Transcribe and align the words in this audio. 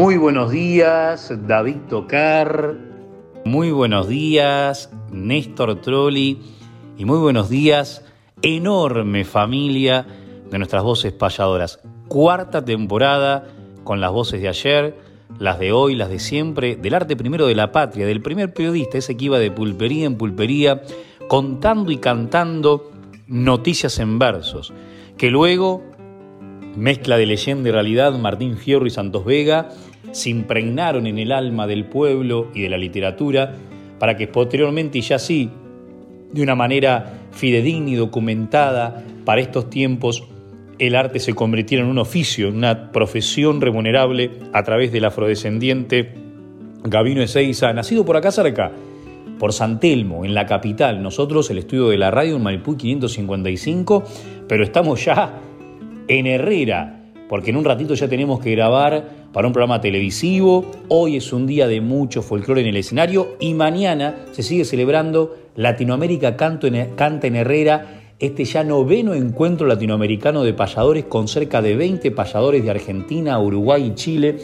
Muy 0.00 0.16
buenos 0.16 0.50
días, 0.50 1.30
David 1.46 1.76
Tocar. 1.90 2.74
Muy 3.44 3.70
buenos 3.70 4.08
días, 4.08 4.90
Néstor 5.12 5.82
Trolli. 5.82 6.40
Y 6.96 7.04
muy 7.04 7.18
buenos 7.18 7.50
días, 7.50 8.02
enorme 8.40 9.24
familia 9.24 10.06
de 10.50 10.56
nuestras 10.56 10.84
voces 10.84 11.12
payadoras. 11.12 11.80
Cuarta 12.08 12.64
temporada 12.64 13.46
con 13.84 14.00
las 14.00 14.10
voces 14.10 14.40
de 14.40 14.48
ayer, 14.48 14.96
las 15.38 15.58
de 15.58 15.72
hoy, 15.72 15.96
las 15.96 16.08
de 16.08 16.18
siempre, 16.18 16.76
del 16.76 16.94
arte 16.94 17.14
primero 17.14 17.46
de 17.46 17.54
la 17.54 17.70
patria, 17.70 18.06
del 18.06 18.22
primer 18.22 18.54
periodista, 18.54 18.96
ese 18.96 19.18
que 19.18 19.26
iba 19.26 19.38
de 19.38 19.50
pulpería 19.50 20.06
en 20.06 20.16
pulpería, 20.16 20.80
contando 21.28 21.92
y 21.92 21.98
cantando 21.98 22.90
noticias 23.26 23.98
en 23.98 24.18
versos, 24.18 24.72
que 25.18 25.30
luego 25.30 25.82
mezcla 26.74 27.18
de 27.18 27.26
leyenda 27.26 27.68
y 27.68 27.72
realidad, 27.72 28.18
Martín 28.18 28.56
Fierro 28.56 28.86
y 28.86 28.90
Santos 28.90 29.26
Vega 29.26 29.68
se 30.12 30.30
impregnaron 30.30 31.06
en 31.06 31.18
el 31.18 31.32
alma 31.32 31.66
del 31.66 31.84
pueblo 31.84 32.48
y 32.54 32.62
de 32.62 32.68
la 32.68 32.78
literatura 32.78 33.54
para 33.98 34.16
que 34.16 34.26
posteriormente 34.26 34.98
y 34.98 35.02
ya 35.02 35.18
sí, 35.18 35.50
de 36.32 36.42
una 36.42 36.54
manera 36.54 37.20
fidedigna 37.32 37.90
y 37.90 37.94
documentada 37.94 39.04
para 39.24 39.40
estos 39.40 39.68
tiempos, 39.68 40.24
el 40.78 40.96
arte 40.96 41.18
se 41.18 41.34
convirtiera 41.34 41.84
en 41.84 41.90
un 41.90 41.98
oficio, 41.98 42.48
en 42.48 42.56
una 42.56 42.90
profesión 42.92 43.60
remunerable 43.60 44.30
a 44.52 44.62
través 44.62 44.92
del 44.92 45.04
afrodescendiente 45.04 46.14
Gabino 46.82 47.20
Ezeiza, 47.20 47.72
nacido 47.74 48.06
por 48.06 48.16
acá 48.16 48.30
cerca, 48.30 48.72
por 49.38 49.52
San 49.52 49.80
Telmo, 49.80 50.24
en 50.24 50.34
la 50.34 50.46
capital. 50.46 51.02
Nosotros, 51.02 51.50
el 51.50 51.58
estudio 51.58 51.88
de 51.88 51.98
la 51.98 52.10
radio 52.10 52.36
en 52.36 52.42
Maipú 52.42 52.76
555, 52.76 54.04
pero 54.48 54.64
estamos 54.64 55.04
ya 55.04 55.40
en 56.08 56.26
Herrera, 56.26 57.02
porque 57.28 57.50
en 57.50 57.56
un 57.56 57.64
ratito 57.64 57.94
ya 57.94 58.08
tenemos 58.08 58.40
que 58.40 58.52
grabar 58.52 59.19
para 59.32 59.46
un 59.46 59.52
programa 59.52 59.80
televisivo. 59.80 60.64
Hoy 60.88 61.16
es 61.16 61.32
un 61.32 61.46
día 61.46 61.68
de 61.68 61.80
mucho 61.80 62.22
folclore 62.22 62.62
en 62.62 62.68
el 62.68 62.76
escenario 62.76 63.36
y 63.38 63.54
mañana 63.54 64.16
se 64.32 64.42
sigue 64.42 64.64
celebrando 64.64 65.36
Latinoamérica 65.56 66.36
Canta 66.36 66.68
en 66.68 67.36
Herrera, 67.36 68.14
este 68.18 68.44
ya 68.44 68.64
noveno 68.64 69.14
encuentro 69.14 69.66
latinoamericano 69.66 70.42
de 70.42 70.52
payadores 70.52 71.04
con 71.04 71.28
cerca 71.28 71.62
de 71.62 71.76
20 71.76 72.10
payadores 72.10 72.64
de 72.64 72.70
Argentina, 72.70 73.38
Uruguay 73.40 73.86
y 73.86 73.94
Chile. 73.94 74.38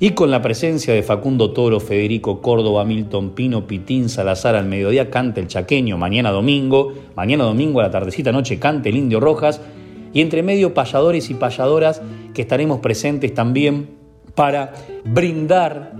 Y 0.00 0.10
con 0.10 0.30
la 0.30 0.42
presencia 0.42 0.92
de 0.92 1.04
Facundo 1.04 1.52
Toro, 1.52 1.78
Federico 1.78 2.42
Córdoba, 2.42 2.84
Milton 2.84 3.30
Pino, 3.30 3.66
Pitín, 3.66 4.08
Salazar 4.08 4.56
al 4.56 4.66
mediodía, 4.66 5.08
canta 5.08 5.40
el 5.40 5.46
chaqueño, 5.46 5.96
mañana 5.96 6.30
domingo, 6.32 6.92
mañana 7.14 7.44
domingo 7.44 7.78
a 7.80 7.84
la 7.84 7.90
tardecita 7.92 8.32
noche 8.32 8.58
canta 8.58 8.88
el 8.88 8.96
Indio 8.96 9.20
Rojas, 9.20 9.60
y 10.12 10.20
entre 10.20 10.42
medio 10.42 10.74
payadores 10.74 11.30
y 11.30 11.34
payadoras 11.34 12.02
que 12.34 12.42
estaremos 12.42 12.80
presentes 12.80 13.32
también 13.32 14.03
para 14.34 14.74
brindar 15.04 15.92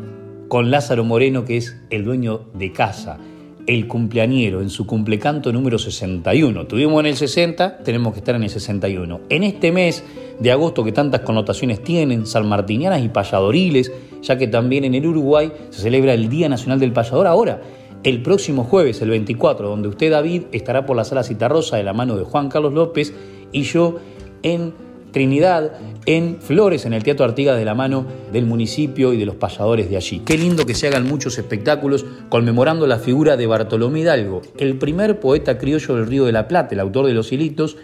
con 0.48 0.70
Lázaro 0.70 1.04
Moreno, 1.04 1.44
que 1.44 1.56
es 1.56 1.76
el 1.90 2.04
dueño 2.04 2.42
de 2.54 2.72
casa, 2.72 3.18
el 3.66 3.88
cumpleañero, 3.88 4.60
en 4.60 4.70
su 4.70 4.86
cumplecanto 4.86 5.52
número 5.52 5.78
61. 5.78 6.66
Tuvimos 6.66 7.00
en 7.00 7.06
el 7.06 7.16
60, 7.16 7.78
tenemos 7.78 8.12
que 8.12 8.18
estar 8.18 8.34
en 8.34 8.42
el 8.42 8.50
61. 8.50 9.20
En 9.30 9.42
este 9.42 9.72
mes 9.72 10.04
de 10.38 10.52
agosto 10.52 10.84
que 10.84 10.92
tantas 10.92 11.22
connotaciones 11.22 11.82
tienen, 11.82 12.26
salmartinianas 12.26 13.02
y 13.02 13.08
payadoriles, 13.08 13.90
ya 14.22 14.36
que 14.36 14.46
también 14.46 14.84
en 14.84 14.94
el 14.94 15.06
Uruguay 15.06 15.50
se 15.70 15.82
celebra 15.82 16.12
el 16.12 16.28
Día 16.28 16.48
Nacional 16.48 16.78
del 16.78 16.92
Payador 16.92 17.26
ahora, 17.26 17.62
el 18.02 18.20
próximo 18.22 18.64
jueves, 18.64 19.00
el 19.00 19.10
24, 19.10 19.66
donde 19.66 19.88
usted, 19.88 20.10
David, 20.10 20.42
estará 20.52 20.84
por 20.84 20.96
la 20.96 21.04
sala 21.04 21.24
Citarrosa 21.24 21.78
de 21.78 21.84
la 21.84 21.94
mano 21.94 22.16
de 22.16 22.24
Juan 22.24 22.50
Carlos 22.50 22.74
López 22.74 23.14
y 23.50 23.62
yo 23.62 23.96
en 24.42 24.74
Trinidad, 25.14 25.70
en 26.06 26.38
Flores, 26.40 26.84
en 26.86 26.92
el 26.92 27.04
Teatro 27.04 27.24
Artigas 27.24 27.56
de 27.56 27.64
la 27.64 27.76
mano 27.76 28.04
del 28.32 28.46
municipio 28.46 29.12
y 29.12 29.16
de 29.16 29.24
los 29.24 29.36
payadores 29.36 29.88
de 29.88 29.96
allí. 29.96 30.18
Qué 30.18 30.36
lindo 30.36 30.66
que 30.66 30.74
se 30.74 30.88
hagan 30.88 31.06
muchos 31.06 31.38
espectáculos 31.38 32.04
conmemorando 32.28 32.84
la 32.88 32.98
figura 32.98 33.36
de 33.36 33.46
Bartolomé 33.46 34.00
Hidalgo, 34.00 34.42
el 34.58 34.76
primer 34.76 35.20
poeta 35.20 35.56
criollo 35.56 35.94
del 35.94 36.08
Río 36.08 36.24
de 36.24 36.32
la 36.32 36.48
Plata, 36.48 36.74
el 36.74 36.80
autor 36.80 37.06
de 37.06 37.14
Los 37.14 37.32
Hilitos, 37.32 37.76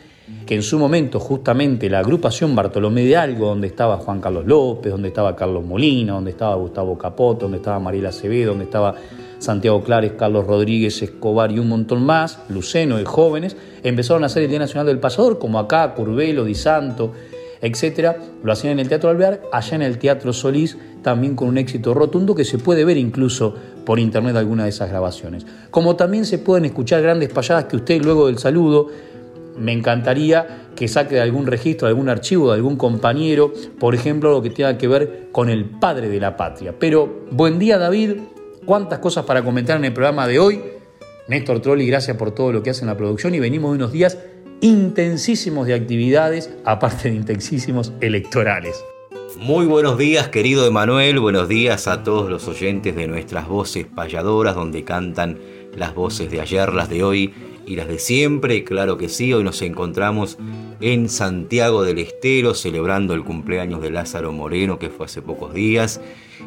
que 0.45 0.57
en 0.57 0.65
su 0.65 0.77
momento 0.81 1.21
justamente 1.21 1.89
la 1.89 2.01
agrupación 2.01 2.57
Bartolomé 2.57 3.05
de 3.05 3.17
Algo, 3.17 3.47
donde 3.47 3.69
estaba 3.69 3.99
Juan 3.99 4.21
Carlos 4.21 4.45
López, 4.45 4.91
donde 4.91 5.09
estaba 5.09 5.37
Carlos 5.37 5.65
Molina, 5.65 6.15
donde 6.15 6.33
estaba 6.33 6.57
Gustavo 6.57 6.99
Capoto, 6.99 7.43
donde 7.43 7.59
estaba 7.59 7.79
Mariela 7.79 8.09
Acevedo, 8.09 8.51
donde 8.51 8.65
estaba 8.65 8.97
Santiago 9.41 9.83
Clares, 9.83 10.13
Carlos 10.13 10.47
Rodríguez, 10.47 11.03
Escobar 11.03 11.51
y 11.51 11.59
un 11.59 11.69
montón 11.69 12.05
más, 12.05 12.39
Luceno 12.49 13.01
y 13.01 13.05
jóvenes, 13.05 13.57
empezaron 13.83 14.23
a 14.23 14.27
hacer 14.27 14.45
el 14.45 14.51
Día 14.51 14.61
Nacional 14.61 14.87
del 14.87 15.01
Pasador, 15.01 15.39
como 15.39 15.59
acá, 15.59 15.95
Curvelo, 15.95 16.45
Di 16.45 16.55
Santo, 16.55 17.13
etc. 17.61 18.17
Lo 18.45 18.53
hacían 18.53 18.75
en 18.75 18.81
el 18.81 18.89
Teatro 18.89 19.11
Alvear, 19.11 19.43
allá 19.53 19.75
en 19.75 19.83
el 19.83 19.99
Teatro 19.99 20.33
Solís, 20.33 20.77
también 21.03 21.35
con 21.35 21.49
un 21.49 21.59
éxito 21.59 21.95
rotundo 21.95 22.35
que 22.35 22.45
se 22.45 22.59
puede 22.59 22.85
ver 22.85 22.99
incluso 22.99 23.55
por 23.85 23.99
internet 23.99 24.37
alguna 24.37 24.65
de 24.65 24.71
esas 24.71 24.91
grabaciones. 24.91 25.47
Como 25.71 25.97
también 25.97 26.27
se 26.27 26.39
pueden 26.39 26.67
escuchar 26.67 27.03
grandes 27.03 27.31
payadas 27.31 27.65
que 27.65 27.77
usted 27.77 28.03
luego 28.03 28.27
del 28.27 28.39
saludo 28.39 28.89
me 29.59 29.73
encantaría 29.73 30.69
que 30.77 30.89
saque 30.89 31.17
de 31.17 31.21
algún 31.21 31.47
registro, 31.47 31.87
de 31.87 31.93
algún 31.93 32.09
archivo, 32.09 32.51
de 32.51 32.57
algún 32.57 32.77
compañero, 32.77 33.53
por 33.79 33.95
ejemplo, 33.95 34.31
lo 34.31 34.43
que 34.43 34.51
tenga 34.51 34.79
que 34.79 34.89
ver 34.89 35.29
con 35.33 35.51
el 35.51 35.65
padre 35.65 36.09
de 36.09 36.21
la 36.21 36.37
patria. 36.37 36.75
Pero 36.79 37.27
buen 37.31 37.59
día 37.59 37.77
David, 37.77 38.19
cuántas 38.65 38.99
cosas 38.99 39.25
para 39.25 39.43
comentar 39.43 39.77
en 39.77 39.85
el 39.85 39.93
programa 39.93 40.27
de 40.27 40.39
hoy. 40.39 40.61
Néstor 41.29 41.61
Trolli, 41.61 41.87
gracias 41.87 42.17
por 42.17 42.33
todo 42.33 42.53
lo 42.53 42.63
que 42.63 42.71
hace 42.71 42.83
en 42.83 42.89
la 42.89 42.97
producción 42.97 43.35
y 43.35 43.41
venimos 43.41 43.71
de 43.71 43.77
unos 43.77 43.93
días 43.93 44.19
intensísimos 44.61 45.67
de 45.67 45.75
actividades, 45.75 46.51
aparte 46.65 47.11
de 47.11 47.17
intensísimos 47.17 47.93
electorales. 48.01 48.85
Muy 49.39 49.65
buenos 49.67 49.97
días, 49.97 50.29
querido 50.29 50.67
Emanuel, 50.67 51.19
buenos 51.21 51.49
días 51.49 51.87
a 51.89 52.03
todos 52.03 52.29
los 52.29 52.47
oyentes 52.49 52.95
de 52.95 53.07
nuestras 53.07 53.49
voces 53.49 53.87
payadoras, 53.87 54.55
donde 54.55 54.85
cantan 54.85 55.39
las 55.75 55.95
voces 55.95 56.31
de 56.31 56.41
ayer, 56.41 56.73
las 56.75 56.91
de 56.91 57.05
hoy 57.05 57.33
y 57.65 57.77
las 57.77 57.89
de 57.89 57.99
siempre. 57.99 58.65
Claro 58.65 58.99
que 58.99 59.09
sí, 59.09 59.33
hoy 59.33 59.45
nos 59.45 59.63
encontramos 59.63 60.37
en 60.81 61.09
Santiago 61.09 61.85
del 61.85 62.01
Estero 62.01 62.55
celebrando 62.55 63.15
el 63.15 63.25
cumpleaños 63.25 63.81
de 63.81 63.91
Lázaro 63.91 64.33
Moreno, 64.33 64.79
que 64.79 64.91
fue 64.91 65.07
hace 65.07 65.23
pocos 65.23 65.55
días 65.55 66.01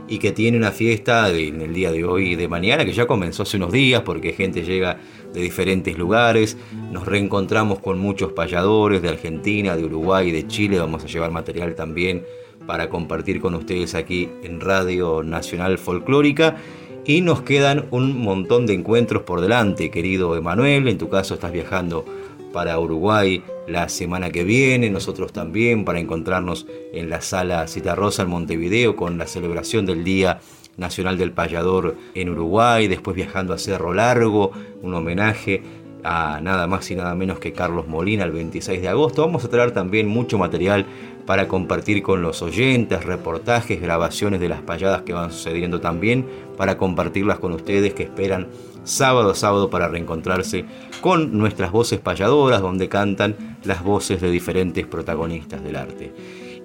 y 0.07 0.17
que 0.17 0.31
tiene 0.31 0.57
una 0.57 0.71
fiesta 0.71 1.29
en 1.29 1.61
el 1.61 1.73
día 1.73 1.91
de 1.91 2.03
hoy 2.03 2.33
y 2.33 2.35
de 2.35 2.47
mañana, 2.47 2.85
que 2.85 2.93
ya 2.93 3.05
comenzó 3.05 3.43
hace 3.43 3.57
unos 3.57 3.71
días 3.71 4.01
porque 4.01 4.33
gente 4.33 4.63
llega 4.63 4.97
de 5.33 5.41
diferentes 5.41 5.97
lugares. 5.97 6.57
Nos 6.91 7.05
reencontramos 7.05 7.79
con 7.79 7.99
muchos 7.99 8.33
payadores 8.33 9.01
de 9.01 9.09
Argentina, 9.09 9.75
de 9.75 9.85
Uruguay, 9.85 10.31
de 10.31 10.47
Chile. 10.47 10.79
Vamos 10.79 11.03
a 11.03 11.07
llevar 11.07 11.31
material 11.31 11.75
también 11.75 12.23
para 12.65 12.89
compartir 12.89 13.41
con 13.41 13.55
ustedes 13.55 13.95
aquí 13.95 14.29
en 14.43 14.59
Radio 14.59 15.23
Nacional 15.23 15.77
Folclórica. 15.77 16.57
Y 17.05 17.21
nos 17.21 17.41
quedan 17.41 17.87
un 17.91 18.17
montón 18.21 18.65
de 18.65 18.73
encuentros 18.73 19.23
por 19.23 19.41
delante, 19.41 19.91
querido 19.91 20.37
Emanuel. 20.37 20.87
En 20.87 20.97
tu 20.97 21.09
caso 21.09 21.33
estás 21.33 21.51
viajando 21.51 22.05
para 22.53 22.79
Uruguay 22.79 23.43
la 23.67 23.89
semana 23.89 24.29
que 24.31 24.43
viene, 24.43 24.89
nosotros 24.89 25.31
también 25.31 25.85
para 25.85 25.99
encontrarnos 25.99 26.65
en 26.93 27.09
la 27.09 27.21
sala 27.21 27.67
Citarrosa 27.67 28.23
en 28.23 28.29
Montevideo 28.29 28.95
con 28.95 29.17
la 29.17 29.27
celebración 29.27 29.85
del 29.85 30.03
Día 30.03 30.39
Nacional 30.77 31.17
del 31.17 31.31
Payador 31.31 31.95
en 32.15 32.29
Uruguay, 32.29 32.87
después 32.87 33.15
viajando 33.15 33.53
a 33.53 33.57
Cerro 33.57 33.93
Largo, 33.93 34.51
un 34.81 34.93
homenaje 34.93 35.61
a 36.03 36.41
nada 36.41 36.67
más 36.67 36.89
y 36.91 36.95
nada 36.95 37.15
menos 37.15 37.39
que 37.39 37.53
Carlos 37.53 37.87
Molina 37.87 38.25
el 38.25 38.31
26 38.31 38.81
de 38.81 38.89
agosto. 38.89 39.21
Vamos 39.21 39.45
a 39.45 39.49
traer 39.49 39.71
también 39.71 40.07
mucho 40.07 40.37
material 40.37 40.85
para 41.25 41.47
compartir 41.47 42.03
con 42.03 42.21
los 42.21 42.41
oyentes, 42.41 43.05
reportajes, 43.05 43.81
grabaciones 43.81 44.41
de 44.41 44.49
las 44.49 44.61
payadas 44.61 45.03
que 45.03 45.13
van 45.13 45.31
sucediendo 45.31 45.79
también, 45.79 46.25
para 46.57 46.77
compartirlas 46.77 47.39
con 47.39 47.53
ustedes 47.53 47.93
que 47.93 48.03
esperan 48.03 48.47
sábado 48.83 49.31
a 49.31 49.35
sábado 49.35 49.69
para 49.69 49.87
reencontrarse 49.87 50.65
con 51.01 51.37
nuestras 51.37 51.71
voces 51.71 51.99
payadoras, 51.99 52.61
donde 52.61 52.89
cantan 52.89 53.57
las 53.63 53.83
voces 53.83 54.21
de 54.21 54.31
diferentes 54.31 54.85
protagonistas 54.85 55.63
del 55.63 55.75
arte. 55.75 56.13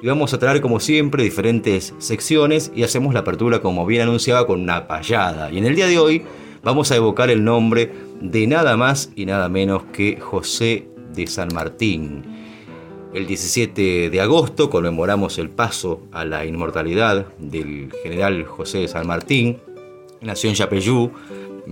Y 0.01 0.07
vamos 0.07 0.33
a 0.33 0.39
traer 0.39 0.61
como 0.61 0.79
siempre 0.79 1.25
diferentes 1.25 1.95
secciones 1.99 2.71
y 2.75 2.85
hacemos 2.85 3.15
la 3.15 3.21
apertura 3.21 3.61
como 3.61 3.85
bien 3.85 4.03
anunciaba 4.03 4.47
con 4.47 4.61
una 4.61 4.87
payada. 4.87 5.51
Y 5.51 5.59
en 5.59 5.67
el 5.67 5.75
día 5.75 5.89
de 5.89 5.99
hoy 5.99 6.23
vamos 6.63 6.93
a 6.93 6.97
evocar 6.97 7.31
el 7.31 7.43
nombre 7.43 7.93
de 8.21 8.47
nada 8.47 8.77
más 8.77 9.11
y 9.17 9.27
nada 9.27 9.49
menos 9.49 9.83
que 9.93 10.21
José 10.21 10.89
de 11.15 11.27
San 11.27 11.49
Martín. 11.53 12.23
El 13.13 13.27
17 13.27 14.11
de 14.11 14.21
agosto 14.21 14.69
conmemoramos 14.71 15.39
el 15.39 15.51
paso 15.51 16.03
a 16.13 16.25
la 16.25 16.45
inmortalidad 16.45 17.27
del 17.39 17.91
general 18.03 18.45
José 18.45 18.79
de 18.79 18.89
San 18.89 19.07
Martín. 19.07 19.59
Nació 20.21 20.51
en 20.51 20.57
Yapeyú, 20.57 21.11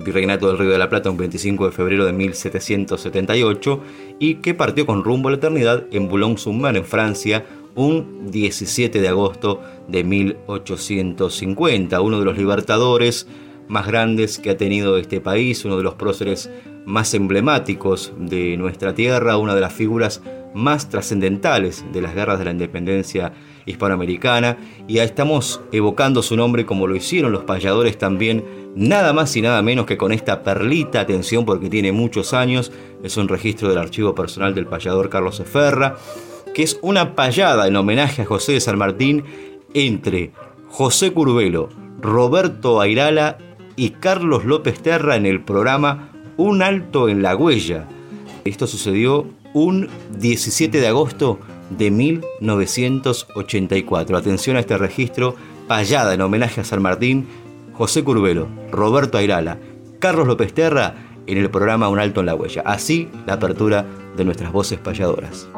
Virreinato 0.05 0.49
del 0.49 0.59
Río 0.59 0.71
de 0.71 0.79
la 0.79 0.89
Plata, 0.89 1.11
un 1.11 1.17
25 1.17 1.67
de 1.67 1.73
febrero 1.73 2.05
de 2.05 2.13
1778, 2.13 3.83
y 4.19 4.37
que 4.37 4.55
partió 4.55 4.87
con 4.87 5.03
rumbo 5.05 5.29
a 5.29 5.33
la 5.33 5.39
eternidad 5.39 5.87
en 5.91 6.09
Boulogne-sur-Mer, 6.09 6.77
en 6.77 6.85
Francia, 6.85 7.45
un 7.75 8.31
17 8.31 9.01
de 9.01 9.09
agosto 9.09 9.61
de 9.89 10.05
1850. 10.05 12.01
Uno 12.01 12.19
de 12.19 12.25
los 12.25 12.37
libertadores 12.37 13.27
más 13.69 13.87
grandes 13.87 14.39
que 14.39 14.51
ha 14.51 14.57
tenido 14.57 14.97
este 14.97 15.21
país, 15.21 15.65
uno 15.65 15.77
de 15.77 15.83
los 15.83 15.95
próceres 15.95 16.51
más 16.85 17.15
emblemáticos 17.15 18.13
de 18.19 18.57
nuestra 18.57 18.95
tierra, 18.95 19.39
una 19.39 19.55
de 19.55 19.61
las 19.61 19.73
figuras 19.73 20.23
más 20.55 20.89
trascendentales 20.89 21.85
de 21.93 22.01
las 22.01 22.15
guerras 22.15 22.39
de 22.39 22.47
la 22.47 22.53
independencia 22.53 23.33
hispanoamericana 23.67 24.57
y 24.89 24.99
estamos 24.99 25.61
evocando 25.73 26.23
su 26.23 26.37
nombre 26.37 26.65
como 26.65 26.87
lo 26.87 26.97
hicieron 26.97 27.33
los 27.33 27.45
payadores 27.45 27.99
también, 27.99 28.45
nada 28.75 29.13
más 29.13 29.37
y 29.37 29.43
nada 29.43 29.61
menos 29.61 29.87
que 29.87 29.99
con 29.99 30.13
esta 30.13 30.43
perlita, 30.43 31.01
atención 31.01 31.45
porque 31.45 31.69
tiene 31.69 31.93
muchos 31.93 32.33
años, 32.33 32.73
es 33.03 33.17
un 33.17 33.29
registro 33.29 33.69
del 33.69 33.79
archivo 33.79 34.15
personal 34.15 34.55
del 34.55 34.67
payador 34.67 35.11
Carlos 35.11 35.41
Eferra, 35.41 35.97
que 36.55 36.63
es 36.63 36.79
una 36.81 37.15
payada 37.15 37.67
en 37.67 37.77
homenaje 37.77 38.23
a 38.23 38.27
José 38.27 38.53
de 38.53 38.61
San 38.61 38.79
Martín 38.79 39.25
entre 39.75 40.33
José 40.69 41.13
Curvelo, 41.13 41.69
Roberto 42.01 42.81
Airala 42.81 43.39
y 43.77 43.91
Carlos 43.91 44.45
López 44.45 44.81
Terra 44.81 45.17
en 45.17 45.27
el 45.27 45.43
programa 45.43 46.13
Un 46.37 46.63
Alto 46.63 47.09
en 47.09 47.23
la 47.23 47.37
Huella. 47.37 47.87
Esto 48.45 48.67
sucedió 48.67 49.27
un 49.53 49.89
17 50.19 50.81
de 50.81 50.87
agosto 50.87 51.41
de 51.71 51.91
1984. 51.91 54.17
Atención 54.17 54.57
a 54.57 54.61
este 54.61 54.79
registro, 54.79 55.35
payada 55.69 56.15
en 56.15 56.21
homenaje 56.21 56.61
a 56.61 56.65
San 56.65 56.83
Martín, 56.83 57.27
José 57.73 58.05
Curvelo, 58.05 58.49
Roberto 58.71 59.19
Airala, 59.19 59.59
Carlos 59.99 60.27
López 60.27 60.55
Terra 60.55 60.95
en 61.27 61.39
el 61.39 61.51
programa 61.51 61.89
Un 61.89 61.99
Alto 61.99 62.21
en 62.21 62.27
la 62.27 62.35
Huella. 62.35 62.63
Así 62.65 63.09
la 63.27 63.35
apertura 63.35 63.85
de 64.17 64.25
nuestras 64.25 64.53
voces 64.53 64.79
payadoras. 64.79 65.49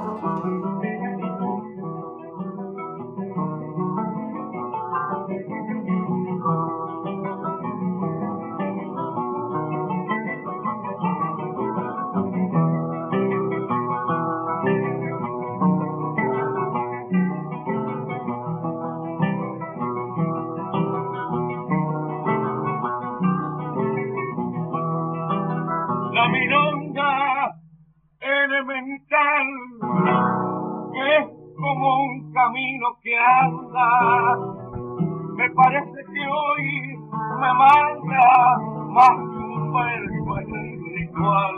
me 37.38 37.55
manda 37.55 38.58
más 38.88 39.11
que 39.11 39.38
un 39.38 39.70
cuerpo 39.70 40.38
espiritual. 40.38 41.55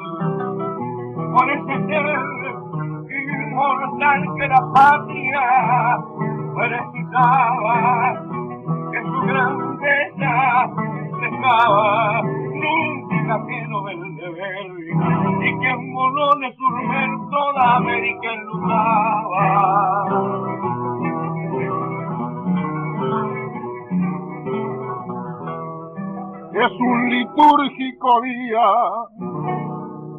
Con 1.32 1.50
ese 1.50 1.86
ser 1.86 2.06
inmortal 3.08 4.20
que 4.36 4.48
la 4.48 4.72
patria 4.74 5.98
necesitaba. 6.70 7.99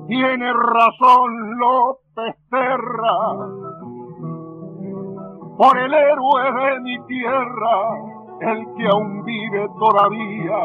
Tiene 0.07 0.53
razón 0.53 1.57
López 1.57 2.35
Terra, 2.49 3.35
por 5.57 5.77
el 5.77 5.93
héroe 5.93 6.51
de 6.53 6.79
mi 6.81 6.99
tierra, 7.07 7.93
el 8.41 8.65
que 8.77 8.87
aún 8.87 9.23
vive 9.25 9.67
todavía. 9.77 10.57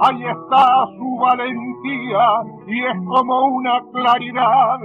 Ahí 0.00 0.24
está 0.26 0.86
su 0.98 1.16
valentía 1.16 2.42
y 2.66 2.84
es 2.84 2.96
como 3.06 3.46
una 3.46 3.80
claridad, 3.92 4.80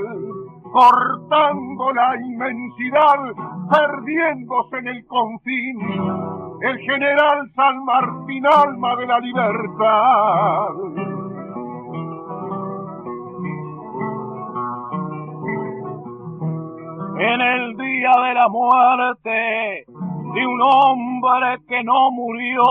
cortando 0.71 1.94
la 1.94 2.15
inmensidad, 2.21 3.33
perdiéndose 3.69 4.77
en 4.77 4.87
el 4.87 5.05
confín. 5.07 5.79
El 6.61 6.77
general 6.79 7.51
San 7.55 7.83
Martín, 7.83 8.45
alma 8.45 8.95
de 8.95 9.07
la 9.07 9.19
libertad 9.19 11.10
en 17.21 17.39
el 17.39 17.77
día 17.77 18.12
de 18.25 18.33
la 18.33 18.50
muerte 18.50 19.85
de 20.33 20.47
un 20.47 20.59
hombre 20.59 21.59
que 21.68 21.83
no 21.83 22.09
murió, 22.09 22.63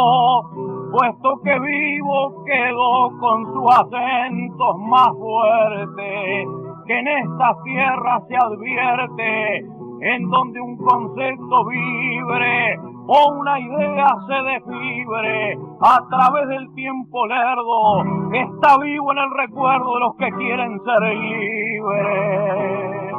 puesto 0.90 1.40
que 1.44 1.56
vivo 1.60 2.44
quedó 2.44 3.16
con 3.20 3.46
sus 3.46 3.72
acentos 3.72 4.76
más 4.88 5.12
fuertes, 5.12 6.48
que 6.84 6.98
en 6.98 7.06
esta 7.06 7.62
tierra 7.62 8.20
se 8.26 8.36
advierte, 8.36 9.58
en 10.00 10.28
donde 10.30 10.60
un 10.60 10.76
concepto 10.78 11.64
vibre 11.66 12.76
o 13.06 13.32
una 13.38 13.60
idea 13.60 14.16
se 14.26 14.34
desfibre 14.34 15.56
a 15.80 16.00
través 16.08 16.48
del 16.48 16.74
tiempo 16.74 17.24
lerdo, 17.26 18.02
está 18.32 18.78
vivo 18.78 19.12
en 19.12 19.18
el 19.18 19.30
recuerdo 19.30 19.94
de 19.94 20.00
los 20.00 20.16
que 20.16 20.32
quieren 20.32 20.82
ser 20.82 21.02
libres. 21.02 23.09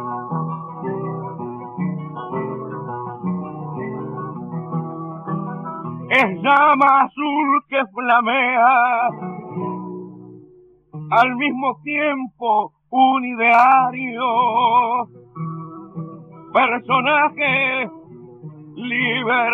Es 6.12 6.28
llama 6.44 7.04
azul 7.04 7.64
que 7.70 7.82
flamea, 7.94 9.10
al 11.10 11.36
mismo 11.38 11.80
tiempo 11.84 12.74
un 12.90 13.24
ideario, 13.24 15.08
personaje 16.52 17.90
libertario, 18.76 19.46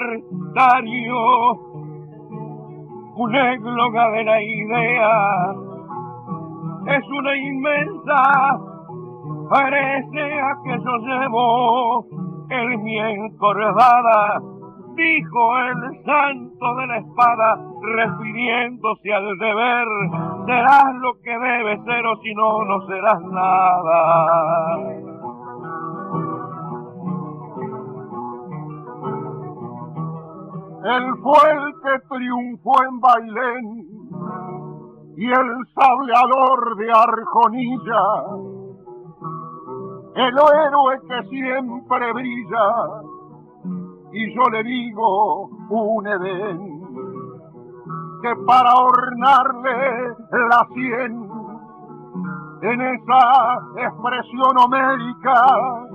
un 3.18 3.36
égloga 3.36 4.10
de 4.10 4.24
la 4.24 4.42
idea, 4.42 5.54
es 6.88 7.08
una 7.08 7.36
inmensa. 7.36 8.60
Parece 9.50 10.40
a 10.42 10.58
que 10.64 10.72
yo 10.84 10.98
llevo 11.06 12.06
el 12.50 12.78
mi 12.80 12.98
encorvada 12.98 14.57
dijo 14.98 15.58
el 15.60 16.04
santo 16.04 16.76
de 16.76 16.88
la 16.88 16.98
espada, 16.98 17.62
refiriéndose 17.82 19.14
al 19.14 19.38
deber, 19.38 19.88
serás 20.46 20.96
lo 20.96 21.14
que 21.22 21.38
debes 21.38 21.84
ser 21.86 22.06
o 22.06 22.18
si 22.18 22.34
no, 22.34 22.66
no 22.66 22.82
serás 22.88 23.22
nada. 23.22 24.78
El 30.84 31.14
que 31.84 32.00
triunfó 32.08 32.84
en 32.84 33.00
Bailén 33.00 33.88
y 35.18 35.26
el 35.26 35.68
sableador 35.76 36.76
de 36.78 36.92
Arjonilla, 36.92 38.06
el 40.16 40.34
héroe 40.34 41.00
que 41.08 41.30
siempre 41.30 42.14
brilla, 42.14 43.17
y 44.12 44.36
yo 44.36 44.44
le 44.50 44.64
digo 44.64 45.50
un 45.70 46.08
Edén, 46.08 46.78
que 48.22 48.36
para 48.46 48.76
ornarle 48.76 50.16
la 50.32 50.68
sien, 50.74 51.30
en 52.62 52.82
esa 52.82 53.60
expresión 53.76 54.58
homérica 54.58 55.88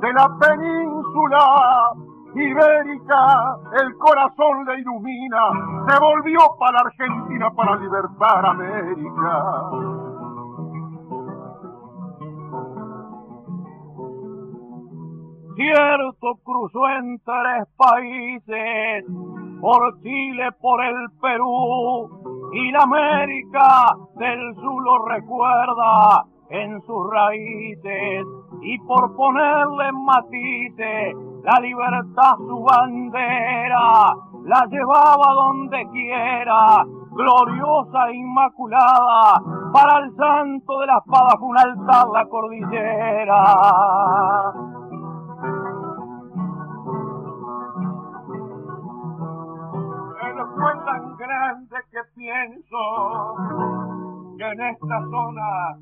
de 0.00 0.12
la 0.12 0.38
península 0.38 1.92
ibérica, 2.34 3.56
el 3.82 3.96
corazón 3.96 4.64
le 4.66 4.80
ilumina, 4.80 5.50
se 5.88 5.98
volvió 5.98 6.38
para 6.58 6.72
la 6.72 6.80
Argentina 6.80 7.50
para 7.50 7.76
libertar 7.76 8.46
América. 8.46 9.97
Cierto 15.58 16.38
cruzó 16.44 16.88
en 16.88 17.18
tres 17.24 17.66
países, 17.76 19.04
por 19.60 20.00
Chile, 20.02 20.52
por 20.60 20.84
el 20.84 21.10
Perú, 21.20 22.08
y 22.52 22.70
la 22.70 22.84
América 22.84 23.96
del 24.14 24.54
Sur 24.54 24.84
lo 24.84 25.04
recuerda 25.06 26.24
en 26.50 26.80
sus 26.82 27.10
raíces. 27.10 28.24
Y 28.62 28.78
por 28.86 29.16
ponerle 29.16 29.90
matices 29.90 31.16
la 31.42 31.58
libertad 31.60 32.36
su 32.36 32.60
bandera 32.62 34.14
la 34.44 34.64
llevaba 34.70 35.32
donde 35.34 35.88
quiera 35.90 36.86
gloriosa 37.10 38.10
e 38.10 38.14
inmaculada 38.14 39.42
para 39.72 40.04
el 40.04 40.14
santo 40.14 40.78
de 40.78 40.86
la 40.86 40.98
espada 40.98 41.36
fue 41.36 41.48
un 41.48 41.58
altar 41.58 42.06
la 42.12 42.26
cordillera 42.26 43.34
pienso 52.14 53.36
que 54.36 54.44
en 54.44 54.60
esta 54.60 55.00
zona 55.10 55.76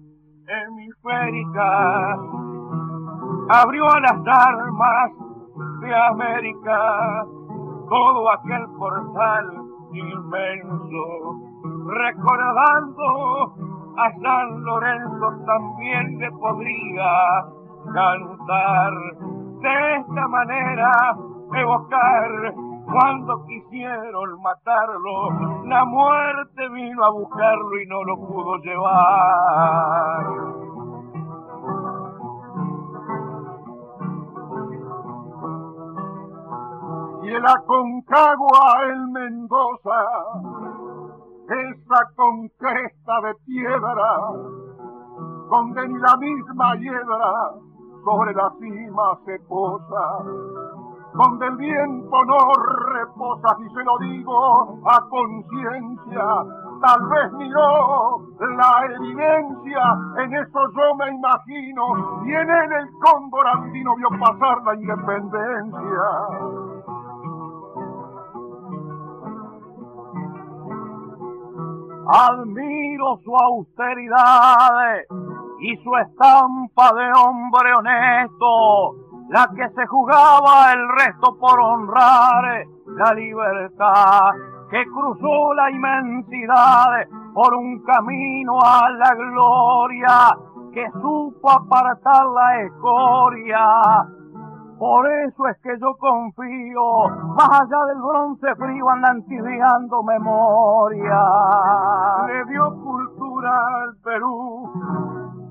hemisférica 0.49 2.19
abrió 3.51 3.89
a 3.89 4.01
las 4.01 4.27
armas 4.27 5.11
de 5.81 5.95
América 5.95 7.27
todo 7.89 8.31
aquel 8.31 8.67
portal 8.79 9.53
inmenso, 9.93 11.41
recordando 11.87 13.55
a 13.97 14.11
San 14.21 14.65
Lorenzo 14.65 15.45
también 15.47 16.19
le 16.19 16.31
podría 16.33 17.45
cantar. 17.95 18.93
De 19.61 19.97
esta 19.97 20.29
manera, 20.29 21.17
evocar 21.55 22.55
cuando 22.91 23.45
quisieron 23.47 24.41
matarlo, 24.43 25.65
la 25.65 25.85
muerte 25.85 26.69
vino 26.69 27.05
a 27.05 27.11
buscarlo 27.11 27.81
y 27.81 27.87
no 27.87 28.05
lo 28.05 28.17
pudo 28.17 28.57
llevar. 28.59 30.27
Y 37.23 37.29
el 37.29 37.45
Aconcagua, 37.45 38.85
el 38.85 39.09
Mendoza, 39.09 40.05
esa 41.49 42.15
con 42.15 42.49
cresta 42.51 43.21
de 43.23 43.35
piedra, 43.47 44.17
donde 45.51 45.89
ni 45.89 45.99
la 45.99 46.17
misma 46.19 46.77
hiedra 46.77 47.51
sobre 48.05 48.33
la 48.33 48.53
cima 48.61 49.19
se 49.25 49.41
posa 49.41 50.23
donde 51.17 51.47
el 51.47 51.57
viento 51.57 52.25
no 52.25 52.39
reposa, 52.93 53.57
si 53.59 53.69
se 53.75 53.85
lo 53.85 53.99
digo 53.99 54.79
a 54.87 55.01
conciencia, 55.09 56.45
tal 56.83 57.09
vez 57.09 57.33
miró 57.33 58.21
la 58.39 58.87
evidencia, 58.95 59.99
en 60.19 60.35
eso 60.35 60.61
yo 60.75 60.95
me 60.97 61.11
imagino, 61.11 62.25
y 62.25 62.33
en 62.33 62.51
él 62.51 62.73
el 62.73 62.89
cóndor 63.01 63.47
andino 63.47 63.97
vio 63.97 64.09
pasar 64.21 64.63
la 64.65 64.75
independencia. 64.75 66.07
Admiro 72.09 73.19
su 73.25 73.37
austeridad 73.37 74.99
y 75.61 75.77
su 75.83 75.97
estampa 75.97 76.93
de 76.95 77.11
hombre 77.19 77.75
honesto, 77.75 79.06
la 79.29 79.49
que 79.55 79.69
se 79.71 79.87
jugaba 79.87 80.73
el 80.73 80.89
resto 80.97 81.37
por 81.39 81.59
honrar 81.61 82.65
la 82.87 83.13
libertad, 83.15 84.31
que 84.71 84.85
cruzó 84.87 85.55
la 85.55 85.71
inmensidad 85.71 87.07
por 87.35 87.55
un 87.55 87.83
camino 87.83 88.59
a 88.63 88.89
la 88.91 89.15
gloria, 89.15 90.37
que 90.73 90.89
supo 91.01 91.51
apartar 91.51 92.27
la 92.27 92.63
escoria. 92.63 94.07
Por 94.79 95.11
eso 95.11 95.49
es 95.49 95.57
que 95.63 95.79
yo 95.81 95.97
confío, 95.97 97.09
más 97.35 97.61
allá 97.61 97.87
del 97.87 97.99
bronce 97.99 98.55
frío 98.57 98.89
andan 98.91 99.25
tibiando 99.27 100.03
memoria. 100.03 101.19
Le 102.27 102.45
dio 102.53 102.75
cultura 102.83 103.67
al 103.67 103.97
Perú, 104.05 104.71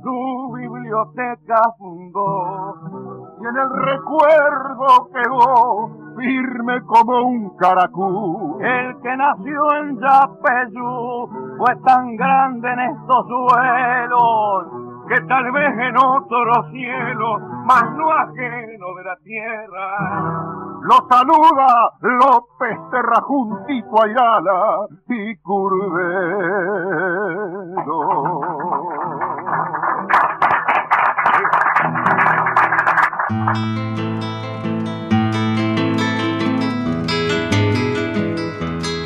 su 0.04 0.54
biblioteca 0.54 1.62
fundó 1.80 2.55
el 3.66 3.72
recuerdo 3.84 5.10
quedó 5.14 5.90
firme 6.18 6.82
como 6.86 7.22
un 7.24 7.58
caracú. 7.58 8.60
El 8.62 9.02
que 9.02 9.18
nació 9.18 9.76
en 9.76 10.00
Yapeyú 10.00 11.58
fue 11.58 11.76
tan 11.86 12.16
grande 12.16 12.72
en 12.72 12.80
estos 12.80 13.28
suelos 13.28 14.86
que 15.08 15.22
tal 15.28 15.52
vez 15.52 15.78
en 15.78 15.98
otro 15.98 16.70
cielo, 16.72 17.40
más 17.66 17.84
no 17.96 18.12
ajeno 18.12 18.96
de 18.98 19.04
la 19.04 19.16
tierra. 19.18 19.98
Lo 20.82 20.98
saluda 21.10 21.92
López 22.02 22.78
Terra 22.92 23.22
juntito 23.22 24.04
a 24.04 24.08
Irala 24.08 24.88
y 25.10 25.36
Curvelo. 25.38 26.06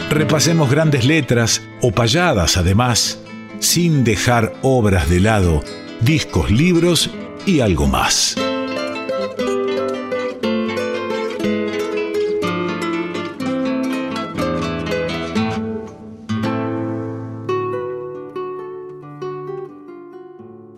Repasemos 0.09 0.69
grandes 0.69 1.05
letras 1.05 1.61
o 1.81 1.91
payadas 1.91 2.57
además, 2.57 3.19
sin 3.59 4.03
dejar 4.03 4.53
obras 4.61 5.09
de 5.09 5.19
lado, 5.19 5.61
discos, 6.01 6.51
libros 6.51 7.09
y 7.45 7.61
algo 7.61 7.87
más. 7.87 8.35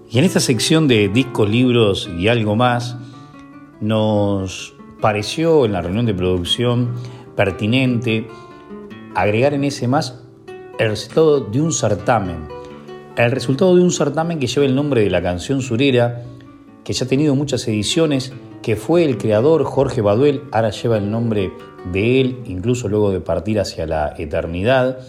Y 0.09 0.19
en 0.19 0.25
esta 0.25 0.39
sección 0.39 0.87
de 0.87 1.07
discos, 1.07 1.49
libros 1.49 2.09
y 2.17 2.27
algo 2.27 2.55
más, 2.55 2.97
nos 3.81 4.75
pareció 5.01 5.65
en 5.65 5.73
la 5.73 5.81
reunión 5.81 6.05
de 6.05 6.13
producción 6.13 6.93
pertinente 7.35 8.27
agregar 9.15 9.53
en 9.53 9.63
ese 9.63 9.87
más 9.87 10.23
el 10.79 10.89
resultado 10.89 11.41
de 11.41 11.61
un 11.61 11.73
certamen. 11.73 12.47
El 13.17 13.31
resultado 13.31 13.75
de 13.75 13.81
un 13.81 13.91
certamen 13.91 14.39
que 14.39 14.47
lleva 14.47 14.65
el 14.65 14.75
nombre 14.75 15.01
de 15.01 15.09
la 15.09 15.21
canción 15.21 15.61
surera, 15.61 16.23
que 16.83 16.93
ya 16.93 17.05
ha 17.05 17.09
tenido 17.09 17.35
muchas 17.35 17.67
ediciones, 17.67 18.31
que 18.61 18.75
fue 18.75 19.03
el 19.03 19.17
creador 19.17 19.63
Jorge 19.63 20.01
Baduel, 20.01 20.43
ahora 20.51 20.69
lleva 20.69 20.97
el 20.97 21.11
nombre 21.11 21.51
de 21.91 22.21
él, 22.21 22.39
incluso 22.45 22.87
luego 22.87 23.11
de 23.11 23.19
partir 23.19 23.59
hacia 23.59 23.85
la 23.85 24.13
eternidad. 24.17 24.99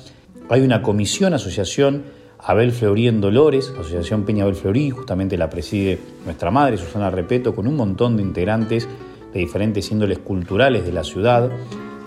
Hay 0.49 0.63
una 0.63 0.83
comisión, 0.83 1.35
asociación 1.35 2.05
Abel 2.45 2.73
Fleurí 2.73 3.07
en 3.07 3.21
Dolores, 3.21 3.71
Asociación 3.71 4.25
Peña 4.25 4.43
Abel 4.43 4.57
Fleurí, 4.57 4.91
justamente 4.91 5.39
la 5.39 5.49
preside 5.49 6.01
nuestra 6.25 6.51
madre, 6.51 6.77
Susana 6.77 7.09
Repeto, 7.09 7.55
con 7.55 7.69
un 7.69 7.77
montón 7.77 8.17
de 8.17 8.23
integrantes 8.23 8.89
de 9.33 9.41
diferentes 9.41 9.91
índoles 9.93 10.19
culturales 10.19 10.85
de 10.85 10.93
la 10.93 11.05
ciudad, 11.05 11.51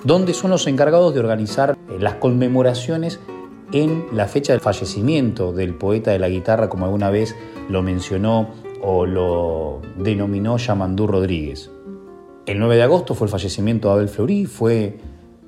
donde 0.04 0.34
son 0.34 0.52
los 0.52 0.68
encargados 0.68 1.14
de 1.14 1.22
organizar 1.22 1.72
eh, 1.72 1.98
las 2.00 2.16
conmemoraciones 2.16 3.20
en 3.72 4.06
la 4.12 4.28
fecha 4.28 4.52
del 4.52 4.60
fallecimiento 4.60 5.54
del 5.54 5.74
poeta 5.74 6.12
de 6.12 6.20
la 6.20 6.28
guitarra, 6.28 6.68
como 6.68 6.86
alguna 6.86 7.10
vez 7.10 7.34
lo 7.70 7.82
mencionó 7.82 8.50
o 8.82 9.06
lo 9.06 9.82
denominó 9.98 10.58
Yamandú 10.58 11.08
Rodríguez. 11.08 11.72
El 12.46 12.60
9 12.60 12.76
de 12.76 12.84
agosto 12.84 13.16
fue 13.16 13.28
el 13.28 13.32
fallecimiento 13.32 13.88
de 13.88 13.94
Abel 13.94 14.10
Fleurí, 14.10 14.46
fue 14.46 14.98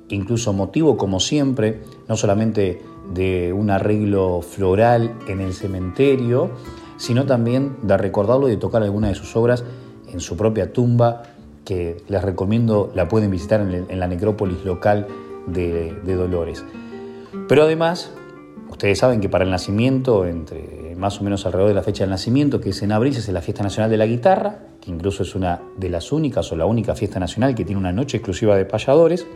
incluso 0.08 0.52
motivo, 0.54 0.96
como 0.96 1.20
siempre, 1.20 1.82
no 2.08 2.16
solamente 2.16 2.80
de 3.12 3.52
un 3.52 3.70
arreglo 3.70 4.42
floral 4.42 5.14
en 5.26 5.40
el 5.40 5.54
cementerio, 5.54 6.50
sino 6.96 7.26
también 7.26 7.76
de 7.82 7.96
recordarlo 7.96 8.48
y 8.48 8.52
de 8.52 8.56
tocar 8.56 8.82
alguna 8.82 9.08
de 9.08 9.14
sus 9.14 9.34
obras 9.36 9.64
en 10.12 10.20
su 10.20 10.36
propia 10.36 10.72
tumba, 10.72 11.22
que 11.64 12.02
les 12.08 12.22
recomiendo 12.22 12.90
la 12.94 13.08
pueden 13.08 13.30
visitar 13.30 13.60
en, 13.60 14.00
la 14.00 14.06
necrópolis 14.06 14.64
local 14.64 15.06
de, 15.46 15.92
Dolores. 16.04 16.64
Pero 17.46 17.62
además, 17.62 18.10
ustedes 18.70 18.98
saben 18.98 19.20
que 19.20 19.28
para 19.28 19.44
el 19.44 19.50
nacimiento, 19.50 20.24
entre 20.24 20.94
más 20.96 21.20
o 21.20 21.24
menos 21.24 21.44
alrededor 21.44 21.68
de 21.68 21.74
la 21.74 21.82
fecha 21.82 22.04
del 22.04 22.10
nacimiento, 22.10 22.60
que 22.60 22.70
es 22.70 22.82
en 22.82 22.92
abril, 22.92 23.14
es 23.14 23.28
la 23.28 23.42
Fiesta 23.42 23.62
Nacional 23.62 23.90
de 23.90 23.98
la 23.98 24.06
Guitarra, 24.06 24.60
que 24.80 24.90
incluso 24.90 25.22
es 25.22 25.34
una 25.34 25.60
de 25.76 25.90
las 25.90 26.10
únicas 26.10 26.50
o 26.52 26.56
la 26.56 26.64
única 26.64 26.94
fiesta 26.94 27.20
nacional 27.20 27.54
que 27.54 27.64
tiene 27.64 27.78
una 27.78 27.92
noche 27.92 28.16
exclusiva 28.16 28.56
de 28.56 28.64
payadores. 28.64 29.26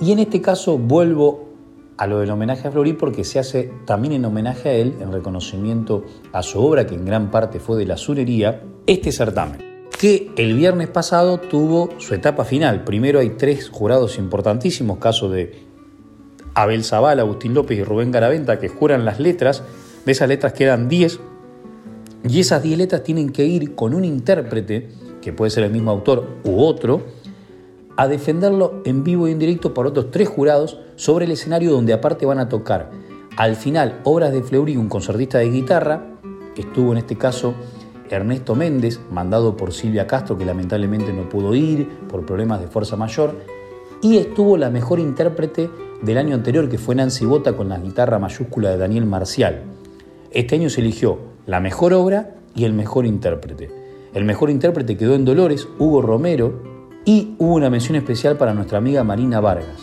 Y 0.00 0.10
en 0.10 0.18
este 0.18 0.40
caso 0.42 0.76
vuelvo 0.76 1.53
a 1.96 2.06
lo 2.06 2.20
del 2.20 2.30
homenaje 2.30 2.68
a 2.68 2.70
Flori 2.70 2.92
porque 2.92 3.24
se 3.24 3.38
hace 3.38 3.70
también 3.84 4.14
en 4.14 4.24
homenaje 4.24 4.68
a 4.68 4.72
él, 4.72 4.94
en 5.00 5.12
reconocimiento 5.12 6.04
a 6.32 6.42
su 6.42 6.60
obra, 6.60 6.86
que 6.86 6.94
en 6.94 7.04
gran 7.04 7.30
parte 7.30 7.60
fue 7.60 7.76
de 7.78 7.86
la 7.86 7.96
surería, 7.96 8.62
este 8.86 9.12
certamen, 9.12 9.88
que 9.98 10.30
el 10.36 10.54
viernes 10.54 10.88
pasado 10.88 11.38
tuvo 11.38 11.90
su 11.98 12.14
etapa 12.14 12.44
final. 12.44 12.84
Primero 12.84 13.20
hay 13.20 13.30
tres 13.30 13.68
jurados 13.68 14.18
importantísimos, 14.18 14.98
caso 14.98 15.28
de 15.28 15.62
Abel 16.54 16.84
Zavala, 16.84 17.22
Agustín 17.22 17.54
López 17.54 17.78
y 17.78 17.84
Rubén 17.84 18.10
Garaventa, 18.10 18.58
que 18.58 18.68
juran 18.68 19.04
las 19.04 19.20
letras. 19.20 19.62
De 20.04 20.12
esas 20.12 20.28
letras 20.28 20.52
quedan 20.52 20.88
10 20.88 21.20
y 22.28 22.40
esas 22.40 22.62
10 22.62 22.78
letras 22.78 23.02
tienen 23.02 23.30
que 23.30 23.44
ir 23.44 23.74
con 23.74 23.94
un 23.94 24.04
intérprete, 24.04 24.88
que 25.20 25.32
puede 25.32 25.50
ser 25.50 25.64
el 25.64 25.70
mismo 25.70 25.90
autor 25.90 26.26
u 26.44 26.60
otro, 26.62 27.02
a 27.96 28.08
defenderlo 28.08 28.82
en 28.84 29.04
vivo 29.04 29.28
y 29.28 29.32
en 29.32 29.38
directo 29.38 29.74
por 29.74 29.86
otros 29.86 30.10
tres 30.10 30.28
jurados 30.28 30.78
sobre 30.96 31.24
el 31.26 31.30
escenario 31.30 31.72
donde 31.72 31.92
aparte 31.92 32.26
van 32.26 32.38
a 32.38 32.48
tocar 32.48 32.90
al 33.36 33.56
final 33.56 34.00
obras 34.04 34.32
de 34.32 34.42
Fleury, 34.42 34.76
un 34.76 34.88
concertista 34.88 35.38
de 35.38 35.50
guitarra, 35.50 36.06
que 36.54 36.62
estuvo 36.62 36.92
en 36.92 36.98
este 36.98 37.16
caso 37.16 37.54
Ernesto 38.08 38.54
Méndez, 38.54 39.00
mandado 39.10 39.56
por 39.56 39.72
Silvia 39.72 40.06
Castro, 40.06 40.38
que 40.38 40.44
lamentablemente 40.44 41.12
no 41.12 41.28
pudo 41.28 41.52
ir 41.54 41.88
por 42.08 42.24
problemas 42.24 42.60
de 42.60 42.68
fuerza 42.68 42.96
mayor, 42.96 43.34
y 44.02 44.18
estuvo 44.18 44.56
la 44.56 44.70
mejor 44.70 45.00
intérprete 45.00 45.68
del 46.02 46.18
año 46.18 46.34
anterior, 46.36 46.68
que 46.68 46.78
fue 46.78 46.94
Nancy 46.94 47.24
Bota 47.24 47.56
con 47.56 47.68
la 47.68 47.78
guitarra 47.78 48.20
mayúscula 48.20 48.70
de 48.70 48.76
Daniel 48.76 49.06
Marcial. 49.06 49.62
Este 50.30 50.54
año 50.54 50.70
se 50.70 50.80
eligió 50.80 51.18
la 51.46 51.58
mejor 51.58 51.92
obra 51.92 52.36
y 52.54 52.64
el 52.64 52.72
mejor 52.72 53.04
intérprete. 53.04 53.70
El 54.12 54.24
mejor 54.24 54.50
intérprete 54.50 54.96
quedó 54.96 55.16
en 55.16 55.24
Dolores, 55.24 55.66
Hugo 55.78 56.02
Romero, 56.02 56.73
y 57.04 57.34
hubo 57.38 57.54
una 57.54 57.70
mención 57.70 57.96
especial 57.96 58.36
para 58.36 58.54
nuestra 58.54 58.78
amiga 58.78 59.04
Marina 59.04 59.40
Vargas, 59.40 59.80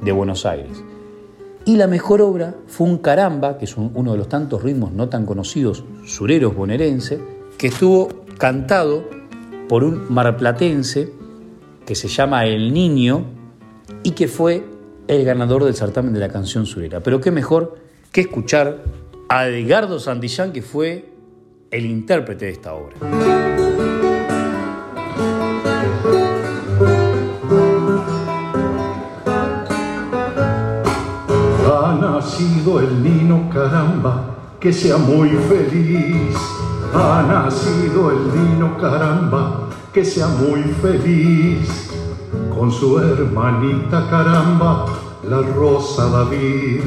de 0.00 0.12
Buenos 0.12 0.44
Aires. 0.46 0.82
Y 1.64 1.76
la 1.76 1.86
mejor 1.86 2.22
obra 2.22 2.54
fue 2.66 2.86
un 2.86 2.98
caramba, 2.98 3.58
que 3.58 3.64
es 3.64 3.76
uno 3.76 4.12
de 4.12 4.18
los 4.18 4.28
tantos 4.28 4.62
ritmos 4.62 4.92
no 4.92 5.08
tan 5.08 5.26
conocidos, 5.26 5.84
sureros 6.04 6.54
bonaerense, 6.54 7.20
que 7.58 7.68
estuvo 7.68 8.08
cantado 8.38 9.04
por 9.68 9.84
un 9.84 10.12
marplatense 10.12 11.12
que 11.84 11.94
se 11.94 12.08
llama 12.08 12.46
El 12.46 12.72
Niño 12.72 13.24
y 14.02 14.12
que 14.12 14.28
fue 14.28 14.64
el 15.08 15.24
ganador 15.24 15.64
del 15.64 15.74
certamen 15.74 16.12
de 16.12 16.20
la 16.20 16.28
canción 16.28 16.66
surera. 16.66 17.00
Pero 17.00 17.20
qué 17.20 17.30
mejor 17.30 17.76
que 18.12 18.22
escuchar 18.22 18.84
a 19.28 19.46
Edgardo 19.48 19.98
Santillán, 19.98 20.52
que 20.52 20.62
fue 20.62 21.10
el 21.70 21.84
intérprete 21.86 22.46
de 22.46 22.52
esta 22.52 22.74
obra. 22.74 23.47
Que 34.60 34.72
sea 34.72 34.96
muy 34.96 35.28
feliz. 35.30 36.36
Ha 36.94 37.22
nacido 37.22 38.10
el 38.10 38.34
niño 38.34 38.76
caramba, 38.78 39.68
que 39.92 40.04
sea 40.04 40.28
muy 40.28 40.62
feliz. 40.82 41.90
Con 42.54 42.72
su 42.72 42.98
hermanita 42.98 44.08
caramba, 44.10 44.86
la 45.28 45.40
rosa 45.54 46.08
David. 46.08 46.82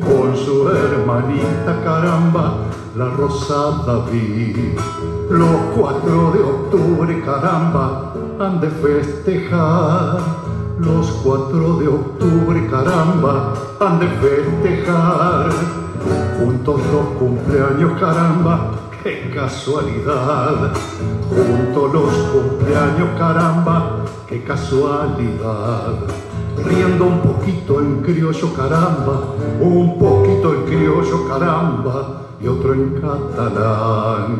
Con 0.00 0.36
su 0.36 0.68
hermanita 0.68 1.80
caramba, 1.84 2.54
la 2.96 3.08
rosa 3.10 3.84
David. 3.86 4.78
Los 5.30 5.56
cuatro 5.76 6.32
de 6.32 6.40
octubre 6.40 7.22
caramba, 7.24 8.14
han 8.40 8.60
de 8.60 8.68
festejar 8.70 10.48
los 10.78 11.08
cuatro 11.24 11.76
de 11.78 11.88
octubre, 11.88 12.68
caramba, 12.70 13.52
han 13.80 13.98
de 13.98 14.08
festejar. 14.08 15.50
Juntos 16.38 16.80
los 16.92 17.06
cumpleaños, 17.18 17.98
caramba, 18.00 18.72
qué 19.02 19.30
casualidad. 19.34 20.72
Juntos 21.28 21.92
los 21.92 22.12
cumpleaños, 22.32 23.08
caramba, 23.18 24.04
qué 24.28 24.42
casualidad. 24.44 25.94
Riendo 26.64 27.04
un 27.06 27.20
poquito 27.20 27.80
en 27.80 28.02
criollo, 28.02 28.52
caramba, 28.54 29.34
un 29.60 29.98
poquito 29.98 30.54
en 30.54 30.64
criollo, 30.64 31.28
caramba, 31.28 32.22
y 32.40 32.46
otro 32.46 32.74
en 32.74 33.00
catalán. 33.00 34.38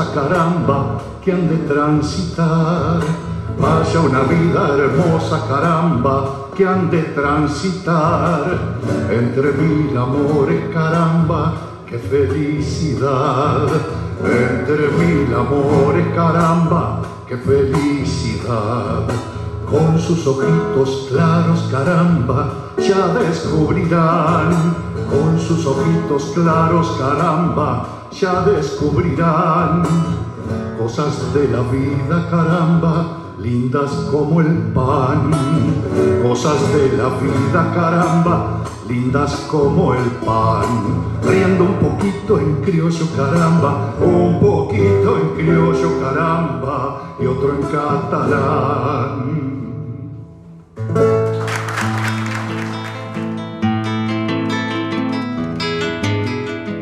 Caramba 0.00 0.98
que 1.22 1.32
han 1.32 1.48
de 1.48 1.56
transitar. 1.68 3.00
Vaya 3.58 4.00
una 4.00 4.22
vida 4.22 4.76
hermosa 4.76 5.46
caramba 5.46 6.48
que 6.56 6.66
han 6.66 6.90
de 6.90 7.02
transitar. 7.02 8.78
Entre 9.10 9.52
mil 9.52 9.96
amores 9.96 10.62
caramba, 10.72 11.52
qué 11.86 11.98
felicidad. 11.98 13.68
Entre 14.24 14.88
mil 14.98 15.34
amores 15.34 16.06
caramba, 16.14 17.02
qué 17.28 17.36
felicidad. 17.36 19.06
Con 19.70 19.98
sus 19.98 20.26
ojitos 20.26 21.08
claros 21.10 21.68
caramba, 21.70 22.72
ya 22.78 23.08
descubrirán. 23.08 24.74
Con 25.10 25.38
sus 25.38 25.66
ojitos 25.66 26.32
claros 26.34 26.96
caramba, 26.98 28.01
ya 28.12 28.42
descubrirán 28.42 29.82
cosas 30.78 31.32
de 31.34 31.48
la 31.48 31.62
vida, 31.62 32.28
caramba, 32.30 33.18
lindas 33.38 33.90
como 34.10 34.40
el 34.40 34.72
pan. 34.74 35.30
Cosas 36.22 36.72
de 36.72 36.96
la 36.96 37.08
vida, 37.08 37.72
caramba, 37.74 38.62
lindas 38.88 39.46
como 39.50 39.94
el 39.94 40.10
pan. 40.24 40.66
Riendo 41.22 41.64
un 41.64 41.76
poquito 41.76 42.38
en 42.38 42.62
criollo, 42.62 43.06
caramba, 43.16 43.94
un 44.00 44.38
poquito 44.40 45.16
en 45.16 45.28
criollo, 45.36 46.00
caramba, 46.00 47.16
y 47.20 47.26
otro 47.26 47.54
en 47.54 47.62
catalán. 47.62 49.22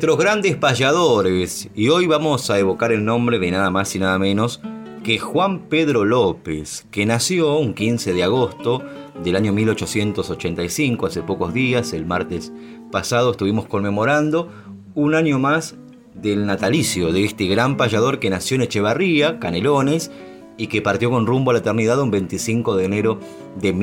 Nuestros 0.00 0.16
grandes 0.16 0.56
payadores. 0.56 1.68
Y 1.74 1.90
hoy 1.90 2.06
vamos 2.06 2.48
a 2.48 2.58
evocar 2.58 2.90
el 2.90 3.04
nombre 3.04 3.38
de 3.38 3.50
nada 3.50 3.68
más 3.68 3.94
y 3.94 3.98
nada 3.98 4.18
menos 4.18 4.62
que 5.04 5.18
Juan 5.18 5.68
Pedro 5.68 6.06
López, 6.06 6.86
que 6.90 7.04
nació 7.04 7.58
un 7.58 7.74
15 7.74 8.14
de 8.14 8.22
agosto 8.22 8.82
del 9.22 9.36
año 9.36 9.52
1885, 9.52 11.04
hace 11.04 11.20
pocos 11.20 11.52
días, 11.52 11.92
el 11.92 12.06
martes 12.06 12.50
pasado 12.90 13.32
estuvimos 13.32 13.66
conmemorando 13.66 14.48
un 14.94 15.14
año 15.14 15.38
más 15.38 15.74
del 16.14 16.46
natalicio 16.46 17.12
de 17.12 17.26
este 17.26 17.44
gran 17.44 17.76
payador 17.76 18.20
que 18.20 18.30
nació 18.30 18.54
en 18.54 18.62
Echevarría, 18.62 19.38
Canelones, 19.38 20.10
y 20.56 20.68
que 20.68 20.80
partió 20.80 21.10
con 21.10 21.26
rumbo 21.26 21.50
a 21.50 21.54
la 21.54 21.60
eternidad 21.60 22.00
un 22.00 22.10
25 22.10 22.74
de 22.74 22.84
enero 22.86 23.20
de 23.60 23.74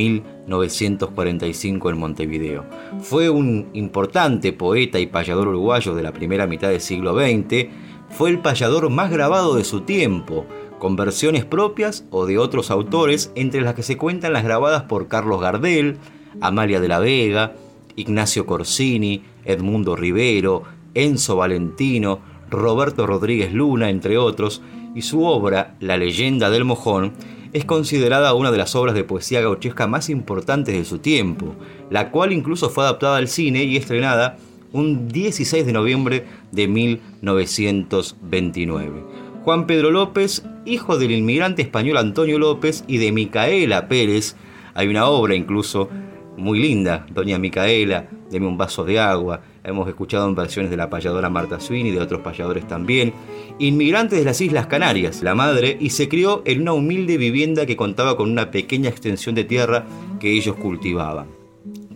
1945 0.48 1.90
en 1.90 1.98
Montevideo. 1.98 2.66
Fue 3.02 3.30
un 3.30 3.68
importante 3.74 4.54
poeta 4.54 5.00
y 5.00 5.08
payador 5.08 5.50
uruguayo 5.50 5.94
de 5.94 6.04
la 6.04 6.14
primera 6.14 6.48
mitad 6.48 6.70
del 6.70 6.82
siglo 6.82 7.14
XX, 7.14 7.68
fue 8.10 8.30
el 8.30 8.40
payador 8.40 8.90
más 8.90 9.12
grabado 9.12 9.56
de 9.56 9.66
su 9.66 9.82
tiempo, 9.82 10.46
con 10.80 10.96
versiones 10.96 11.44
propias 11.44 12.06
o 12.10 12.26
de 12.26 12.38
otros 12.38 12.72
autores, 12.72 13.32
entre 13.36 13.62
las 13.62 13.76
que 13.76 13.84
se 13.84 13.98
cuentan 13.98 14.34
las 14.34 14.44
grabadas 14.44 14.84
por 14.84 15.08
Carlos 15.08 15.42
Gardel, 15.42 15.98
Amalia 16.40 16.80
de 16.80 16.88
la 16.88 17.00
Vega, 17.00 17.54
Ignacio 17.96 18.46
Corsini, 18.46 19.24
Edmundo 19.44 19.96
Rivero, 19.96 20.64
Enzo 20.94 21.36
Valentino, 21.36 22.20
Roberto 22.50 23.06
Rodríguez 23.06 23.52
Luna, 23.52 23.90
entre 23.90 24.18
otros, 24.18 24.62
y 24.96 25.02
su 25.02 25.24
obra, 25.26 25.76
La 25.80 25.98
leyenda 25.98 26.50
del 26.50 26.64
mojón, 26.64 27.14
es 27.58 27.66
considerada 27.66 28.36
una 28.36 28.52
de 28.52 28.60
las 28.60 28.76
obras 28.76 28.94
de 28.94 29.04
poesía 29.04 29.42
gauchesca 29.42 29.88
más 29.88 30.12
importantes 30.12 30.76
de 30.76 30.86
su 30.86 31.00
tiempo, 31.00 31.56
la 31.90 32.12
cual 32.12 32.32
incluso 32.32 32.70
fue 32.70 32.84
adaptada 32.84 33.18
al 33.18 33.28
cine 33.28 33.64
y 33.64 33.78
estrenada 33.78 34.38
un 34.74 35.08
16 35.08 35.66
de 35.66 35.74
noviembre 35.74 36.26
de 36.52 36.68
1929. 36.68 39.04
Juan 39.44 39.66
Pedro 39.66 39.90
López, 39.90 40.46
hijo 40.66 41.00
del 41.00 41.10
inmigrante 41.12 41.64
español 41.64 41.98
Antonio 41.98 42.38
López 42.38 42.84
y 42.88 42.98
de 42.98 43.12
Micaela 43.12 43.88
Pérez, 43.88 44.36
hay 44.76 44.88
una 44.88 45.08
obra 45.08 45.34
incluso 45.34 45.90
muy 46.38 46.60
linda, 46.60 47.08
Doña 47.10 47.40
Micaela, 47.40 48.08
Deme 48.30 48.46
un 48.46 48.58
vaso 48.58 48.84
de 48.84 49.00
agua, 49.00 49.42
hemos 49.68 49.88
escuchado 49.88 50.28
en 50.28 50.34
versiones 50.34 50.72
de 50.72 50.78
la 50.78 50.90
payadora 50.90 51.30
Marta 51.30 51.60
Swin 51.60 51.86
y 51.86 51.92
de 51.92 52.00
otros 52.00 52.22
payadores 52.22 52.68
también, 52.68 53.14
inmigrante 53.60 54.16
de 54.16 54.24
las 54.24 54.40
Islas 54.42 54.68
Canarias, 54.68 55.22
la 55.22 55.36
madre, 55.36 55.78
y 55.80 55.90
se 55.90 56.08
crió 56.08 56.42
en 56.46 56.62
una 56.62 56.74
humilde 56.74 57.18
vivienda 57.18 57.66
que 57.66 57.76
contaba 57.76 58.16
con 58.16 58.32
una 58.32 58.50
pequeña 58.50 58.90
extensión 58.90 59.36
de 59.36 59.44
tierra 59.44 59.86
que 60.20 60.32
ellos 60.32 60.56
cultivaban. 60.56 61.28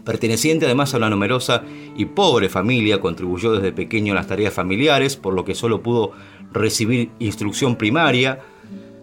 Perteneciente 0.03 0.65
además 0.65 0.93
a 0.93 0.97
una 0.97 1.09
numerosa 1.09 1.63
y 1.95 2.05
pobre 2.05 2.49
familia, 2.49 2.99
contribuyó 2.99 3.53
desde 3.53 3.71
pequeño 3.71 4.11
en 4.11 4.15
las 4.15 4.27
tareas 4.27 4.53
familiares, 4.53 5.15
por 5.15 5.33
lo 5.33 5.45
que 5.45 5.55
solo 5.55 5.81
pudo 5.81 6.11
recibir 6.51 7.11
instrucción 7.19 7.77
primaria. 7.77 8.39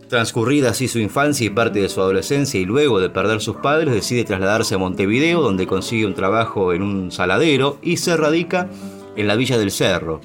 Transcurrida 0.08 0.70
así 0.70 0.88
su 0.88 0.98
infancia 0.98 1.46
y 1.46 1.50
parte 1.50 1.80
de 1.80 1.88
su 1.90 2.00
adolescencia 2.00 2.58
y 2.58 2.64
luego 2.64 2.98
de 2.98 3.10
perder 3.10 3.42
sus 3.42 3.56
padres, 3.56 3.92
decide 3.92 4.24
trasladarse 4.24 4.74
a 4.74 4.78
Montevideo, 4.78 5.42
donde 5.42 5.66
consigue 5.66 6.06
un 6.06 6.14
trabajo 6.14 6.72
en 6.72 6.82
un 6.82 7.12
saladero 7.12 7.78
y 7.82 7.98
se 7.98 8.16
radica 8.16 8.70
en 9.16 9.26
la 9.26 9.36
Villa 9.36 9.58
del 9.58 9.70
Cerro. 9.70 10.22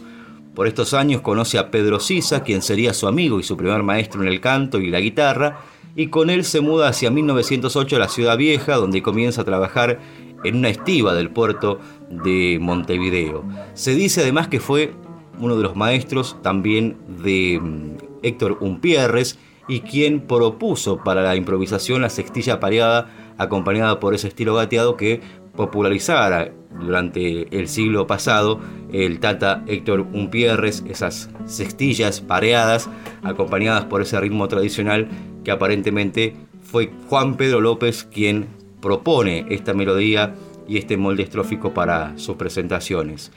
Por 0.55 0.67
estos 0.67 0.93
años 0.93 1.19
conoce 1.19 1.57
a 1.57 1.69
Pedro 1.69 1.99
Sisa, 1.99 2.43
quien 2.43 2.61
sería 2.61 2.93
su 2.93 3.07
amigo 3.07 3.41
y 3.41 3.43
su 3.43 3.57
primer 3.57 3.83
maestro 3.83 4.21
en 4.21 4.29
el 4.29 4.39
canto 4.39 4.79
y 4.79 4.89
la 4.89 5.01
guitarra, 5.01 5.59
y 5.97 6.07
con 6.07 6.29
él 6.29 6.45
se 6.45 6.61
muda 6.61 6.87
hacia 6.87 7.11
1908 7.11 7.97
a 7.97 7.99
la 7.99 8.07
Ciudad 8.07 8.37
Vieja, 8.37 8.75
donde 8.75 9.03
comienza 9.03 9.41
a 9.41 9.45
trabajar 9.45 9.99
en 10.45 10.55
una 10.55 10.69
estiva 10.69 11.13
del 11.13 11.29
puerto 11.29 11.79
de 12.09 12.57
Montevideo. 12.61 13.43
Se 13.73 13.95
dice 13.95 14.21
además 14.21 14.47
que 14.47 14.61
fue 14.61 14.93
uno 15.39 15.57
de 15.57 15.63
los 15.63 15.75
maestros 15.75 16.37
también 16.41 16.97
de 17.21 17.59
mm, 17.61 17.97
Héctor 18.21 18.57
Umpierres 18.61 19.37
y 19.67 19.81
quien 19.81 20.21
propuso 20.21 20.97
para 21.03 21.23
la 21.23 21.35
improvisación 21.35 22.01
la 22.01 22.09
sextilla 22.09 22.59
pareada 22.59 23.09
acompañada 23.37 23.99
por 23.99 24.13
ese 24.13 24.27
estilo 24.27 24.55
gateado 24.55 24.97
que 24.97 25.21
popularizara 25.55 26.51
durante 26.79 27.57
el 27.57 27.67
siglo 27.67 28.07
pasado 28.07 28.59
el 28.91 29.19
Tata 29.19 29.63
Héctor 29.67 30.01
Umpierres, 30.13 30.83
esas 30.87 31.29
sextillas 31.45 32.21
pareadas 32.21 32.89
acompañadas 33.23 33.85
por 33.85 34.01
ese 34.01 34.19
ritmo 34.19 34.47
tradicional 34.47 35.07
que 35.43 35.51
aparentemente 35.51 36.35
fue 36.61 36.91
Juan 37.07 37.35
Pedro 37.35 37.61
López 37.61 38.03
quien 38.03 38.47
propone 38.81 39.45
esta 39.49 39.73
melodía 39.73 40.35
y 40.67 40.77
este 40.77 40.97
molde 40.97 41.23
estrófico 41.23 41.73
para 41.73 42.17
sus 42.17 42.35
presentaciones. 42.35 43.31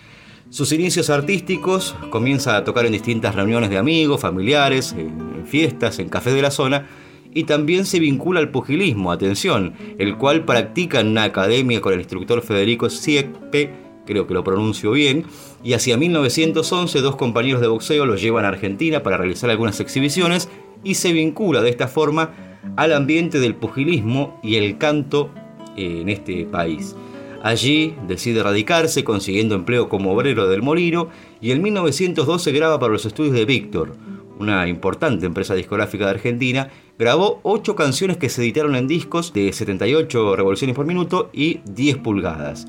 Sus 0.49 0.73
inicios 0.73 1.11
artísticos 1.11 1.97
comienza 2.11 2.57
a 2.57 2.65
tocar 2.65 2.87
en 2.87 2.93
distintas 2.93 3.35
reuniones 3.35 3.69
de 3.69 3.79
amigos, 3.79 4.21
familiares, 4.21 4.95
en 4.97 5.45
fiestas, 5.45 5.99
en 5.99 6.09
cafés 6.09 6.35
de 6.35 6.43
la 6.43 6.53
zona, 6.53 6.87
y 7.35 7.45
también 7.45 7.85
se 7.85 7.99
vincula 7.99 8.41
al 8.41 8.51
pugilismo, 8.51 9.11
atención, 9.11 9.75
el 9.99 10.17
cual 10.17 10.45
practica 10.45 11.01
en 11.01 11.09
una 11.09 11.25
academia 11.25 11.81
con 11.81 11.93
el 11.93 11.99
instructor 11.99 12.43
Federico 12.43 12.89
Siepe, 12.89 13.73
creo 14.07 14.27
que 14.27 14.35
lo 14.35 14.45
pronuncio 14.45 14.93
bien, 14.93 15.25
y 15.65 15.73
hacia 15.73 15.97
1911 15.97 17.01
dos 17.01 17.17
compañeros 17.17 17.61
de 17.61 17.67
boxeo 17.67 18.07
lo 18.07 18.17
llevan 18.17 18.45
a 18.45 18.49
Argentina 18.49 19.03
para 19.03 19.19
realizar 19.19 19.51
algunas 19.51 19.81
exhibiciones 19.81 20.49
y 20.85 20.95
se 20.95 21.13
vincula 21.13 21.61
de 21.61 21.71
esta 21.71 21.89
forma 21.89 22.31
al 22.77 22.93
ambiente 22.93 23.41
del 23.41 23.57
pugilismo 23.57 24.41
y 24.43 24.55
el 24.57 24.79
canto 24.79 25.31
en 25.77 26.09
este 26.09 26.45
país. 26.47 26.95
Allí 27.43 27.95
decide 28.07 28.43
radicarse 28.43 29.05
consiguiendo 29.05 29.55
empleo 29.55 29.89
como 29.89 30.13
obrero 30.13 30.49
del 30.49 30.63
molino 30.63 31.09
y 31.41 31.53
en 31.53 31.63
1912 31.63 32.53
graba 32.53 32.79
para 32.79 32.93
los 32.93 33.07
estudios 33.07 33.35
de 33.35 33.45
Víctor, 33.45 33.95
una 34.39 34.69
importante 34.69 35.27
empresa 35.27 35.55
discográfica 35.55 36.05
de 36.05 36.13
Argentina, 36.13 36.69
grabó 36.99 37.41
ocho 37.43 37.77
canciones 37.77 38.17
que 38.17 38.29
se 38.29 38.43
editaron 38.43 38.75
en 38.75 38.89
discos 38.89 39.33
de 39.33 39.53
78 39.53 40.37
revoluciones 40.37 40.77
por 40.77 40.87
minuto 40.87 41.31
y 41.33 41.61
10 41.65 41.99
pulgadas. 41.99 42.67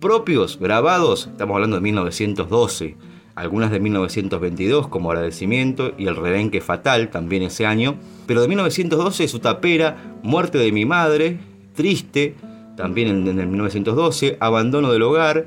Propios, 0.00 0.58
grabados, 0.58 1.28
estamos 1.28 1.54
hablando 1.54 1.76
de 1.76 1.82
1912, 1.82 2.96
algunas 3.34 3.70
de 3.70 3.80
1922 3.80 4.88
como 4.88 5.10
Agradecimiento 5.10 5.92
y 5.96 6.06
El 6.06 6.16
Rebenque 6.16 6.60
Fatal 6.60 7.10
también 7.10 7.42
ese 7.42 7.66
año, 7.66 7.96
pero 8.26 8.40
de 8.40 8.48
1912 8.48 9.28
su 9.28 9.38
tapera 9.38 10.16
Muerte 10.22 10.58
de 10.58 10.72
mi 10.72 10.84
madre, 10.84 11.38
Triste, 11.74 12.34
también 12.78 13.28
en, 13.28 13.40
el 13.40 13.48
1912, 13.48 14.38
Abandono 14.40 14.92
del 14.92 15.02
Hogar, 15.02 15.46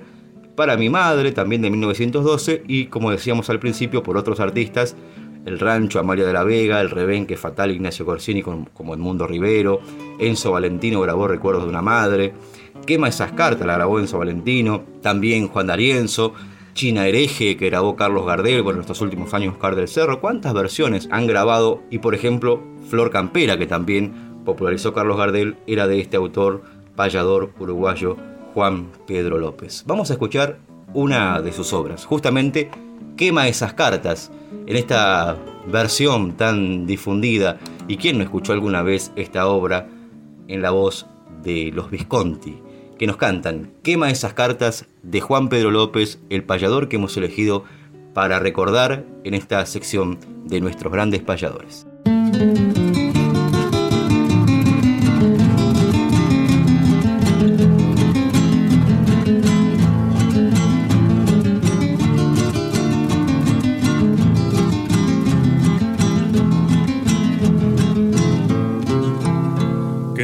Para 0.56 0.76
mi 0.76 0.90
madre, 0.90 1.32
también 1.32 1.62
de 1.62 1.70
1912, 1.70 2.64
y 2.68 2.88
como 2.88 3.10
decíamos 3.10 3.50
al 3.50 3.58
principio, 3.58 4.04
por 4.04 4.18
otros 4.18 4.42
artistas, 4.42 4.98
El 5.46 5.58
Rancho, 5.58 6.00
Amalia 6.00 6.26
de 6.26 6.34
la 6.34 6.44
Vega, 6.44 6.82
El 6.82 6.90
Rebenque 6.90 7.38
Fatal, 7.38 7.72
Ignacio 7.72 8.06
Corsini, 8.06 8.44
como 8.44 8.94
Edmundo 8.94 9.26
Rivero, 9.28 9.80
Enzo 10.20 10.52
Valentino 10.52 11.00
grabó 11.00 11.30
Recuerdos 11.30 11.64
de 11.64 11.70
una 11.70 11.82
Madre, 11.82 12.34
Quema 12.86 13.08
esas 13.08 13.32
cartas, 13.32 13.66
la 13.66 13.76
grabó 13.76 13.98
Enzo 14.00 14.18
Valentino, 14.18 14.84
también 15.02 15.48
Juan 15.48 15.68
D'Arienzo, 15.68 16.34
China 16.74 17.08
Hereje, 17.08 17.56
que 17.56 17.70
grabó 17.70 17.96
Carlos 17.96 18.26
Gardel, 18.26 18.62
bueno, 18.62 18.80
en 18.80 18.82
estos 18.82 19.00
últimos 19.00 19.34
años 19.34 19.54
Oscar 19.54 19.76
del 19.76 19.88
Cerro. 19.88 20.20
¿Cuántas 20.20 20.54
versiones 20.54 21.08
han 21.12 21.28
grabado? 21.28 21.82
Y 21.90 22.00
por 22.00 22.14
ejemplo, 22.14 22.62
Flor 22.90 23.10
Campera, 23.10 23.58
que 23.58 23.68
también 23.68 24.44
popularizó 24.44 24.94
Carlos 24.94 25.18
Gardel, 25.18 25.56
era 25.68 25.88
de 25.88 26.02
este 26.02 26.18
autor 26.18 26.81
payador 26.96 27.52
uruguayo 27.60 28.18
Juan 28.54 28.92
Pedro 29.08 29.38
López. 29.38 29.84
Vamos 29.86 30.10
a 30.10 30.14
escuchar 30.14 30.60
una 30.94 31.42
de 31.42 31.54
sus 31.54 31.74
obras, 31.74 32.06
justamente 32.06 32.70
Quema 33.18 33.48
esas 33.48 33.74
cartas, 33.74 34.32
en 34.66 34.76
esta 34.76 35.38
versión 35.68 36.34
tan 36.34 36.86
difundida. 36.86 37.60
¿Y 37.88 37.98
quién 37.98 38.18
no 38.18 38.24
escuchó 38.24 38.54
alguna 38.54 38.82
vez 38.82 39.12
esta 39.16 39.48
obra 39.48 39.88
en 40.48 40.62
la 40.62 40.72
voz 40.72 41.06
de 41.44 41.72
los 41.74 41.92
Visconti? 41.92 42.62
que 43.02 43.08
nos 43.08 43.18
cantan 43.18 43.72
Quema 43.82 44.12
esas 44.12 44.36
cartas 44.36 44.86
de 45.02 45.22
Juan 45.22 45.50
Pedro 45.50 45.72
López, 45.72 46.20
el 46.30 46.44
payador 46.44 46.88
que 46.88 46.98
hemos 46.98 47.18
elegido 47.18 47.64
para 48.14 48.38
recordar 48.38 49.08
en 49.24 49.34
esta 49.34 49.66
sección 49.66 50.20
de 50.46 50.62
nuestros 50.62 50.94
grandes 50.94 51.24
payadores. 51.24 51.88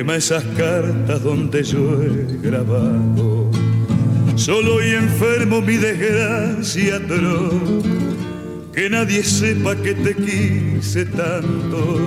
Esas 0.05 0.43
cartas 0.55 1.23
donde 1.23 1.63
yo 1.63 2.01
he 2.01 2.47
grabado. 2.47 3.49
Solo 4.35 4.85
y 4.85 4.91
enfermo 4.91 5.61
mi 5.61 5.77
desgracia 5.77 6.97
atroz, 6.97 7.83
que 8.73 8.89
nadie 8.89 9.23
sepa 9.23 9.75
que 9.75 9.95
te 9.95 10.15
quise 10.15 11.05
tanto, 11.05 11.99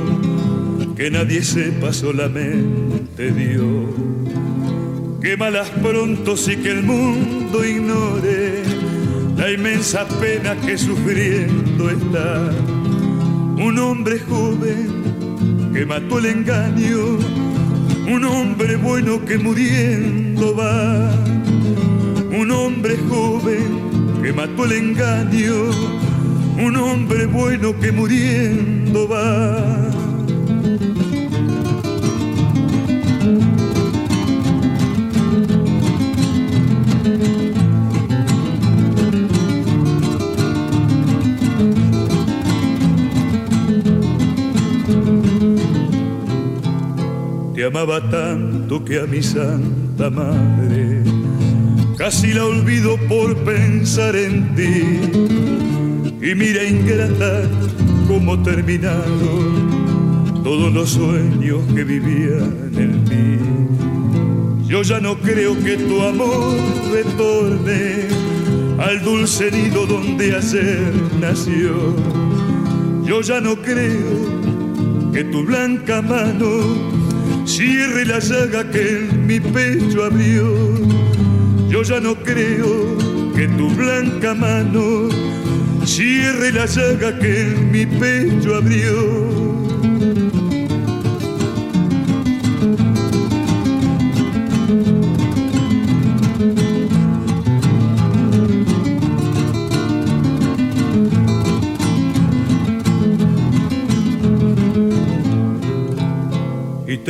que 0.96 1.10
nadie 1.10 1.42
sepa 1.42 1.92
solamente 1.92 3.32
Dios. 3.32 3.90
Que 5.20 5.36
malas 5.36 5.68
pronto 5.82 6.36
sí 6.36 6.56
que 6.56 6.70
el 6.70 6.82
mundo 6.82 7.64
ignore 7.64 8.62
la 9.36 9.50
inmensa 9.50 10.06
pena 10.20 10.54
que 10.56 10.78
sufriendo 10.78 11.90
está 11.90 12.50
un 13.58 13.78
hombre 13.78 14.18
joven 14.20 15.70
que 15.74 15.84
mató 15.84 16.18
el 16.18 16.26
engaño 16.26 17.39
un 18.10 18.24
hombre 18.24 18.74
bueno 18.74 19.24
que 19.24 19.38
muriendo 19.38 20.56
va, 20.56 21.14
un 22.36 22.50
hombre 22.50 22.96
joven 23.08 24.20
que 24.20 24.32
mató 24.32 24.64
el 24.64 24.72
engaño, 24.72 25.70
un 26.58 26.76
hombre 26.76 27.26
bueno 27.26 27.78
que 27.78 27.92
muriendo 27.92 29.08
va. 29.08 29.79
Amaba 47.70 48.00
tanto 48.10 48.84
que 48.84 48.98
a 48.98 49.06
mi 49.06 49.22
santa 49.22 50.10
madre 50.10 51.04
casi 51.96 52.32
la 52.32 52.44
olvido 52.44 52.96
por 53.08 53.36
pensar 53.44 54.16
en 54.16 54.54
ti. 54.56 54.98
Y 56.20 56.34
mira 56.34 56.64
ingrata 56.64 57.42
cómo 58.08 58.42
terminaron 58.42 59.70
todos 60.42 60.72
los 60.72 60.90
sueños 60.90 61.60
que 61.72 61.84
vivían 61.84 62.72
en 62.76 63.04
mí. 63.04 64.66
Yo 64.66 64.82
ya 64.82 64.98
no 64.98 65.16
creo 65.18 65.56
que 65.62 65.76
tu 65.76 66.02
amor 66.02 66.56
retorne 66.90 68.08
al 68.78 69.00
dulce 69.04 69.48
nido 69.52 69.86
donde 69.86 70.34
ayer 70.34 70.92
nació. 71.20 71.94
Yo 73.04 73.20
ya 73.20 73.40
no 73.40 73.54
creo 73.62 75.12
que 75.12 75.22
tu 75.24 75.44
blanca 75.44 76.02
mano 76.02 76.89
cierre 77.44 78.04
la 78.04 78.18
llaga 78.18 78.70
que 78.70 78.98
en 78.98 79.26
mi 79.26 79.40
pecho 79.40 80.04
abrió. 80.04 80.54
Yo 81.68 81.82
ya 81.82 82.00
no 82.00 82.14
creo 82.16 82.96
que 83.34 83.48
tu 83.48 83.68
blanca 83.70 84.34
mano 84.34 85.08
cierre 85.84 86.52
la 86.52 86.66
llaga 86.66 87.18
que 87.18 87.42
en 87.42 87.70
mi 87.70 87.86
pecho 87.86 88.56
abrió. 88.56 89.49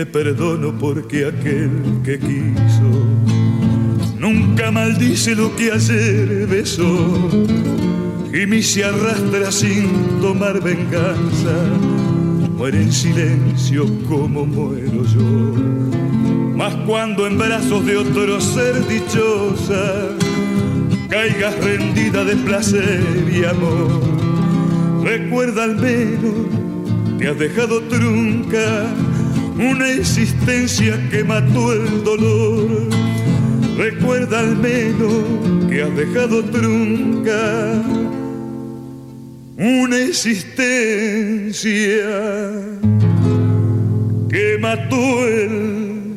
Te 0.00 0.06
perdono 0.06 0.72
porque 0.78 1.26
aquel 1.26 2.00
que 2.02 2.18
quiso 2.18 2.90
nunca 4.18 4.70
maldice 4.70 5.34
lo 5.34 5.54
que 5.56 5.72
ayer 5.72 6.46
besó. 6.46 7.28
Y 8.32 8.46
mi 8.46 8.62
se 8.62 8.84
arrastra 8.84 9.52
sin 9.52 9.90
tomar 10.22 10.62
venganza 10.62 11.54
muere 12.56 12.80
en 12.80 12.90
silencio 12.90 13.84
como 14.08 14.46
muero 14.46 15.04
yo. 15.04 15.54
Mas 16.56 16.74
cuando 16.86 17.26
en 17.26 17.36
brazos 17.36 17.84
de 17.84 17.98
otro 17.98 18.40
ser 18.40 18.86
dichosa 18.88 20.16
caigas 21.10 21.62
rendida 21.62 22.24
de 22.24 22.36
placer 22.36 23.02
y 23.30 23.44
amor 23.44 24.00
recuerda 25.02 25.64
al 25.64 25.76
menos 25.76 26.46
que 27.18 27.28
has 27.28 27.38
dejado 27.38 27.82
trunca 27.82 28.86
una 29.56 29.90
existencia 29.90 30.98
que 31.10 31.24
mató 31.24 31.72
el 31.72 32.04
dolor. 32.04 32.88
Recuerda 33.76 34.40
al 34.40 34.56
menos 34.56 35.68
que 35.68 35.82
has 35.82 35.96
dejado 35.96 36.44
trunca 36.44 37.82
una 39.56 39.96
existencia 39.98 41.68
que 44.30 44.58
mató 44.60 45.26
el 45.26 46.14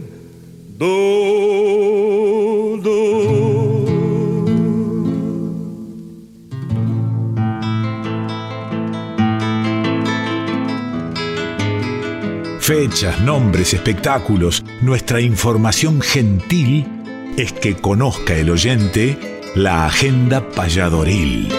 dolor. 0.78 2.03
Fechas, 12.64 13.20
nombres, 13.20 13.74
espectáculos, 13.74 14.64
nuestra 14.82 15.20
información 15.20 16.00
gentil 16.00 16.86
es 17.36 17.52
que 17.52 17.76
conozca 17.76 18.38
el 18.38 18.50
oyente 18.50 19.18
la 19.54 19.86
agenda 19.86 20.50
payadoril. 20.50 21.50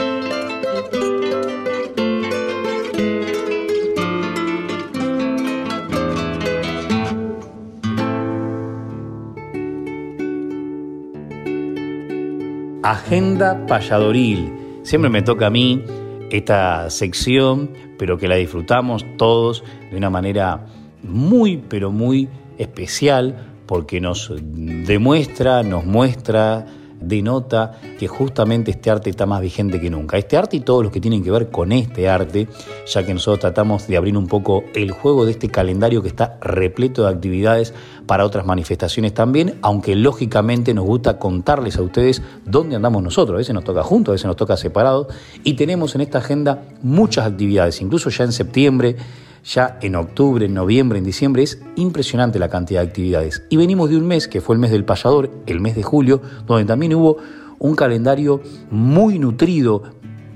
Agenda 12.82 13.66
payadoril. 13.66 14.54
Siempre 14.84 15.10
me 15.10 15.20
toca 15.20 15.48
a 15.48 15.50
mí 15.50 15.84
esta 16.30 16.88
sección, 16.88 17.70
pero 17.98 18.16
que 18.16 18.26
la 18.26 18.36
disfrutamos 18.36 19.04
todos 19.18 19.62
de 19.90 19.98
una 19.98 20.08
manera 20.08 20.64
muy, 21.04 21.56
pero 21.56 21.90
muy 21.90 22.28
especial 22.58 23.50
porque 23.66 24.00
nos 24.00 24.32
demuestra, 24.42 25.62
nos 25.62 25.84
muestra, 25.84 26.66
denota 27.00 27.78
que 27.98 28.08
justamente 28.08 28.70
este 28.70 28.90
arte 28.90 29.10
está 29.10 29.26
más 29.26 29.40
vigente 29.40 29.80
que 29.80 29.90
nunca. 29.90 30.16
Este 30.16 30.36
arte 30.36 30.56
y 30.56 30.60
todos 30.60 30.82
los 30.82 30.92
que 30.92 31.00
tienen 31.00 31.22
que 31.22 31.30
ver 31.30 31.50
con 31.50 31.72
este 31.72 32.08
arte, 32.08 32.48
ya 32.86 33.04
que 33.04 33.14
nosotros 33.14 33.40
tratamos 33.40 33.86
de 33.86 33.96
abrir 33.96 34.16
un 34.16 34.26
poco 34.26 34.64
el 34.74 34.90
juego 34.90 35.24
de 35.24 35.32
este 35.32 35.48
calendario 35.48 36.02
que 36.02 36.08
está 36.08 36.38
repleto 36.40 37.04
de 37.04 37.10
actividades 37.10 37.74
para 38.06 38.24
otras 38.24 38.46
manifestaciones 38.46 39.14
también, 39.14 39.58
aunque 39.62 39.94
lógicamente 39.96 40.74
nos 40.74 40.84
gusta 40.84 41.18
contarles 41.18 41.76
a 41.76 41.82
ustedes 41.82 42.22
dónde 42.44 42.76
andamos 42.76 43.02
nosotros. 43.02 43.36
A 43.36 43.38
veces 43.38 43.54
nos 43.54 43.64
toca 43.64 43.82
juntos, 43.82 44.12
a 44.12 44.14
veces 44.14 44.26
nos 44.26 44.36
toca 44.36 44.56
separados, 44.56 45.08
y 45.42 45.54
tenemos 45.54 45.94
en 45.94 46.02
esta 46.02 46.18
agenda 46.18 46.64
muchas 46.82 47.26
actividades, 47.26 47.80
incluso 47.80 48.10
ya 48.10 48.24
en 48.24 48.32
septiembre 48.32 48.96
ya 49.44 49.78
en 49.82 49.94
octubre, 49.94 50.46
en 50.46 50.54
noviembre, 50.54 50.98
en 50.98 51.04
diciembre, 51.04 51.42
es 51.42 51.60
impresionante 51.76 52.38
la 52.38 52.48
cantidad 52.48 52.80
de 52.80 52.88
actividades. 52.88 53.42
Y 53.50 53.56
venimos 53.56 53.90
de 53.90 53.96
un 53.96 54.06
mes, 54.06 54.26
que 54.26 54.40
fue 54.40 54.54
el 54.54 54.60
mes 54.60 54.70
del 54.70 54.84
payador, 54.84 55.30
el 55.46 55.60
mes 55.60 55.76
de 55.76 55.82
julio, 55.82 56.22
donde 56.46 56.64
también 56.64 56.94
hubo 56.94 57.18
un 57.58 57.76
calendario 57.76 58.40
muy 58.70 59.18
nutrido, 59.18 59.82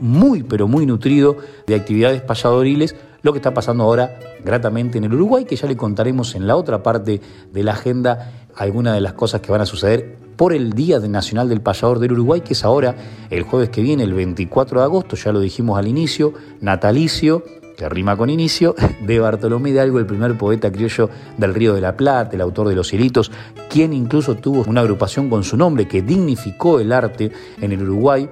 muy 0.00 0.42
pero 0.42 0.68
muy 0.68 0.86
nutrido 0.86 1.36
de 1.66 1.74
actividades 1.74 2.20
payadoriles, 2.22 2.94
lo 3.22 3.32
que 3.32 3.38
está 3.38 3.52
pasando 3.52 3.84
ahora 3.84 4.18
gratamente 4.44 4.98
en 4.98 5.04
el 5.04 5.14
Uruguay, 5.14 5.44
que 5.44 5.56
ya 5.56 5.66
le 5.66 5.76
contaremos 5.76 6.34
en 6.34 6.46
la 6.46 6.56
otra 6.56 6.82
parte 6.82 7.20
de 7.52 7.62
la 7.64 7.72
agenda 7.72 8.46
algunas 8.54 8.94
de 8.94 9.00
las 9.00 9.14
cosas 9.14 9.40
que 9.40 9.50
van 9.50 9.60
a 9.60 9.66
suceder 9.66 10.16
por 10.36 10.52
el 10.52 10.72
Día 10.72 11.00
Nacional 11.00 11.48
del 11.48 11.60
Payador 11.60 11.98
del 11.98 12.12
Uruguay, 12.12 12.42
que 12.42 12.52
es 12.52 12.64
ahora 12.64 12.94
el 13.28 13.42
jueves 13.42 13.70
que 13.70 13.82
viene, 13.82 14.04
el 14.04 14.14
24 14.14 14.78
de 14.78 14.84
agosto, 14.84 15.16
ya 15.16 15.32
lo 15.32 15.40
dijimos 15.40 15.78
al 15.78 15.88
inicio, 15.88 16.32
natalicio 16.60 17.42
que 17.78 17.88
rima 17.88 18.16
con 18.16 18.28
inicio, 18.28 18.74
de 19.06 19.20
Bartolomé 19.20 19.70
Hidalgo, 19.70 20.00
el 20.00 20.06
primer 20.06 20.36
poeta 20.36 20.70
criollo 20.72 21.08
del 21.36 21.54
Río 21.54 21.74
de 21.74 21.80
la 21.80 21.96
Plata, 21.96 22.34
el 22.34 22.40
autor 22.40 22.68
de 22.68 22.74
Los 22.74 22.92
Hilitos, 22.92 23.30
quien 23.70 23.92
incluso 23.92 24.34
tuvo 24.34 24.64
una 24.66 24.80
agrupación 24.80 25.30
con 25.30 25.44
su 25.44 25.56
nombre 25.56 25.86
que 25.86 26.02
dignificó 26.02 26.80
el 26.80 26.92
arte 26.92 27.30
en 27.60 27.70
el 27.70 27.82
Uruguay 27.82 28.28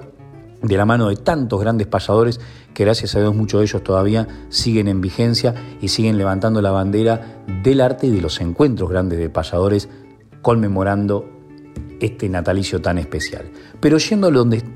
de 0.63 0.77
la 0.77 0.85
mano 0.85 1.09
de 1.09 1.17
tantos 1.17 1.61
grandes 1.61 1.87
payadores 1.87 2.41
que 2.75 2.85
gracias 2.85 3.15
a 3.15 3.21
Dios 3.21 3.37
muchos 3.37 3.61
de 3.61 3.67
ellos 3.67 3.85
todavía 3.85 4.27
siguen 4.49 4.89
en 4.89 5.01
vigencia 5.01 5.55
y 5.81 5.89
siguen 5.89 6.19
levantando 6.19 6.61
la 6.61 6.73
bandera 6.73 7.45
del 7.63 7.81
arte 7.81 8.09
y 8.09 8.11
de 8.11 8.21
los 8.21 8.41
encuentros 8.41 8.91
grandes 8.91 9.19
de 9.21 9.31
payadores 9.31 9.89
conmemorando 10.43 11.36
este 12.01 12.29
natalicio 12.29 12.81
tan 12.81 12.99
especial. 12.99 13.47
Pero 13.81 13.99
yendo 13.99 14.29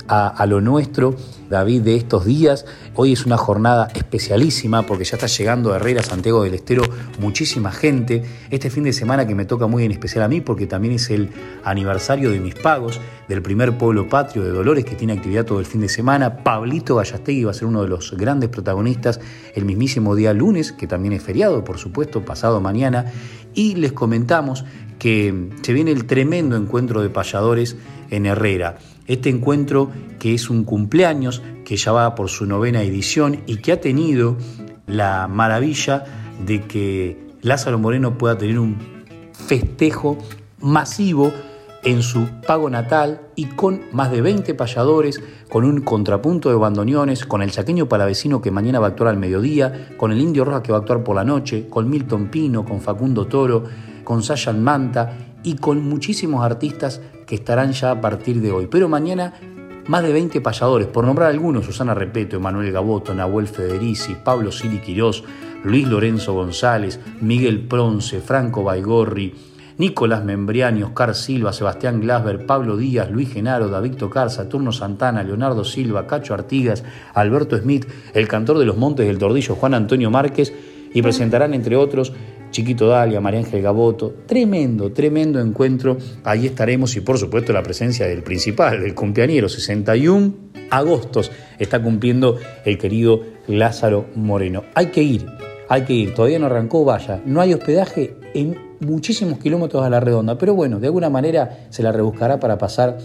a, 0.09 0.47
lo 0.47 0.61
nuestro, 0.61 1.17
David, 1.49 1.83
de 1.83 1.97
estos 1.97 2.25
días, 2.25 2.67
hoy 2.95 3.13
es 3.13 3.27
una 3.27 3.37
jornada 3.37 3.89
especialísima 3.95 4.83
porque 4.83 5.05
ya 5.05 5.17
está 5.17 5.27
llegando 5.27 5.73
a 5.73 5.77
Herrera, 5.77 6.03
Santiago 6.03 6.43
del 6.45 6.55
Estero, 6.55 6.83
muchísima 7.19 7.73
gente. 7.73 8.23
Este 8.51 8.71
fin 8.71 8.85
de 8.85 8.93
semana 8.93 9.27
que 9.27 9.35
me 9.35 9.45
toca 9.45 9.67
muy 9.67 9.85
en 9.85 9.93
especial 9.93 10.25
a 10.25 10.29
mí 10.29 10.41
porque 10.41 10.67
también 10.67 10.95
es 10.95 11.11
el 11.11 11.31
aniversario 11.65 12.31
de 12.31 12.41
mis 12.41 12.55
pagos 12.55 13.01
del 13.29 13.43
primer 13.43 13.79
pueblo 13.79 14.09
patrio 14.09 14.43
de 14.43 14.51
Dolores 14.51 14.85
que 14.85 14.97
tiene 14.97 15.13
actividad 15.13 15.45
todo 15.45 15.61
el 15.61 15.67
fin 15.67 15.81
de 15.81 15.89
semana. 15.89 16.43
Pablito 16.43 16.97
Gallastegui 16.97 17.45
va 17.45 17.53
a 17.53 17.55
ser 17.55 17.69
uno 17.69 17.83
de 17.83 17.89
los 17.89 18.13
grandes 18.17 18.51
protagonistas 18.51 19.21
el 19.55 19.65
mismísimo 19.65 20.15
día 20.15 20.33
lunes, 20.33 20.73
que 20.73 20.87
también 20.87 21.15
es 21.15 21.23
feriado, 21.23 21.65
por 21.65 21.79
supuesto, 21.79 22.25
pasado 22.25 22.61
mañana. 22.61 23.07
Y 23.55 23.75
les 23.75 23.93
comentamos 23.93 24.65
que 25.01 25.49
se 25.63 25.73
viene 25.73 25.91
el 25.91 26.05
tremendo 26.05 26.57
encuentro 26.57 27.03
de 27.03 27.11
payadores 27.11 27.77
en 28.11 28.27
Herrera. 28.27 28.79
Este 29.09 29.31
encuentro 29.31 29.91
que 30.21 30.35
es 30.35 30.51
un 30.51 30.63
cumpleaños, 30.63 31.43
que 31.65 31.77
ya 31.77 31.91
va 31.91 32.15
por 32.15 32.29
su 32.29 32.47
novena 32.47 32.83
edición 32.83 33.41
y 33.47 33.57
que 33.57 33.73
ha 33.73 33.81
tenido 33.81 34.37
la 34.87 35.27
maravilla 35.27 36.05
de 36.47 36.61
que 36.61 37.17
Lázaro 37.43 37.79
Moreno 37.79 38.19
pueda 38.19 38.39
tener 38.39 38.59
un 38.59 38.77
festejo 39.33 40.19
masivo 40.61 41.33
en 41.83 42.03
su 42.03 42.29
pago 42.47 42.69
natal 42.69 43.23
y 43.35 43.47
con 43.47 43.81
más 43.93 44.11
de 44.11 44.21
20 44.21 44.53
payadores, 44.55 45.23
con 45.49 45.65
un 45.65 45.81
contrapunto 45.81 46.51
de 46.51 46.57
bandoneones, 46.57 47.25
con 47.25 47.41
el 47.41 47.51
chaqueño 47.51 47.89
palavecino 47.89 48.43
que 48.43 48.51
mañana 48.51 48.81
va 48.81 48.89
a 48.89 48.91
actuar 48.91 49.09
al 49.09 49.17
mediodía, 49.17 49.95
con 49.97 50.13
el 50.13 50.21
indio 50.21 50.45
roja 50.45 50.63
que 50.63 50.73
va 50.73 50.79
a 50.79 50.81
actuar 50.83 51.03
por 51.03 51.17
la 51.17 51.25
noche, 51.25 51.69
con 51.71 51.89
Milton 51.89 52.29
Pino, 52.29 52.67
con 52.67 52.83
Facundo 52.83 53.27
Toro, 53.27 53.65
con 54.11 54.25
Sayan 54.25 54.61
Manta 54.61 55.13
y 55.45 55.55
con 55.55 55.89
muchísimos 55.89 56.45
artistas 56.45 57.01
que 57.29 57.37
estarán 57.37 57.71
ya 57.71 57.93
a 57.93 58.01
partir 58.01 58.41
de 58.41 58.51
hoy. 58.51 58.67
Pero 58.69 58.89
mañana 58.89 59.35
más 59.87 60.03
de 60.03 60.13
20 60.13 60.41
payadores, 60.41 60.89
por 60.89 61.05
nombrar 61.05 61.31
algunos, 61.31 61.65
Susana 61.65 61.95
Repeto, 61.95 62.35
Emanuel 62.35 62.73
Gaboto, 62.73 63.15
Nahuel 63.15 63.47
Federici, 63.47 64.17
Pablo 64.17 64.51
Sili 64.51 64.81
Quirós, 64.81 65.23
Luis 65.63 65.87
Lorenzo 65.87 66.35
González, 66.35 66.99
Miguel 67.21 67.69
Pronce, 67.69 68.21
Franco 68.21 68.65
Baigorri, 68.65 69.33
Nicolás 69.79 70.25
Membriani, 70.25 70.83
Oscar 70.83 71.15
Silva, 71.15 71.53
Sebastián 71.53 72.01
Glasber, 72.01 72.47
Pablo 72.47 72.77
Díaz, 72.77 73.13
Luis 73.13 73.33
Genaro, 73.33 73.69
David 73.69 73.95
Tocar, 73.95 74.29
Saturno 74.29 74.73
Santana, 74.73 75.23
Leonardo 75.23 75.63
Silva, 75.63 76.09
Cacho 76.09 76.35
Artigas, 76.35 76.83
Alberto 77.15 77.57
Smith, 77.57 77.87
el 78.13 78.27
cantor 78.27 78.59
de 78.59 78.65
los 78.65 78.77
Montes 78.77 79.07
del 79.07 79.19
Tordillo, 79.19 79.55
Juan 79.55 79.75
Antonio 79.75 80.11
Márquez, 80.11 80.53
y 80.93 81.03
presentarán, 81.03 81.55
entre 81.55 81.77
otros, 81.77 82.13
Chiquito 82.51 82.89
Dalia, 82.89 83.21
María 83.21 83.41
Ángel 83.41 83.63
Gaboto. 83.63 84.15
Tremendo, 84.27 84.93
tremendo 84.93 85.41
encuentro. 85.41 85.97
Ahí 86.25 86.47
estaremos 86.47 86.97
y 86.97 87.01
por 87.01 87.19
supuesto 87.19 87.53
la 87.53 87.63
presencia 87.63 88.07
del 88.07 88.23
principal, 88.23 88.81
del 88.81 88.95
cumpleañero, 88.95 89.49
61 89.49 90.51
agostos 90.71 91.31
está 91.59 91.83
cumpliendo 91.83 92.37
el 92.65 92.79
querido 92.79 93.23
Lázaro 93.47 94.07
Moreno. 94.15 94.65
Hay 94.75 94.87
que 94.87 95.03
ir, 95.03 95.27
hay 95.69 95.83
que 95.83 95.93
ir. 95.93 96.15
Todavía 96.15 96.39
no 96.39 96.47
arrancó, 96.47 96.85
vaya. 96.85 97.21
No 97.25 97.41
hay 97.41 97.55
hospedaje 97.55 98.17
en 98.35 98.57
muchísimos 98.81 99.39
kilómetros 99.39 99.85
a 99.85 99.91
la 99.91 100.01
redonda, 100.01 100.39
pero 100.39 100.55
bueno, 100.55 100.81
de 100.81 100.87
alguna 100.87 101.11
manera 101.11 101.67
se 101.71 101.83
la 101.83 101.93
rebuscará 101.93 102.41
para 102.41 102.59
pasar 102.59 102.99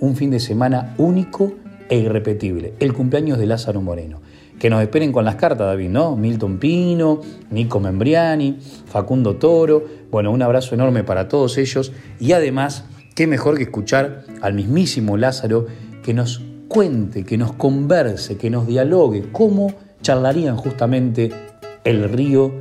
un 0.00 0.16
fin 0.16 0.30
de 0.30 0.40
semana 0.40 0.94
único 0.98 1.54
e 1.88 1.98
irrepetible. 1.98 2.74
El 2.80 2.92
cumpleaños 2.92 3.38
de 3.38 3.46
Lázaro 3.46 3.80
Moreno 3.80 4.20
que 4.58 4.70
nos 4.70 4.82
esperen 4.82 5.12
con 5.12 5.24
las 5.24 5.36
cartas, 5.36 5.66
David, 5.66 5.90
¿no? 5.90 6.16
Milton 6.16 6.58
Pino, 6.58 7.20
Nico 7.50 7.80
Membriani, 7.80 8.58
Facundo 8.86 9.36
Toro. 9.36 9.84
Bueno, 10.10 10.30
un 10.30 10.42
abrazo 10.42 10.74
enorme 10.74 11.04
para 11.04 11.28
todos 11.28 11.58
ellos 11.58 11.92
y 12.18 12.32
además, 12.32 12.84
qué 13.14 13.26
mejor 13.26 13.56
que 13.56 13.64
escuchar 13.64 14.24
al 14.40 14.54
mismísimo 14.54 15.16
Lázaro 15.16 15.66
que 16.02 16.14
nos 16.14 16.42
cuente, 16.68 17.24
que 17.24 17.38
nos 17.38 17.52
converse, 17.52 18.36
que 18.36 18.50
nos 18.50 18.66
dialogue 18.66 19.28
cómo 19.32 19.74
charlarían 20.02 20.56
justamente 20.56 21.30
el 21.84 22.08
río 22.08 22.52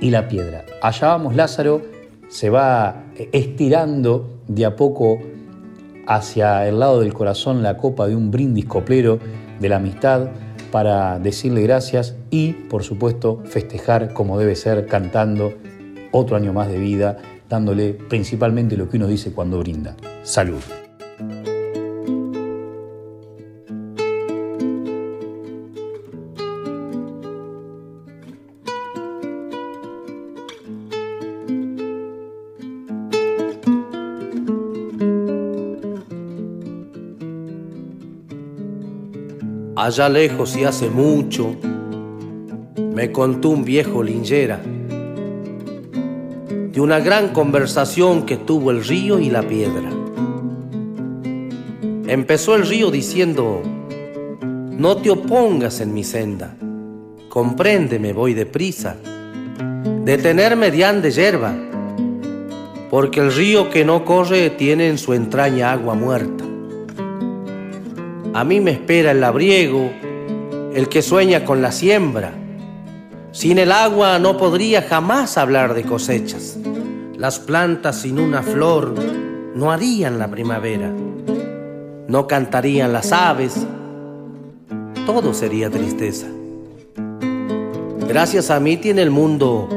y 0.00 0.10
la 0.10 0.28
piedra. 0.28 0.64
Allá 0.82 1.08
vamos 1.08 1.34
Lázaro, 1.34 1.82
se 2.28 2.50
va 2.50 3.04
estirando 3.32 4.42
de 4.46 4.64
a 4.66 4.76
poco 4.76 5.18
hacia 6.06 6.66
el 6.68 6.78
lado 6.78 7.00
del 7.00 7.12
corazón 7.12 7.62
la 7.62 7.76
copa 7.76 8.06
de 8.06 8.16
un 8.16 8.30
brindis 8.30 8.66
coplero 8.66 9.18
de 9.60 9.68
la 9.68 9.76
amistad, 9.76 10.28
para 10.70 11.18
decirle 11.18 11.62
gracias 11.62 12.14
y, 12.30 12.52
por 12.52 12.82
supuesto, 12.82 13.42
festejar 13.44 14.12
como 14.12 14.38
debe 14.38 14.56
ser, 14.56 14.86
cantando 14.86 15.54
otro 16.12 16.36
año 16.36 16.52
más 16.52 16.68
de 16.68 16.78
vida, 16.78 17.18
dándole 17.48 17.94
principalmente 17.94 18.76
lo 18.76 18.88
que 18.88 18.96
uno 18.96 19.06
dice 19.06 19.32
cuando 19.32 19.58
brinda. 19.58 19.96
Salud. 20.22 20.87
Allá 39.80 40.08
lejos 40.08 40.56
y 40.56 40.64
hace 40.64 40.90
mucho, 40.90 41.54
me 42.96 43.12
contó 43.12 43.50
un 43.50 43.64
viejo 43.64 44.02
lingera 44.02 44.60
de 46.72 46.80
una 46.80 46.98
gran 46.98 47.28
conversación 47.28 48.26
que 48.26 48.38
tuvo 48.38 48.72
el 48.72 48.84
río 48.84 49.20
y 49.20 49.30
la 49.30 49.44
piedra. 49.44 49.88
Empezó 52.08 52.56
el 52.56 52.66
río 52.66 52.90
diciendo, 52.90 53.62
no 54.42 54.96
te 54.96 55.10
opongas 55.10 55.78
en 55.78 55.94
mi 55.94 56.02
senda, 56.02 56.56
compréndeme, 57.28 58.12
voy 58.12 58.34
deprisa, 58.34 58.96
detenerme 60.04 60.72
de 60.72 60.92
de 61.00 61.10
hierba, 61.12 61.54
porque 62.90 63.20
el 63.20 63.32
río 63.32 63.70
que 63.70 63.84
no 63.84 64.04
corre 64.04 64.50
tiene 64.50 64.88
en 64.88 64.98
su 64.98 65.12
entraña 65.14 65.70
agua 65.70 65.94
muerta. 65.94 66.47
A 68.38 68.44
mí 68.44 68.60
me 68.60 68.70
espera 68.70 69.10
el 69.10 69.20
labriego, 69.20 69.90
el 70.72 70.88
que 70.88 71.02
sueña 71.02 71.44
con 71.44 71.60
la 71.60 71.72
siembra. 71.72 72.30
Sin 73.32 73.58
el 73.58 73.72
agua 73.72 74.20
no 74.20 74.36
podría 74.36 74.82
jamás 74.82 75.36
hablar 75.36 75.74
de 75.74 75.82
cosechas. 75.82 76.56
Las 77.16 77.40
plantas 77.40 78.02
sin 78.02 78.20
una 78.20 78.44
flor 78.44 78.94
no 79.56 79.72
harían 79.72 80.20
la 80.20 80.30
primavera. 80.30 80.94
No 82.06 82.28
cantarían 82.28 82.92
las 82.92 83.10
aves. 83.10 83.66
Todo 85.04 85.34
sería 85.34 85.68
tristeza. 85.68 86.28
Gracias 88.06 88.52
a 88.52 88.60
mí 88.60 88.76
tiene 88.76 89.02
el 89.02 89.10
mundo 89.10 89.68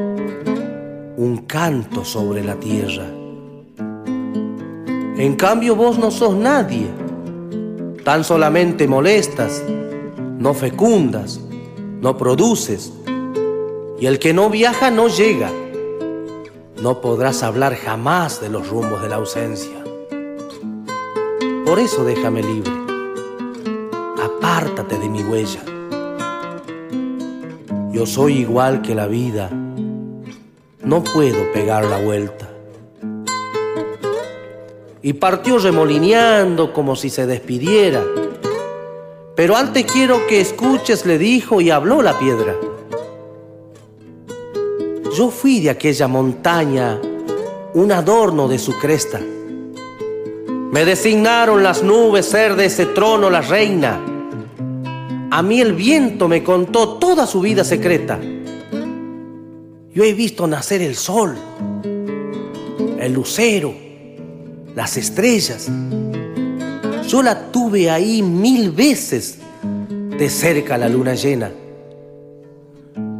un 1.17 1.45
canto 1.47 2.05
sobre 2.05 2.43
la 2.43 2.53
tierra. 2.57 3.07
En 5.17 5.35
cambio 5.35 5.75
vos 5.75 5.97
no 5.97 6.11
sos 6.11 6.35
nadie 6.35 7.00
tan 8.03 8.23
solamente 8.23 8.87
molestas, 8.87 9.63
no 10.39 10.53
fecundas, 10.53 11.39
no 12.01 12.17
produces, 12.17 12.91
y 13.99 14.05
el 14.07 14.17
que 14.17 14.33
no 14.33 14.49
viaja 14.49 14.89
no 14.89 15.07
llega. 15.07 15.51
No 16.81 16.99
podrás 16.99 17.43
hablar 17.43 17.75
jamás 17.75 18.41
de 18.41 18.49
los 18.49 18.67
rumbos 18.69 19.03
de 19.03 19.09
la 19.09 19.17
ausencia. 19.17 19.83
Por 21.63 21.77
eso 21.77 22.03
déjame 22.03 22.41
libre. 22.41 22.71
Apártate 24.23 24.97
de 24.97 25.07
mi 25.07 25.21
huella. 25.21 25.61
Yo 27.91 28.07
soy 28.07 28.39
igual 28.39 28.81
que 28.81 28.95
la 28.95 29.05
vida. 29.05 29.51
No 30.83 31.03
puedo 31.03 31.51
pegar 31.53 31.85
la 31.85 31.99
vuelta 32.03 32.40
y 35.01 35.13
partió 35.13 35.57
remolineando 35.57 36.73
como 36.73 36.95
si 36.95 37.09
se 37.09 37.25
despidiera. 37.25 38.03
Pero 39.35 39.55
antes 39.55 39.85
quiero 39.85 40.27
que 40.27 40.41
escuches, 40.41 41.05
le 41.05 41.17
dijo 41.17 41.61
y 41.61 41.71
habló 41.71 42.01
la 42.01 42.17
piedra. 42.19 42.55
Yo 45.17 45.29
fui 45.29 45.59
de 45.59 45.69
aquella 45.69 46.07
montaña 46.07 46.99
un 47.73 47.91
adorno 47.91 48.47
de 48.47 48.59
su 48.59 48.77
cresta. 48.77 49.19
Me 50.71 50.85
designaron 50.85 51.63
las 51.63 51.83
nubes 51.83 52.27
ser 52.27 52.55
de 52.55 52.65
ese 52.65 52.85
trono 52.87 53.29
la 53.29 53.41
reina. 53.41 53.99
A 55.31 55.41
mí 55.41 55.59
el 55.59 55.73
viento 55.73 56.27
me 56.27 56.43
contó 56.43 56.97
toda 56.97 57.25
su 57.25 57.41
vida 57.41 57.63
secreta. 57.63 58.19
Yo 59.93 60.03
he 60.03 60.13
visto 60.13 60.47
nacer 60.47 60.81
el 60.81 60.95
sol, 60.95 61.35
el 62.99 63.11
lucero, 63.11 63.73
las 64.75 64.97
estrellas. 64.97 65.69
Yo 67.07 67.21
la 67.21 67.51
tuve 67.51 67.89
ahí 67.89 68.21
mil 68.21 68.71
veces 68.71 69.39
de 70.17 70.29
cerca 70.29 70.77
la 70.77 70.87
luna 70.87 71.15
llena, 71.15 71.51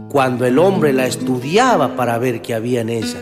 cuando 0.10 0.46
el 0.46 0.60
hombre 0.60 0.94
la 0.94 1.08
estudiaba 1.08 1.96
para 1.96 2.18
ver 2.18 2.42
qué 2.42 2.54
había 2.54 2.82
en 2.82 2.90
ella, 2.90 3.22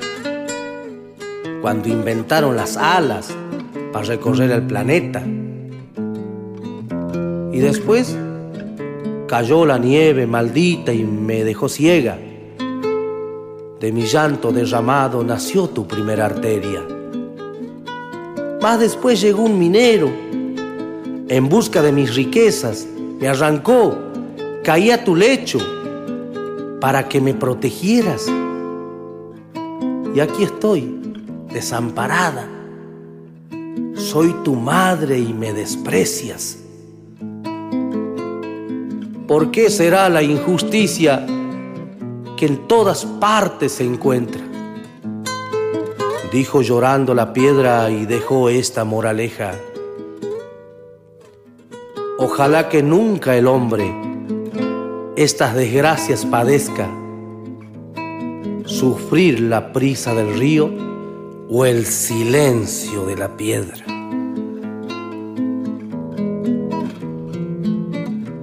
cuando 1.62 1.90
inventaron 1.90 2.56
las 2.56 2.78
alas 2.78 3.30
para 3.92 4.06
recorrer 4.06 4.52
el 4.52 4.64
planeta. 4.64 5.24
Y 7.52 7.60
después 7.60 8.16
cayó 9.28 9.66
la 9.66 9.78
nieve 9.78 10.28
maldita 10.28 10.94
y 10.94 11.04
me 11.04 11.44
dejó 11.44 11.68
ciega. 11.68 12.18
De 13.80 13.92
mi 13.94 14.04
llanto 14.04 14.52
derramado 14.52 15.24
nació 15.24 15.70
tu 15.70 15.88
primera 15.88 16.26
arteria 16.26 16.99
más 18.62 18.80
después 18.80 19.22
llegó 19.22 19.44
un 19.44 19.58
minero 19.58 20.10
en 21.30 21.48
busca 21.48 21.82
de 21.82 21.92
mis 21.92 22.16
riquezas, 22.16 22.88
me 23.20 23.28
arrancó, 23.28 23.98
caí 24.64 24.92
a 24.92 25.04
tu 25.04 25.16
lecho 25.16 25.60
para 26.82 27.08
que 27.08 27.22
me 27.22 27.34
protegieras. 27.34 28.26
Y 30.16 30.20
aquí 30.20 30.44
estoy, 30.44 31.00
desamparada. 31.54 32.48
Soy 33.96 34.34
tu 34.44 34.56
madre 34.56 35.20
y 35.20 35.34
me 35.34 35.54
desprecias. 35.54 36.58
¿Por 39.28 39.52
qué 39.52 39.70
será 39.70 40.10
la 40.10 40.24
injusticia 40.24 41.26
que 42.36 42.48
en 42.48 42.68
todas 42.68 43.06
partes 43.06 43.74
se 43.74 43.84
encuentra? 43.84 44.49
Dijo 46.32 46.62
llorando 46.62 47.14
la 47.14 47.34
piedra 47.34 47.90
y 47.90 48.06
dejó 48.06 48.50
esta 48.50 48.84
moraleja. 48.84 49.54
Ojalá 52.18 52.70
que 52.70 52.84
nunca 52.84 53.36
el 53.36 53.48
hombre 53.48 53.94
estas 55.16 55.54
desgracias 55.54 56.26
padezca, 56.26 56.90
sufrir 58.66 59.42
la 59.42 59.74
prisa 59.74 60.14
del 60.14 60.40
río 60.40 60.70
o 61.50 61.66
el 61.66 61.86
silencio 61.86 63.06
de 63.06 63.18
la 63.18 63.36
piedra. 63.36 63.84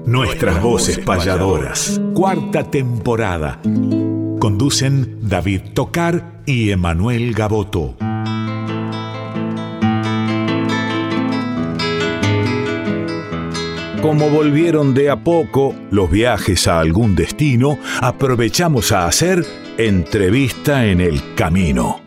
Nuestras 0.05 0.63
voces 0.63 0.99
payadoras, 0.99 1.99
cuarta 2.15 2.71
temporada. 2.71 3.59
David 4.69 5.61
Tocar 5.75 6.43
y 6.45 6.71
Emanuel 6.71 7.35
Gaboto. 7.35 7.97
Como 14.03 14.29
volvieron 14.29 14.93
de 14.93 15.09
a 15.09 15.23
poco 15.23 15.73
los 15.93 16.11
viajes 16.11 16.67
a 16.67 16.81
algún 16.81 17.15
destino, 17.15 17.79
aprovechamos 18.01 18.91
a 18.91 19.07
hacer 19.07 19.47
entrevista 19.79 20.85
en 20.87 21.01
el 21.01 21.23
camino. 21.37 22.06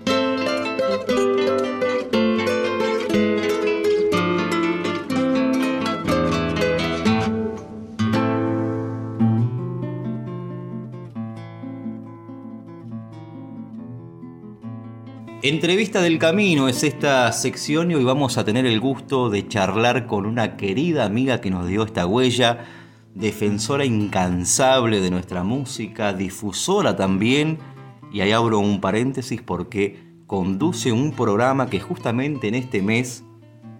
Entrevista 15.49 15.99
del 16.03 16.19
Camino 16.19 16.67
es 16.67 16.83
esta 16.83 17.31
sección 17.31 17.89
y 17.89 17.95
hoy 17.95 18.03
vamos 18.03 18.37
a 18.37 18.45
tener 18.45 18.67
el 18.67 18.79
gusto 18.79 19.31
de 19.31 19.47
charlar 19.47 20.05
con 20.05 20.27
una 20.27 20.57
querida 20.57 21.05
amiga 21.05 21.41
que 21.41 21.49
nos 21.49 21.67
dio 21.67 21.81
esta 21.81 22.05
huella, 22.05 22.65
defensora 23.15 23.83
incansable 23.83 25.01
de 25.01 25.09
nuestra 25.09 25.43
música, 25.43 26.13
difusora 26.13 26.95
también, 26.95 27.57
y 28.13 28.21
ahí 28.21 28.31
abro 28.31 28.59
un 28.59 28.79
paréntesis 28.79 29.41
porque 29.41 29.97
conduce 30.27 30.91
un 30.91 31.13
programa 31.13 31.67
que 31.67 31.79
justamente 31.79 32.47
en 32.47 32.53
este 32.53 32.83
mes 32.83 33.23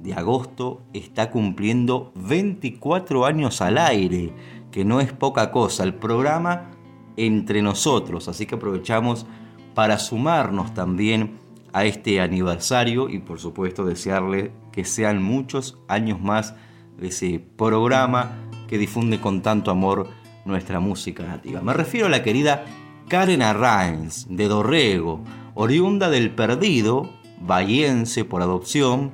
de 0.01 0.15
agosto 0.15 0.82
está 0.93 1.30
cumpliendo 1.30 2.11
24 2.15 3.28
años 3.28 3.61
al 3.61 3.78
aire, 3.78 4.34
que 4.72 4.86
no 4.86 5.01
es 5.01 5.13
poca 5.13 5.51
cosa, 5.51 5.84
el 5.84 5.93
programa 5.93 6.72
entre 7.15 7.61
nosotros, 7.61 8.28
así 8.28 8.47
que 8.47 8.55
aprovechamos 8.55 9.28
para 9.76 9.99
sumarnos 9.99 10.74
también 10.74 11.47
a 11.74 11.86
este 11.86 12.22
aniversario 12.22 13.09
y 13.09 13.20
por 13.20 13.39
supuesto 13.39 13.86
desearle 13.86 14.51
que 14.72 14.86
sean 14.86 15.22
muchos 15.22 15.78
años 15.88 16.22
más 16.22 16.55
de 16.97 17.07
ese 17.07 17.39
programa 17.57 18.32
que 18.67 18.78
difunde 18.78 19.20
con 19.20 19.41
tanto 19.41 19.72
amor 19.72 20.07
nuestra 20.45 20.80
música 20.80 21.24
nativa. 21.24 21.61
Me 21.61 21.74
refiero 21.74 22.07
a 22.07 22.09
la 22.09 22.24
querida 22.24 22.65
Karen 23.07 23.41
Arraens 23.41 24.28
de 24.30 24.47
Dorrego, 24.47 25.22
oriunda 25.55 26.09
del 26.09 26.32
Perdido, 26.32 27.09
bahiense 27.41 28.26
por 28.26 28.41
adopción, 28.41 29.11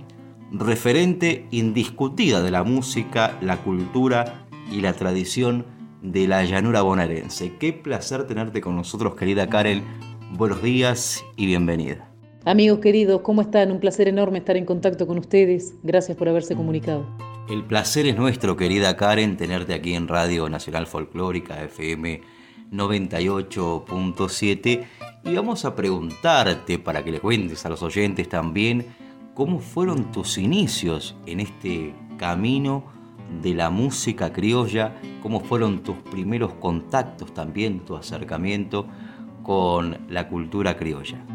referente 0.51 1.47
indiscutida 1.51 2.41
de 2.41 2.51
la 2.51 2.63
música, 2.63 3.37
la 3.41 3.57
cultura 3.57 4.45
y 4.71 4.81
la 4.81 4.93
tradición 4.93 5.65
de 6.01 6.27
la 6.27 6.43
llanura 6.43 6.81
bonaerense. 6.81 7.55
Qué 7.57 7.73
placer 7.73 8.27
tenerte 8.27 8.61
con 8.61 8.75
nosotros, 8.75 9.15
querida 9.15 9.47
Karen. 9.47 9.83
Buenos 10.31 10.61
días 10.61 11.23
y 11.35 11.45
bienvenida. 11.45 12.14
Amigos 12.47 12.77
queridos, 12.77 13.21
¿cómo 13.21 13.41
están? 13.41 13.71
Un 13.71 13.79
placer 13.79 14.07
enorme 14.07 14.37
estar 14.37 14.55
en 14.55 14.65
contacto 14.65 15.07
con 15.07 15.17
ustedes. 15.17 15.73
Gracias 15.81 16.15
por 16.15 16.29
haberse 16.29 16.55
comunicado. 16.55 17.03
El 17.49 17.63
placer 17.63 18.05
es 18.05 18.15
nuestro, 18.15 18.55
querida 18.55 18.95
Karen, 18.95 19.35
tenerte 19.35 19.73
aquí 19.73 19.95
en 19.95 20.07
Radio 20.07 20.47
Nacional 20.47 20.85
Folclórica 20.85 21.63
FM 21.63 22.21
98.7 22.71 24.85
y 25.23 25.33
vamos 25.33 25.65
a 25.65 25.75
preguntarte 25.75 26.77
para 26.77 27.03
que 27.03 27.13
le 27.13 27.19
cuentes 27.19 27.65
a 27.65 27.69
los 27.69 27.81
oyentes 27.81 28.29
también 28.29 28.85
cómo 29.33 29.57
fueron 29.57 30.11
tus 30.11 30.37
inicios 30.37 31.15
en 31.25 31.39
este 31.39 31.95
camino 32.19 32.83
de 33.41 33.55
la 33.55 33.71
música 33.71 34.31
criolla, 34.31 34.93
cómo 35.23 35.39
fueron 35.39 35.81
tus 35.81 35.95
primeros 35.95 36.53
contactos 36.53 37.33
también, 37.33 37.79
tu 37.79 37.95
acercamiento 37.95 38.85
con 39.41 39.97
la 40.09 40.27
cultura 40.27 40.77
criolla. 40.77 41.25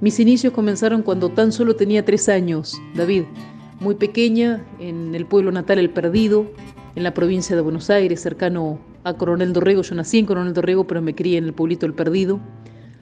Mis 0.00 0.20
inicios 0.20 0.52
comenzaron 0.52 1.02
cuando 1.02 1.28
tan 1.28 1.50
solo 1.50 1.74
tenía 1.74 2.04
tres 2.04 2.28
años, 2.28 2.80
David, 2.94 3.24
muy 3.80 3.96
pequeña, 3.96 4.64
en 4.78 5.12
el 5.16 5.26
pueblo 5.26 5.50
natal 5.50 5.80
El 5.80 5.90
Perdido, 5.90 6.46
en 6.94 7.02
la 7.02 7.14
provincia 7.14 7.56
de 7.56 7.62
Buenos 7.62 7.90
Aires, 7.90 8.20
cercano 8.20 8.78
a 9.02 9.14
Coronel 9.14 9.52
Dorrego. 9.52 9.82
Yo 9.82 9.96
nací 9.96 10.20
en 10.20 10.26
Coronel 10.26 10.54
Dorrego, 10.54 10.86
pero 10.86 11.02
me 11.02 11.16
crié 11.16 11.38
en 11.38 11.46
el 11.46 11.52
pueblito 11.52 11.84
El 11.84 11.94
Perdido, 11.94 12.38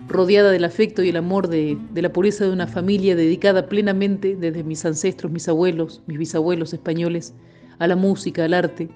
rodeada 0.08 0.50
del 0.50 0.64
afecto 0.64 1.02
y 1.02 1.10
el 1.10 1.16
amor 1.16 1.48
de, 1.48 1.76
de 1.92 2.00
la 2.00 2.12
pureza 2.14 2.46
de 2.46 2.52
una 2.52 2.66
familia 2.66 3.14
dedicada 3.14 3.68
plenamente, 3.68 4.34
desde 4.34 4.64
mis 4.64 4.82
ancestros, 4.86 5.30
mis 5.30 5.48
abuelos, 5.50 6.02
mis 6.06 6.16
bisabuelos 6.16 6.72
españoles, 6.72 7.34
a 7.78 7.86
la 7.86 7.96
música, 7.96 8.46
al 8.46 8.54
arte. 8.54 8.88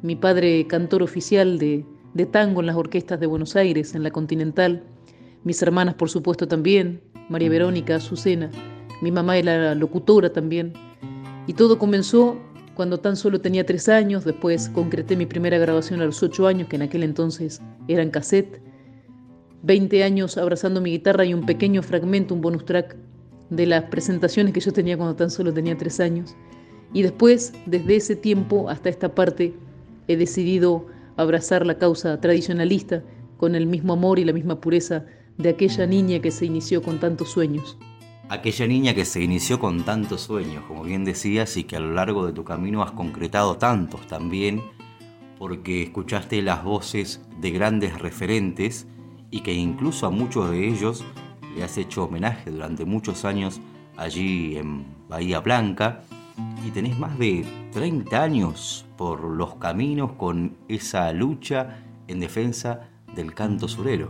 Mi 0.00 0.16
padre, 0.16 0.66
cantor 0.66 1.02
oficial 1.02 1.58
de, 1.58 1.84
de 2.14 2.24
tango 2.24 2.60
en 2.60 2.66
las 2.66 2.76
orquestas 2.76 3.20
de 3.20 3.26
Buenos 3.26 3.56
Aires, 3.56 3.94
en 3.94 4.02
la 4.04 4.10
Continental. 4.10 4.84
Mis 5.44 5.60
hermanas, 5.60 5.96
por 5.96 6.08
supuesto, 6.08 6.48
también, 6.48 7.02
María 7.28 7.50
Verónica, 7.50 7.96
Azucena, 7.96 8.50
mi 9.00 9.10
mamá 9.10 9.36
era 9.36 9.74
locutora 9.74 10.32
también. 10.32 10.72
Y 11.46 11.54
todo 11.54 11.78
comenzó 11.78 12.36
cuando 12.74 12.98
tan 12.98 13.16
solo 13.16 13.40
tenía 13.40 13.66
tres 13.66 13.88
años, 13.88 14.24
después 14.24 14.68
concreté 14.68 15.16
mi 15.16 15.26
primera 15.26 15.58
grabación 15.58 16.00
a 16.00 16.06
los 16.06 16.22
ocho 16.22 16.46
años, 16.46 16.68
que 16.68 16.76
en 16.76 16.82
aquel 16.82 17.02
entonces 17.02 17.60
eran 17.88 18.10
cassette. 18.10 18.62
Veinte 19.62 20.02
años 20.02 20.38
abrazando 20.38 20.80
mi 20.80 20.90
guitarra 20.90 21.24
y 21.24 21.34
un 21.34 21.44
pequeño 21.44 21.82
fragmento, 21.82 22.34
un 22.34 22.40
bonus 22.40 22.64
track 22.64 22.96
de 23.50 23.66
las 23.66 23.84
presentaciones 23.84 24.54
que 24.54 24.60
yo 24.60 24.72
tenía 24.72 24.96
cuando 24.96 25.14
tan 25.14 25.30
solo 25.30 25.52
tenía 25.52 25.76
tres 25.76 26.00
años. 26.00 26.34
Y 26.94 27.02
después, 27.02 27.52
desde 27.66 27.96
ese 27.96 28.16
tiempo 28.16 28.68
hasta 28.70 28.88
esta 28.88 29.14
parte, 29.14 29.54
he 30.08 30.16
decidido 30.16 30.86
abrazar 31.16 31.66
la 31.66 31.78
causa 31.78 32.20
tradicionalista 32.20 33.02
con 33.36 33.54
el 33.54 33.66
mismo 33.66 33.92
amor 33.92 34.18
y 34.18 34.24
la 34.24 34.32
misma 34.32 34.60
pureza 34.60 35.04
de 35.38 35.50
aquella 35.50 35.86
niña 35.86 36.20
que 36.20 36.30
se 36.30 36.46
inició 36.46 36.82
con 36.82 36.98
tantos 36.98 37.30
sueños. 37.30 37.78
Aquella 38.28 38.66
niña 38.66 38.94
que 38.94 39.04
se 39.04 39.22
inició 39.22 39.58
con 39.58 39.84
tantos 39.84 40.22
sueños, 40.22 40.64
como 40.66 40.84
bien 40.84 41.04
decías, 41.04 41.56
y 41.56 41.64
que 41.64 41.76
a 41.76 41.80
lo 41.80 41.92
largo 41.92 42.26
de 42.26 42.32
tu 42.32 42.44
camino 42.44 42.82
has 42.82 42.92
concretado 42.92 43.56
tantos 43.56 44.06
también, 44.06 44.62
porque 45.38 45.82
escuchaste 45.82 46.40
las 46.40 46.64
voces 46.64 47.20
de 47.40 47.50
grandes 47.50 47.98
referentes 47.98 48.86
y 49.30 49.40
que 49.40 49.52
incluso 49.52 50.06
a 50.06 50.10
muchos 50.10 50.50
de 50.50 50.68
ellos 50.68 51.04
le 51.56 51.64
has 51.64 51.76
hecho 51.78 52.04
homenaje 52.04 52.50
durante 52.50 52.84
muchos 52.84 53.24
años 53.24 53.60
allí 53.96 54.56
en 54.56 54.84
Bahía 55.08 55.40
Blanca 55.40 56.02
y 56.66 56.70
tenés 56.70 56.98
más 56.98 57.18
de 57.18 57.44
30 57.72 58.22
años 58.22 58.86
por 58.96 59.24
los 59.24 59.56
caminos 59.56 60.12
con 60.12 60.56
esa 60.68 61.12
lucha 61.12 61.82
en 62.06 62.20
defensa 62.20 62.88
del 63.14 63.34
canto 63.34 63.68
surero. 63.68 64.08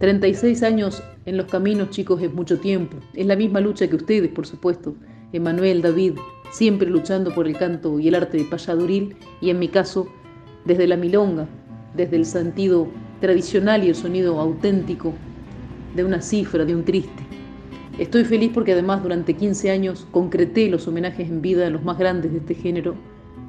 36 0.00 0.62
años 0.62 1.02
en 1.26 1.36
los 1.36 1.44
caminos, 1.44 1.90
chicos, 1.90 2.22
es 2.22 2.32
mucho 2.32 2.58
tiempo. 2.58 2.96
Es 3.12 3.26
la 3.26 3.36
misma 3.36 3.60
lucha 3.60 3.86
que 3.86 3.96
ustedes, 3.96 4.30
por 4.30 4.46
supuesto. 4.46 4.94
Emanuel, 5.34 5.82
David, 5.82 6.14
siempre 6.50 6.88
luchando 6.88 7.34
por 7.34 7.46
el 7.46 7.54
canto 7.58 8.00
y 8.00 8.08
el 8.08 8.14
arte 8.14 8.38
de 8.38 8.44
payaduril, 8.44 9.14
y 9.42 9.50
en 9.50 9.58
mi 9.58 9.68
caso, 9.68 10.08
desde 10.64 10.86
la 10.86 10.96
milonga, 10.96 11.46
desde 11.94 12.16
el 12.16 12.24
sentido 12.24 12.88
tradicional 13.20 13.84
y 13.84 13.90
el 13.90 13.94
sonido 13.94 14.40
auténtico 14.40 15.12
de 15.94 16.02
una 16.02 16.22
cifra, 16.22 16.64
de 16.64 16.74
un 16.74 16.82
triste. 16.82 17.22
Estoy 17.98 18.24
feliz 18.24 18.52
porque 18.54 18.72
además 18.72 19.02
durante 19.02 19.34
15 19.34 19.70
años 19.70 20.06
concreté 20.12 20.70
los 20.70 20.88
homenajes 20.88 21.28
en 21.28 21.42
vida 21.42 21.66
a 21.66 21.70
los 21.70 21.84
más 21.84 21.98
grandes 21.98 22.32
de 22.32 22.38
este 22.38 22.54
género, 22.54 22.94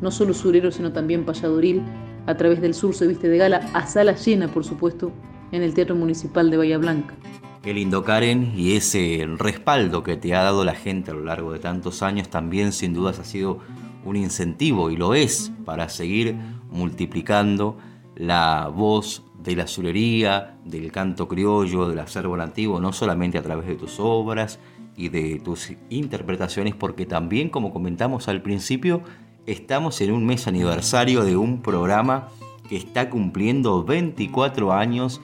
no 0.01 0.11
solo 0.11 0.33
surero, 0.33 0.69
sino 0.69 0.91
también 0.91 1.23
payaduril, 1.23 1.81
a 2.25 2.35
través 2.35 2.59
del 2.59 2.73
sur 2.73 2.93
se 2.93 3.07
viste 3.07 3.29
de 3.29 3.37
gala, 3.37 3.69
a 3.73 3.87
sala 3.87 4.15
llena, 4.15 4.49
por 4.49 4.65
supuesto, 4.65 5.13
en 5.51 5.63
el 5.63 5.73
Teatro 5.73 5.95
Municipal 5.95 6.49
de 6.49 6.57
Bahía 6.57 6.77
Blanca. 6.77 7.15
Qué 7.61 7.73
lindo 7.73 8.03
Karen 8.03 8.53
y 8.55 8.75
ese 8.75 9.27
respaldo 9.37 10.03
que 10.03 10.17
te 10.17 10.33
ha 10.33 10.41
dado 10.41 10.65
la 10.65 10.73
gente 10.73 11.11
a 11.11 11.13
lo 11.13 11.23
largo 11.23 11.53
de 11.53 11.59
tantos 11.59 12.01
años 12.01 12.29
también 12.29 12.71
sin 12.71 12.93
dudas 12.93 13.19
ha 13.19 13.23
sido 13.23 13.59
un 14.03 14.15
incentivo 14.15 14.89
y 14.89 14.97
lo 14.97 15.13
es 15.13 15.51
para 15.63 15.87
seguir 15.89 16.35
multiplicando 16.71 17.77
la 18.15 18.67
voz 18.73 19.23
de 19.43 19.55
la 19.55 19.63
azulería, 19.63 20.57
del 20.65 20.91
canto 20.91 21.27
criollo, 21.27 21.87
del 21.87 21.99
acervo 21.99 22.37
nativo, 22.37 22.79
no 22.79 22.93
solamente 22.93 23.37
a 23.37 23.43
través 23.43 23.67
de 23.67 23.75
tus 23.75 23.99
obras 23.99 24.59
y 24.95 25.09
de 25.09 25.39
tus 25.39 25.71
interpretaciones, 25.89 26.75
porque 26.75 27.05
también, 27.05 27.49
como 27.49 27.71
comentamos 27.71 28.27
al 28.27 28.41
principio, 28.41 29.01
estamos 29.45 30.01
en 30.01 30.11
un 30.11 30.25
mes 30.25 30.47
aniversario 30.47 31.23
de 31.23 31.37
un 31.37 31.61
programa 31.61 32.27
que 32.69 32.77
está 32.77 33.09
cumpliendo 33.09 33.83
24 33.83 34.73
años 34.73 35.21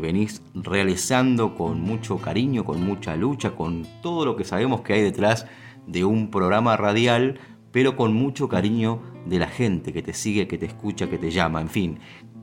venís 0.00 0.42
realizando 0.54 1.54
con 1.54 1.80
mucho 1.80 2.18
cariño, 2.18 2.64
con 2.64 2.84
mucha 2.84 3.16
lucha, 3.16 3.54
con 3.54 3.86
todo 4.02 4.24
lo 4.24 4.36
que 4.36 4.44
sabemos 4.44 4.82
que 4.82 4.94
hay 4.94 5.02
detrás 5.02 5.46
de 5.86 6.04
un 6.04 6.30
programa 6.30 6.76
radial, 6.76 7.38
pero 7.72 7.96
con 7.96 8.14
mucho 8.14 8.48
cariño 8.48 9.00
de 9.26 9.38
la 9.38 9.48
gente 9.48 9.92
que 9.92 10.02
te 10.02 10.12
sigue, 10.12 10.48
que 10.48 10.58
te 10.58 10.66
escucha, 10.66 11.08
que 11.08 11.18
te 11.18 11.30
llama, 11.30 11.60
en 11.60 11.68
fin. 11.68 11.98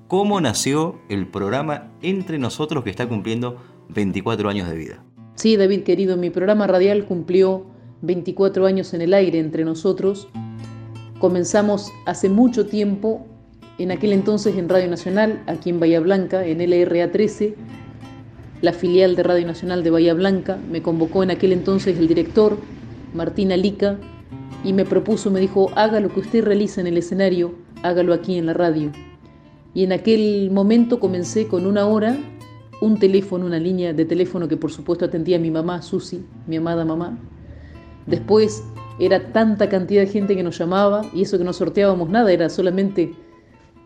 ¿Cómo 0.08 0.40
nació 0.42 1.00
el 1.10 1.28
programa 1.28 1.92
Entre 2.02 2.38
Nosotros 2.38 2.84
que 2.84 2.90
está 2.90 3.08
cumpliendo 3.08 3.58
24 3.90 4.50
años 4.50 4.70
de 4.70 4.76
vida? 4.76 5.04
Sí, 5.36 5.58
David 5.58 5.84
querido, 5.84 6.18
mi 6.18 6.30
programa 6.30 6.68
radial 6.68 7.06
cumplió 7.06 7.66
24 8.02 8.66
años 8.66 8.94
en 8.94 9.02
el 9.02 9.14
aire 9.14 9.40
entre 9.40 9.66
nosotros. 9.66 10.28
Comenzamos 11.20 11.92
hace 12.06 12.30
mucho 12.30 12.68
tiempo 12.68 13.26
en 13.78 13.92
aquel 13.92 14.14
entonces 14.14 14.56
en 14.56 14.70
Radio 14.70 14.90
Nacional, 14.90 15.42
aquí 15.48 15.70
en 15.70 15.80
Bahía 15.80 16.00
Blanca, 16.00 16.46
en 16.46 16.60
LRA 16.60 17.12
13, 17.12 17.56
la 18.62 18.72
filial 18.72 19.16
de 19.16 19.24
Radio 19.24 19.48
Nacional 19.48 19.84
de 19.84 19.90
Bahía 19.90 20.14
Blanca. 20.14 20.58
Me 20.72 20.82
convocó 20.82 21.24
en 21.24 21.32
aquel 21.32 21.52
entonces 21.54 21.98
el 21.98 22.08
director, 22.08 22.58
Martín 23.14 23.52
Alica, 23.52 23.98
y 24.64 24.74
me 24.74 24.86
propuso, 24.86 25.32
me 25.32 25.40
dijo, 25.40 25.72
haga 25.76 26.00
lo 26.00 26.10
que 26.10 26.22
usted 26.22 26.44
realiza 26.44 26.82
en 26.82 26.88
el 26.88 26.98
escenario, 26.98 27.56
hágalo 27.82 28.14
aquí 28.14 28.38
en 28.38 28.46
la 28.46 28.54
radio. 28.54 28.92
Y 29.74 29.84
en 29.84 29.92
aquel 29.92 30.52
momento 30.52 31.00
comencé 31.00 31.48
con 31.48 31.66
una 31.66 31.88
hora, 31.88 32.16
un 32.80 33.00
teléfono, 33.00 33.46
una 33.46 33.60
línea 33.60 33.92
de 33.92 34.06
teléfono 34.06 34.48
que 34.48 34.56
por 34.56 34.72
supuesto 34.72 35.06
atendía 35.06 35.38
a 35.38 35.40
mi 35.40 35.50
mamá, 35.50 35.82
Susi, 35.82 36.24
mi 36.48 36.58
amada 36.58 36.86
mamá. 36.86 37.18
Después 38.06 38.64
era 39.00 39.32
tanta 39.32 39.68
cantidad 39.68 40.02
de 40.02 40.08
gente 40.08 40.36
que 40.36 40.44
nos 40.44 40.58
llamaba 40.60 41.02
y 41.14 41.24
eso 41.24 41.38
que 41.38 41.44
no 41.44 41.54
sorteábamos 41.54 42.10
nada, 42.10 42.32
era 42.32 42.50
solamente 42.50 43.16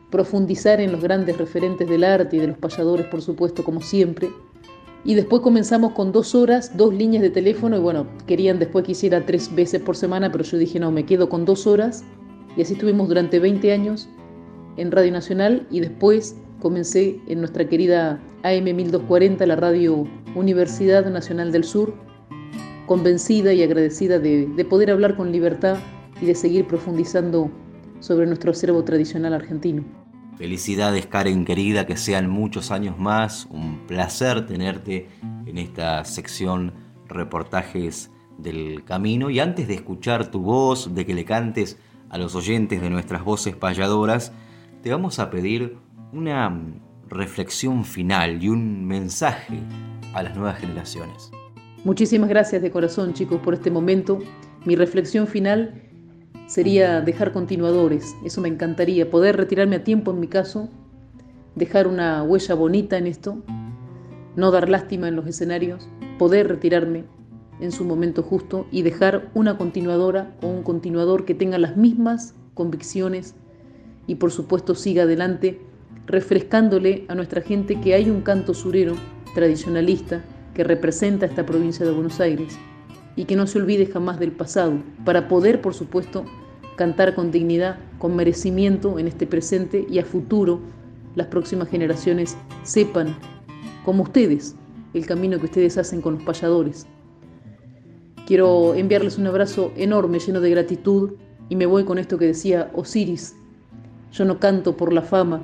profundizar 0.09 0.79
en 0.79 0.91
los 0.91 1.01
grandes 1.01 1.37
referentes 1.37 1.87
del 1.87 2.03
arte 2.03 2.37
y 2.37 2.39
de 2.39 2.47
los 2.47 2.57
payadores, 2.57 3.05
por 3.07 3.21
supuesto, 3.21 3.63
como 3.63 3.81
siempre. 3.81 4.29
Y 5.03 5.15
después 5.15 5.41
comenzamos 5.41 5.93
con 5.93 6.11
dos 6.11 6.35
horas, 6.35 6.75
dos 6.75 6.93
líneas 6.93 7.21
de 7.21 7.29
teléfono 7.29 7.77
y 7.77 7.79
bueno, 7.79 8.07
querían 8.25 8.59
después 8.59 8.85
que 8.85 8.91
hiciera 8.91 9.25
tres 9.25 9.53
veces 9.53 9.81
por 9.81 9.95
semana, 9.95 10.31
pero 10.31 10.43
yo 10.43 10.57
dije 10.57 10.79
no, 10.79 10.91
me 10.91 11.05
quedo 11.05 11.29
con 11.29 11.45
dos 11.45 11.67
horas. 11.67 12.03
Y 12.55 12.61
así 12.61 12.73
estuvimos 12.73 13.07
durante 13.07 13.39
20 13.39 13.71
años 13.71 14.09
en 14.77 14.91
Radio 14.91 15.11
Nacional 15.11 15.67
y 15.69 15.79
después 15.79 16.35
comencé 16.59 17.21
en 17.27 17.39
nuestra 17.39 17.67
querida 17.69 18.19
AM 18.43 18.63
1240, 18.63 19.45
la 19.45 19.55
radio 19.55 20.07
Universidad 20.35 21.05
Nacional 21.05 21.51
del 21.51 21.63
Sur, 21.63 21.93
convencida 22.85 23.53
y 23.53 23.63
agradecida 23.63 24.19
de, 24.19 24.47
de 24.47 24.65
poder 24.65 24.91
hablar 24.91 25.15
con 25.15 25.31
libertad 25.31 25.77
y 26.21 26.25
de 26.25 26.35
seguir 26.35 26.65
profundizando 26.65 27.51
sobre 27.99 28.25
nuestro 28.25 28.51
acervo 28.51 28.83
tradicional 28.83 29.33
argentino. 29.33 29.83
Felicidades 30.37 31.07
Karen 31.07 31.45
querida, 31.45 31.87
que 31.87 31.97
sean 31.97 32.29
muchos 32.29 32.69
años 32.69 32.99
más, 32.99 33.47
un 33.49 33.87
placer 33.87 34.45
tenerte 34.45 35.09
en 35.47 35.57
esta 35.57 36.05
sección 36.05 36.73
reportajes 37.07 38.11
del 38.37 38.83
camino 38.83 39.31
y 39.31 39.39
antes 39.39 39.67
de 39.67 39.73
escuchar 39.73 40.29
tu 40.29 40.41
voz, 40.41 40.93
de 40.93 41.07
que 41.07 41.15
le 41.15 41.25
cantes 41.25 41.79
a 42.09 42.19
los 42.19 42.35
oyentes 42.35 42.81
de 42.81 42.89
nuestras 42.91 43.23
voces 43.23 43.55
payadoras, 43.55 44.31
te 44.83 44.91
vamos 44.91 45.17
a 45.17 45.31
pedir 45.31 45.77
una 46.13 46.55
reflexión 47.09 47.83
final 47.83 48.43
y 48.43 48.49
un 48.49 48.85
mensaje 48.85 49.59
a 50.13 50.21
las 50.21 50.35
nuevas 50.35 50.59
generaciones. 50.59 51.31
Muchísimas 51.83 52.29
gracias 52.29 52.61
de 52.61 52.69
corazón 52.69 53.13
chicos 53.13 53.39
por 53.41 53.55
este 53.55 53.71
momento. 53.71 54.19
Mi 54.65 54.75
reflexión 54.75 55.25
final 55.25 55.86
sería 56.47 57.01
dejar 57.01 57.33
continuadores, 57.33 58.15
eso 58.23 58.41
me 58.41 58.47
encantaría, 58.47 59.11
poder 59.11 59.37
retirarme 59.37 59.75
a 59.75 59.83
tiempo 59.83 60.11
en 60.11 60.19
mi 60.19 60.27
caso, 60.27 60.69
dejar 61.55 61.87
una 61.87 62.23
huella 62.23 62.55
bonita 62.55 62.97
en 62.97 63.05
esto, 63.05 63.37
no 64.35 64.51
dar 64.51 64.69
lástima 64.69 65.09
en 65.09 65.15
los 65.15 65.27
escenarios, 65.27 65.87
poder 66.17 66.47
retirarme 66.47 67.03
en 67.59 67.71
su 67.71 67.83
momento 67.83 68.23
justo 68.23 68.65
y 68.71 68.81
dejar 68.81 69.29
una 69.33 69.57
continuadora 69.57 70.35
o 70.41 70.47
un 70.47 70.63
continuador 70.63 71.25
que 71.25 71.35
tenga 71.35 71.57
las 71.57 71.75
mismas 71.75 72.33
convicciones 72.53 73.35
y 74.05 74.15
por 74.15 74.31
supuesto 74.31 74.73
siga 74.73 75.03
adelante 75.03 75.59
refrescándole 76.05 77.05
a 77.09 77.15
nuestra 77.15 77.41
gente 77.41 77.81
que 77.81 77.93
hay 77.93 78.09
un 78.09 78.21
canto 78.21 78.53
surero 78.53 78.95
tradicionalista 79.33 80.23
que 80.53 80.63
representa 80.63 81.25
esta 81.25 81.45
provincia 81.45 81.85
de 81.85 81.91
Buenos 81.91 82.19
Aires 82.19 82.57
y 83.17 83.25
que 83.25 83.35
no 83.35 83.47
se 83.47 83.59
olvide 83.59 83.87
jamás 83.87 84.19
del 84.19 84.31
pasado, 84.31 84.75
para 85.03 85.27
poder, 85.27 85.59
por 85.59 85.73
supuesto, 85.73 86.23
cantar 86.77 87.15
con 87.15 87.31
dignidad, 87.31 87.79
con 87.97 88.15
merecimiento 88.15 88.99
en 88.99 89.07
este 89.07 89.27
presente 89.27 89.85
y 89.89 89.99
a 89.99 90.05
futuro 90.05 90.61
las 91.15 91.27
próximas 91.27 91.67
generaciones 91.67 92.37
sepan, 92.63 93.17
como 93.83 94.03
ustedes, 94.03 94.55
el 94.93 95.05
camino 95.07 95.39
que 95.39 95.47
ustedes 95.47 95.77
hacen 95.79 95.99
con 95.99 96.13
los 96.13 96.23
payadores. 96.23 96.85
Quiero 98.27 98.75
enviarles 98.75 99.17
un 99.17 99.25
abrazo 99.25 99.71
enorme, 99.75 100.19
lleno 100.19 100.39
de 100.39 100.51
gratitud, 100.51 101.13
y 101.49 101.55
me 101.55 101.65
voy 101.65 101.85
con 101.85 101.97
esto 101.97 102.19
que 102.19 102.25
decía 102.25 102.69
Osiris. 102.75 103.35
Yo 104.11 104.25
no 104.25 104.39
canto 104.39 104.77
por 104.77 104.93
la 104.93 105.01
fama, 105.01 105.41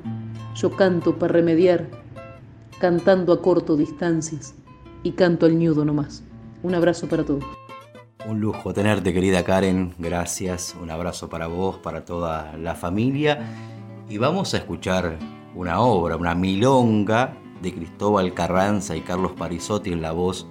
yo 0.55 0.71
canto 0.71 1.17
para 1.17 1.33
remediar, 1.33 1.87
cantando 2.79 3.33
a 3.33 3.41
corto 3.41 3.75
distancias, 3.75 4.53
y 5.01 5.13
canto 5.13 5.47
al 5.47 5.57
ñudo 5.57 5.85
nomás. 5.85 6.23
Un 6.61 6.75
abrazo 6.75 7.07
para 7.07 7.23
todos. 7.23 7.62
Un 8.25 8.39
lujo 8.39 8.73
tenerte, 8.73 9.13
querida 9.13 9.43
Karen. 9.43 9.93
Gracias. 9.97 10.75
Un 10.81 10.89
abrazo 10.89 11.29
para 11.29 11.47
vos, 11.47 11.77
para 11.77 12.05
toda 12.05 12.55
la 12.57 12.73
familia. 12.73 13.39
Y 14.09 14.17
vamos 14.17 14.53
a 14.53 14.57
escuchar 14.57 15.17
una 15.55 15.81
obra, 15.81 16.15
una 16.15 16.33
milonga 16.33 17.33
de 17.61 17.73
Cristóbal 17.73 18.33
Carranza 18.33 18.95
y 18.95 19.01
Carlos 19.01 19.33
Parisotti 19.33 19.91
en 19.91 20.01
la 20.01 20.13
voz 20.13 20.47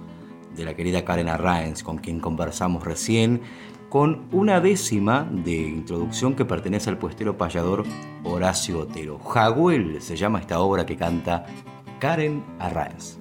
de 0.55 0.65
la 0.65 0.75
querida 0.75 1.03
Karen 1.03 1.29
Arraenz, 1.29 1.81
con 1.81 1.97
quien 1.97 2.19
conversamos 2.19 2.83
recién, 2.83 3.41
con 3.89 4.27
una 4.31 4.59
décima 4.59 5.27
de 5.31 5.55
introducción 5.55 6.35
que 6.35 6.45
pertenece 6.45 6.91
al 6.91 6.99
puestero 6.99 7.37
payador 7.37 7.85
Horacio 8.23 8.79
Otero. 8.79 9.17
Jaguel 9.17 9.99
se 9.99 10.15
llama 10.15 10.39
esta 10.39 10.59
obra 10.59 10.85
que 10.85 10.95
canta 10.95 11.45
Karen 11.99 12.43
Arraenz. 12.59 13.17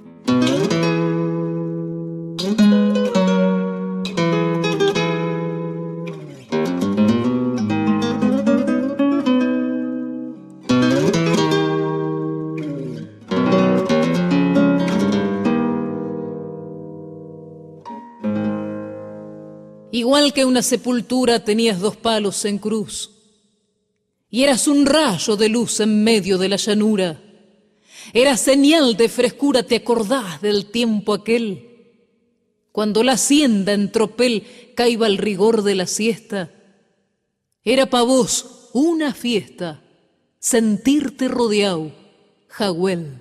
Que 20.35 20.45
una 20.45 20.63
sepultura 20.63 21.45
tenías 21.45 21.79
dos 21.79 21.97
palos 21.97 22.45
en 22.45 22.59
cruz 22.59 23.11
y 24.33 24.45
eras 24.45 24.67
un 24.67 24.87
rayo 24.87 25.37
de 25.37 25.51
luz 25.51 25.79
en 25.81 26.03
medio 26.03 26.39
de 26.39 26.49
la 26.49 26.57
llanura. 26.57 27.21
Era 28.15 28.39
señal 28.39 28.97
de 28.97 29.11
frescura, 29.11 29.63
te 29.63 29.77
acordás 29.77 30.41
del 30.41 30.71
tiempo 30.71 31.13
aquel, 31.13 31.69
cuando 32.73 33.03
la 33.03 33.13
hacienda 33.13 33.75
en 33.75 33.93
tropel 33.93 34.45
caiba 34.75 35.07
el 35.07 35.19
rigor 35.19 35.63
de 35.63 35.75
la 35.75 35.87
siesta. 35.87 36.51
Era 37.63 37.91
pa' 37.91 38.03
vos 38.03 38.71
una 38.73 39.13
fiesta, 39.13 39.83
sentirte 40.39 41.29
rodeado, 41.29 41.93
Jagüel. 42.49 43.19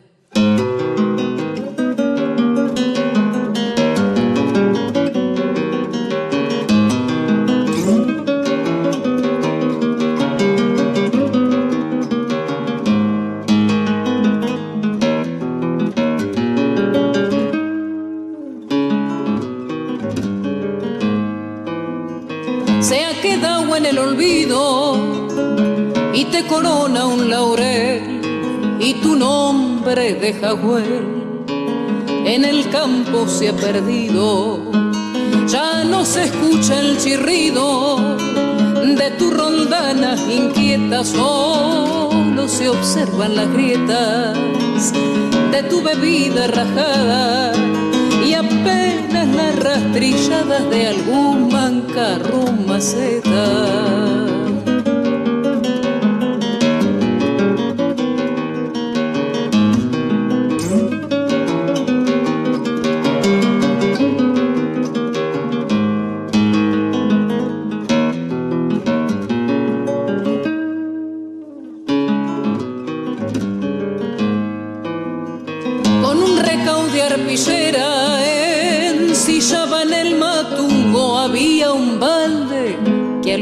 Corona 26.48 27.06
un 27.06 27.30
laurel 27.30 28.22
y 28.80 28.94
tu 28.96 29.16
nombre 29.16 30.14
de 30.14 30.34
Jagüel 30.34 31.22
en 32.26 32.46
el 32.46 32.70
campo 32.70 33.28
se 33.28 33.50
ha 33.50 33.54
perdido. 33.54 34.60
Ya 35.48 35.84
no 35.84 36.06
se 36.06 36.26
escucha 36.26 36.80
el 36.80 36.98
chirrido 36.98 37.98
de 38.98 39.12
tu 39.18 39.32
rondana 39.32 40.16
inquieta, 40.30 41.04
solo 41.04 42.48
se 42.48 42.70
observan 42.70 43.36
las 43.36 43.52
grietas 43.52 44.38
de 45.52 45.64
tu 45.64 45.82
bebida 45.82 46.48
rajada 46.48 47.54
y 48.26 48.34
apenas 48.34 49.28
las 49.36 49.56
rastrilladas 49.60 50.70
de 50.70 50.88
algún 50.88 51.50
mancarro 51.52 52.52
maceta. 52.68 54.21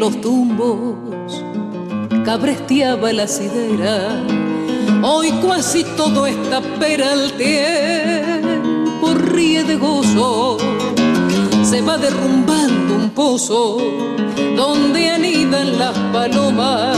Los 0.09 0.21
tumbos 0.21 1.43
cabresteaba 2.25 3.13
la 3.13 3.27
sidera. 3.27 4.23
Hoy 5.03 5.31
casi 5.41 5.83
todo 5.95 6.25
está 6.25 6.61
campo 6.61 7.45
ríe 9.13 9.63
de 9.63 9.75
gozo, 9.75 10.57
se 11.63 11.81
va 11.81 11.97
derrumbando 11.97 12.95
un 12.95 13.09
pozo 13.11 13.77
donde 14.55 15.09
anidan 15.09 15.77
las 15.77 15.97
palomas 16.13 16.97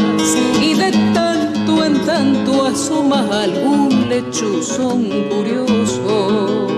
y 0.61 0.73
de 0.73 0.91
tanto 1.13 1.83
en 1.83 2.05
tanto 2.05 2.65
asoma 2.65 3.27
algún 3.43 4.09
lechuzón 4.09 5.07
curioso. 5.29 6.70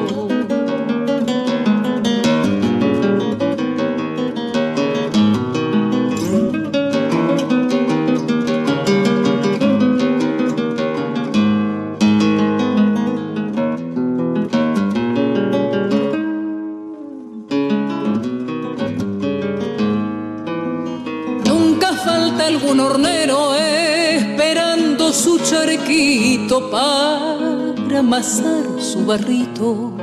Amasar 28.04 28.66
su 28.80 29.06
barrito 29.06 29.94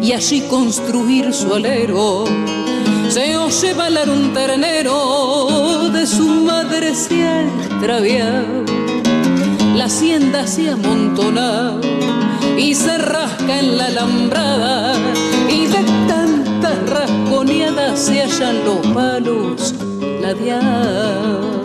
y 0.00 0.12
allí 0.12 0.40
construir 0.48 1.34
su 1.34 1.52
alero. 1.52 2.24
Se 3.10 3.36
oye 3.36 3.74
balar 3.74 4.08
un 4.08 4.32
ternero, 4.32 5.90
de 5.90 6.06
su 6.06 6.26
madre 6.26 6.94
se 6.94 7.28
ha 7.28 7.42
extraviado. 7.42 8.64
La 9.76 9.84
hacienda 9.84 10.46
se 10.46 10.70
amontona 10.70 11.78
y 12.56 12.74
se 12.74 12.96
rasca 12.96 13.58
en 13.58 13.76
la 13.76 13.86
alambrada 13.86 14.94
y 15.50 15.66
de 15.66 15.84
tantas 16.08 16.88
rasconeadas 16.88 17.98
se 18.00 18.22
hallan 18.22 18.64
los 18.64 18.86
palos 18.94 19.74
ladeados. 20.22 21.63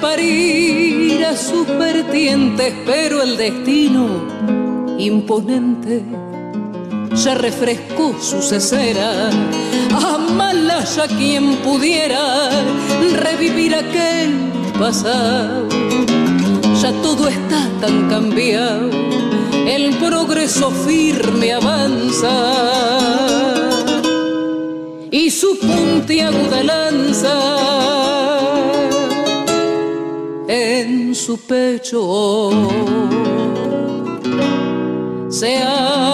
Parir 0.00 1.24
a 1.24 1.36
sus 1.36 1.66
vertientes, 1.66 2.74
pero 2.86 3.22
el 3.22 3.36
destino 3.36 4.06
imponente 4.98 6.02
ya 7.14 7.34
refrescó 7.34 8.14
su 8.20 8.40
cesera. 8.42 9.30
ya 10.96 11.06
quien 11.06 11.56
pudiera 11.56 12.48
revivir 13.12 13.74
aquel 13.74 14.34
pasado. 14.78 15.68
Ya 16.80 16.92
todo 17.02 17.28
está 17.28 17.68
tan 17.80 18.08
cambiado, 18.08 18.90
el 19.66 19.94
progreso 19.96 20.70
firme 20.70 21.52
avanza 21.52 22.30
y 25.10 25.30
su 25.30 25.58
puntiaguda 25.58 26.62
lanza 26.62 28.19
en 30.52 31.14
su 31.14 31.38
pecho 31.46 32.50
se 35.28 35.58
ha 35.58 36.10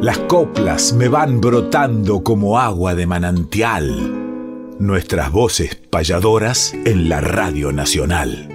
Las 0.00 0.18
coplas 0.28 0.92
me 0.92 1.08
van 1.08 1.40
brotando 1.40 2.22
como 2.22 2.58
agua 2.58 2.94
de 2.94 3.06
manantial. 3.06 4.76
Nuestras 4.78 5.32
voces 5.32 5.76
payadoras 5.76 6.74
en 6.84 7.08
la 7.08 7.20
Radio 7.20 7.72
Nacional. 7.72 8.51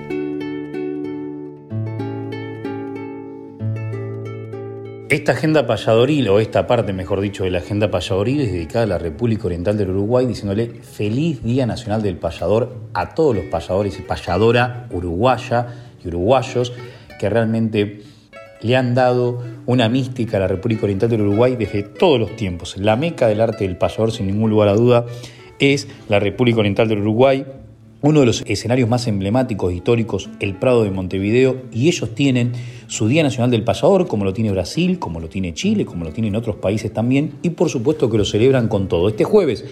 Esta 5.18 5.32
agenda 5.32 5.65
payadoril, 5.65 6.30
o 6.30 6.39
esta 6.39 6.68
parte, 6.68 6.93
mejor 6.93 7.22
dicho, 7.22 7.43
de 7.43 7.49
la 7.49 7.57
agenda 7.57 7.89
payadoril 7.89 8.39
es 8.39 8.51
dedicada 8.51 8.84
a 8.84 8.88
la 8.88 8.97
República 8.99 9.47
Oriental 9.47 9.76
del 9.76 9.89
Uruguay, 9.89 10.28
diciéndole 10.28 10.68
feliz 10.68 11.41
Día 11.41 11.65
Nacional 11.65 12.03
del 12.03 12.18
Payador 12.18 12.76
a 12.93 13.15
todos 13.15 13.36
los 13.36 13.45
payadores 13.45 13.97
y 13.97 14.03
payadora 14.03 14.88
uruguaya 14.91 15.70
y 16.05 16.09
uruguayos 16.09 16.72
que 17.20 17.32
realmente 17.32 18.01
le 18.61 18.76
han 18.76 18.93
dado 18.93 19.41
una 19.65 19.89
mística 19.89 20.38
a 20.38 20.41
la 20.41 20.47
República 20.47 20.84
Oriental 20.84 21.09
del 21.09 21.22
Uruguay 21.22 21.55
desde 21.55 21.82
todos 21.82 22.20
los 22.20 22.36
tiempos. 22.36 22.78
La 22.78 22.95
meca 22.95 23.28
del 23.28 23.41
arte 23.41 23.63
del 23.63 23.76
payador, 23.76 24.11
sin 24.11 24.28
ningún 24.28 24.51
lugar 24.51 24.68
a 24.68 24.74
duda, 24.74 25.07
es 25.57 25.88
la 26.09 26.20
República 26.20 26.59
Oriental 26.59 26.89
del 26.89 26.99
Uruguay, 26.99 27.43
uno 28.01 28.20
de 28.20 28.28
los 28.28 28.43
escenarios 28.45 28.88
más 28.88 29.07
emblemáticos 29.07 29.74
históricos, 29.74 30.30
el 30.39 30.53
Prado 30.53 30.84
de 30.84 30.91
Montevideo, 30.91 31.63
y 31.72 31.88
ellos 31.88 32.13
tienen 32.13 32.53
su 32.88 33.08
Día 33.08 33.24
Nacional 33.24 33.52
del 33.52 33.64
Payador, 33.64 34.08
como 34.08 34.26
lo 34.26 34.34
tiene 34.34 34.52
Brasil, 34.52 35.00
como 35.00 35.20
lo 35.20 35.30
tiene 35.30 35.54
Chile, 35.54 35.86
como 35.86 36.04
lo 36.06 36.12
tienen 36.12 36.36
otros 36.36 36.56
países 36.56 36.92
también, 36.92 37.34
y 37.42 37.52
por 37.52 37.70
supuesto 37.70 38.10
que 38.10 38.18
lo 38.18 38.26
celebran 38.26 38.68
con 38.68 38.88
todo. 38.88 39.10
Este 39.10 39.24
jueves, 39.24 39.66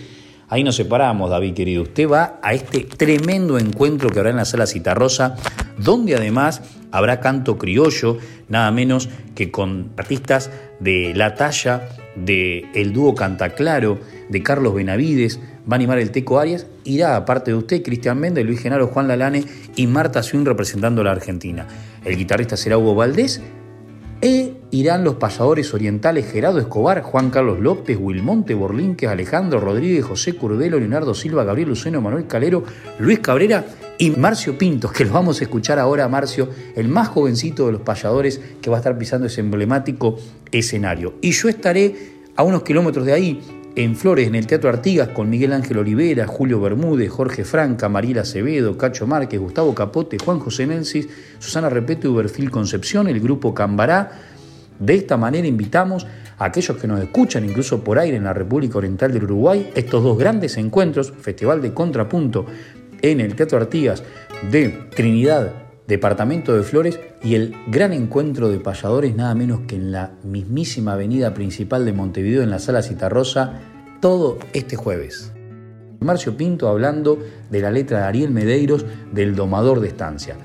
ahí 0.49 0.63
nos 0.63 0.76
separamos, 0.76 1.30
David 1.30 1.53
querido, 1.53 1.84
usted 1.84 2.09
va 2.09 2.39
a 2.43 2.53
este 2.53 2.82
tremendo 2.82 3.57
encuentro 3.57 4.09
que 4.09 4.20
habrá 4.20 4.32
en 4.32 4.38
la 4.38 4.45
Sala 4.45 4.68
Citarrosa, 4.68 5.36
donde 5.78 6.16
además 6.16 6.61
habrá 6.91 7.20
canto 7.20 7.57
criollo, 7.57 8.18
nada 8.49 8.72
menos 8.72 9.09
que 9.34 9.51
con 9.51 9.91
artistas 9.97 10.51
de 10.80 11.13
la 11.16 11.36
talla 11.36 11.89
de 12.16 12.66
el 12.74 12.93
dúo 12.93 13.16
Cantaclaro, 13.16 13.99
de 14.30 14.43
Carlos 14.43 14.74
Benavides, 14.74 15.39
va 15.70 15.74
a 15.74 15.76
animar 15.76 15.99
el 15.99 16.11
Teco 16.11 16.39
Arias, 16.39 16.68
irá 16.84 17.16
aparte 17.16 17.51
de 17.51 17.57
usted 17.57 17.84
Cristian 17.84 18.20
Méndez, 18.20 18.45
Luis 18.45 18.61
Genaro, 18.61 18.88
Juan 18.88 19.07
Lalane 19.07 19.43
y 19.76 19.88
Marta 19.88 20.24
Swin 20.24 20.45
representando 20.45 21.01
a 21.01 21.05
la 21.05 21.11
Argentina. 21.11 21.68
El 22.06 22.18
guitarrista 22.18 22.56
será 22.56 22.78
Hugo 22.78 22.95
Valdés 22.95 23.41
e 24.22 24.53
irán 24.72 25.03
los 25.03 25.16
payadores 25.16 25.74
orientales 25.74 26.32
Gerardo 26.32 26.60
Escobar, 26.60 27.01
Juan 27.01 27.30
Carlos 27.30 27.60
López, 27.60 27.97
Wilmonte, 27.99 28.53
Borlínquez, 28.53 29.10
Alejandro 29.10 29.60
Rodríguez, 29.60 30.06
José 30.06 30.34
Curbelo, 30.34 30.80
Leonardo 30.80 31.14
Silva, 31.14 31.43
Gabriel 31.43 31.70
Luceno, 31.70 32.01
Manuel 32.01 32.28
Calero, 32.28 32.64
Luis 32.99 33.20
Cabrera 33.20 33.66
y 33.97 34.12
Marcio 34.12 34.58
Pintos, 34.58 34.91
que 34.91 35.03
los 35.03 35.14
vamos 35.14 35.39
a 35.39 35.43
escuchar 35.43 35.80
ahora, 35.80 36.08
Marcio, 36.08 36.49
el 36.76 36.88
más 36.88 37.08
jovencito 37.10 37.66
de 37.66 37.74
los 37.74 37.82
payadores 37.82 38.39
que 38.62 38.70
va 38.70 38.78
a 38.78 38.80
estar 38.80 38.97
pisando 38.97 39.28
ese 39.28 39.41
emblemático 39.41 40.18
escenario. 40.51 41.16
Y 41.22 41.32
yo 41.32 41.49
estaré 41.49 41.95
a 42.36 42.43
unos 42.43 42.64
kilómetros 42.64 43.06
de 43.06 43.14
ahí, 43.14 43.41
en 43.76 43.95
Flores, 43.95 44.28
en 44.28 44.36
el 44.36 44.47
Teatro 44.47 44.69
Artigas, 44.69 45.09
con 45.09 45.30
Miguel 45.30 45.51
Ángel 45.51 45.78
Olivera, 45.78 46.28
Julio 46.28 46.61
Bermúdez, 46.61 47.09
Jorge 47.09 47.43
Franca, 47.43 47.89
Mariela 47.89 48.21
Acevedo, 48.21 48.78
Cacho 48.78 49.05
Márquez, 49.05 49.39
Gustavo 49.39 49.76
Capote, 49.76 50.17
Juan 50.17 50.39
José 50.39 50.65
Nensis, 50.65 51.09
Susana 51.39 51.69
Repeto 51.69 52.07
y 52.07 52.11
Uberfil 52.11 52.49
Concepción, 52.49 53.07
el 53.09 53.19
grupo 53.19 53.53
Cambará. 53.53 54.11
De 54.80 54.95
esta 54.95 55.17
manera 55.17 55.47
invitamos 55.47 56.07
a 56.38 56.45
aquellos 56.45 56.78
que 56.78 56.88
nos 56.88 57.01
escuchan, 57.01 57.43
incluso 57.43 57.84
por 57.84 57.99
aire 57.99 58.15
en 58.15 58.23
la 58.23 58.34
República 58.34 58.78
Oriental 58.78 59.11
del 59.11 59.26
Uruguay, 59.26 59.71
estos 59.76 60.03
dos 60.03 60.17
grandes 60.17 60.55
encuentros, 60.57 61.11
Festival 61.11 61.61
de 61.61 61.73
Contrapunto 61.73 62.45
en 63.01 63.19
el 63.19 63.36
Teatro 63.36 63.57
Artigas 63.57 64.03
de 64.51 64.69
Trinidad, 64.95 65.64
Departamento 65.88 66.55
de 66.55 66.63
Flores 66.63 66.99
y 67.23 67.36
el 67.36 67.55
gran 67.67 67.93
encuentro 67.93 68.49
de 68.49 68.59
payadores 68.59 69.15
nada 69.15 69.36
menos 69.36 69.61
que 69.67 69.75
en 69.75 69.91
la 69.91 70.13
mismísima 70.23 70.93
avenida 70.93 71.33
principal 71.33 71.86
de 71.86 71.93
Montevideo 71.93 72.41
en 72.41 72.49
la 72.49 72.59
Sala 72.59 72.81
Citarrosa 72.81 73.61
todo 74.01 74.39
este 74.53 74.75
jueves. 74.75 75.31
Marcio 75.99 76.36
Pinto 76.36 76.67
hablando 76.69 77.19
de 77.49 77.61
la 77.61 77.71
letra 77.71 77.99
de 77.99 78.05
Ariel 78.05 78.31
Medeiros 78.31 78.86
del 79.11 79.36
Domador 79.36 79.79
de 79.79 79.88
Estancia. 79.88 80.38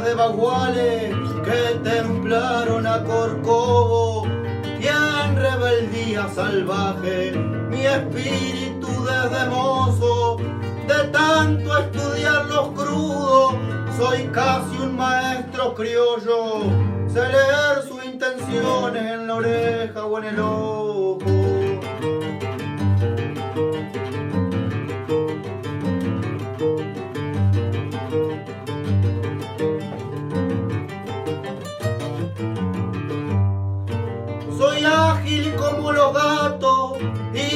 De 0.00 0.14
baguales 0.14 1.14
que 1.44 1.78
templaron 1.88 2.84
a 2.84 3.04
Corcovo 3.04 4.26
y 4.80 4.86
en 4.88 5.36
rebeldía 5.36 6.28
salvaje 6.34 7.30
mi 7.70 7.86
espíritu 7.86 8.88
desde 9.04 9.46
mozo, 9.50 10.38
de 10.88 11.08
tanto 11.12 11.78
estudiar 11.78 12.46
los 12.46 12.68
crudos, 12.70 13.54
soy 13.96 14.24
casi 14.32 14.76
un 14.78 14.96
maestro 14.96 15.74
criollo. 15.74 16.64
Sé 17.06 17.20
leer 17.28 17.82
sus 17.86 18.04
intenciones 18.04 19.12
en 19.12 19.28
la 19.28 19.34
oreja 19.36 20.04
o 20.06 20.18
en 20.18 20.24
el 20.24 20.40
ojo. 20.40 20.83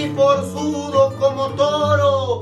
Forzudo 0.06 1.12
como 1.18 1.48
toro. 1.50 2.40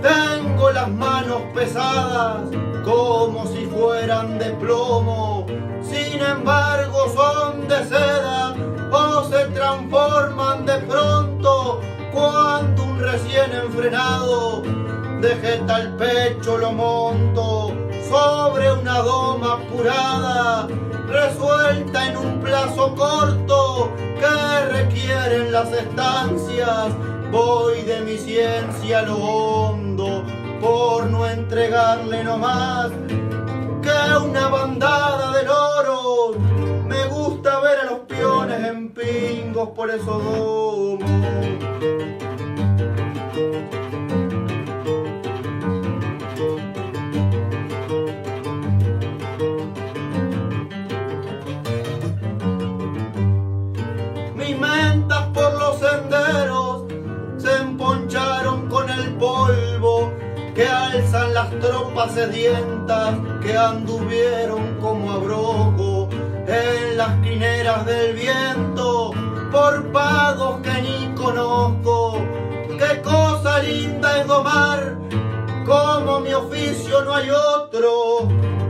Tengo 0.00 0.70
las 0.70 0.88
manos 0.90 1.42
pesadas 1.54 2.42
como 2.84 3.46
si 3.46 3.66
fueran 3.66 4.38
de 4.38 4.50
plomo. 4.52 5.46
Sin 5.82 6.20
embargo 6.20 7.06
son 7.14 7.68
de 7.68 7.84
seda 7.84 8.54
o 8.92 9.24
se 9.24 9.46
transforman 9.46 10.66
de 10.66 10.78
pronto 10.78 11.80
cuando 12.12 12.84
un 12.84 13.00
recién 13.00 13.52
enfrenado 13.52 14.62
dejeta 15.20 15.80
el 15.80 15.94
pecho 15.94 16.58
lo 16.58 16.72
monto 16.72 17.72
sobre 18.10 18.72
una 18.72 18.98
doma 18.98 19.54
apurada 19.54 20.68
resuelta 21.12 22.08
en 22.08 22.16
un 22.16 22.40
plazo 22.40 22.94
corto 22.94 23.92
que 23.96 24.72
requieren 24.72 25.52
las 25.52 25.70
estancias. 25.70 26.88
Voy 27.30 27.82
de 27.82 28.00
mi 28.00 28.16
ciencia 28.16 29.00
a 29.00 29.02
lo 29.02 29.16
hondo 29.16 30.24
por 30.60 31.06
no 31.06 31.26
entregarle 31.26 32.24
no 32.24 32.38
más 32.38 32.90
que 33.82 34.16
una 34.24 34.48
bandada 34.48 35.32
de 35.36 35.44
loros. 35.44 36.36
Me 36.86 37.06
gusta 37.08 37.60
ver 37.60 37.80
a 37.80 37.84
los 37.84 38.00
peones 38.00 38.66
en 38.68 38.90
pingos 38.90 39.68
por 39.70 39.90
esos 39.90 40.24
domos. 40.24 41.10
Senderos 55.82 56.84
se 57.38 57.56
emponcharon 57.56 58.68
con 58.68 58.88
el 58.88 59.14
polvo 59.16 60.12
que 60.54 60.68
alzan 60.68 61.34
las 61.34 61.50
tropas 61.58 62.12
sedientas 62.12 63.14
que 63.42 63.56
anduvieron 63.56 64.76
como 64.80 65.10
abrojo 65.10 66.08
en 66.46 66.96
las 66.96 67.20
quineras 67.22 67.84
del 67.84 68.14
viento 68.14 69.10
por 69.50 69.90
pagos 69.92 70.60
que 70.62 70.82
ni 70.82 71.14
conozco. 71.14 72.18
Qué 72.78 73.00
cosa 73.02 73.58
linda 73.60 74.20
es 74.20 74.26
domar, 74.26 74.98
como 75.66 76.20
mi 76.20 76.32
oficio 76.32 77.02
no 77.02 77.14
hay 77.14 77.28
otro. 77.30 78.28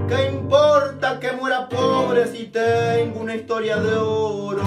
¿Qué 0.09 0.31
importa 0.31 1.19
que 1.21 1.33
muera 1.33 1.69
pobre 1.69 2.27
si 2.29 2.47
tengo 2.47 3.21
una 3.21 3.35
historia 3.35 3.77
de 3.77 3.97
oro? 3.97 4.63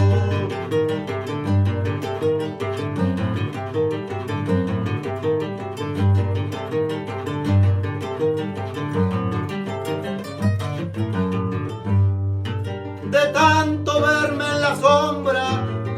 La 14.66 14.76
sombra, 14.78 15.47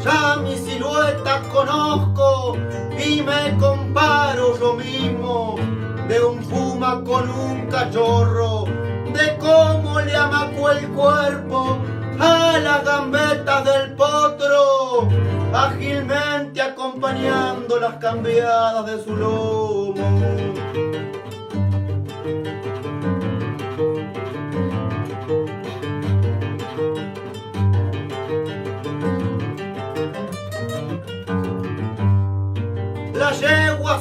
ya 0.04 0.36
mi 0.44 0.58
silueta 0.58 1.42
conozco 1.54 2.58
y 2.98 3.22
me 3.22 3.58
comparo 3.58 4.60
yo 4.60 4.74
mismo 4.74 5.56
de 6.10 6.22
un 6.22 6.40
puma 6.40 7.02
con 7.06 7.30
un 7.30 7.68
cachorro, 7.68 8.66
de 9.14 9.38
cómo 9.38 10.02
le 10.02 10.14
amaco 10.14 10.70
el 10.72 10.86
cuerpo 10.90 11.78
a 12.20 12.58
las 12.60 12.84
gambetas 12.84 13.64
del 13.64 13.94
potro, 13.94 15.08
ágilmente 15.54 16.62
acompañando 16.62 17.80
las 17.80 17.96
cambiadas 17.96 18.86
de 18.86 19.04
su 19.04 19.16
lomo. 19.16 20.87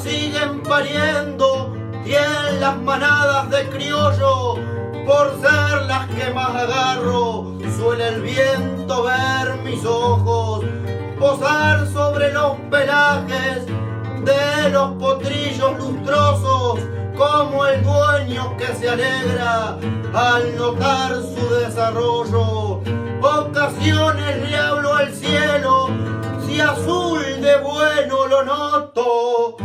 Siguen 0.02 0.62
pariendo 0.62 1.74
y 2.04 2.14
en 2.14 2.60
las 2.60 2.76
manadas 2.78 3.50
de 3.50 3.68
criollo, 3.68 4.54
por 5.06 5.40
ser 5.40 5.82
las 5.86 6.06
que 6.06 6.32
más 6.32 6.50
agarro, 6.50 7.56
suele 7.76 8.08
el 8.08 8.22
viento 8.22 9.02
ver 9.02 9.56
mis 9.64 9.84
ojos, 9.84 10.64
posar 11.18 11.86
sobre 11.88 12.32
los 12.32 12.56
pelajes 12.70 13.66
de 14.24 14.70
los 14.70 14.90
potrillos 14.94 15.78
lustrosos, 15.78 16.80
como 17.16 17.66
el 17.66 17.82
dueño 17.82 18.56
que 18.56 18.66
se 18.74 18.88
alegra 18.88 19.78
al 20.14 20.56
notar 20.56 21.14
su 21.14 21.54
desarrollo. 21.54 22.80
Ocasiones 23.20 24.48
le 24.48 24.56
hablo 24.56 24.94
al 24.94 25.12
cielo, 25.12 25.88
si 26.46 26.60
azul 26.60 27.20
de 27.40 27.56
bueno 27.58 28.26
lo 28.26 28.44
noto, 28.44 29.56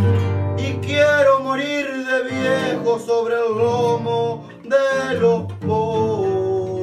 y 0.57 0.73
quiero 0.85 1.39
morir 1.41 1.85
de 2.05 2.23
viejo 2.23 2.99
sobre 2.99 3.35
el 3.35 3.57
lomo 3.57 4.47
de 4.63 5.19
los 5.19 5.43
potros. 5.59 6.81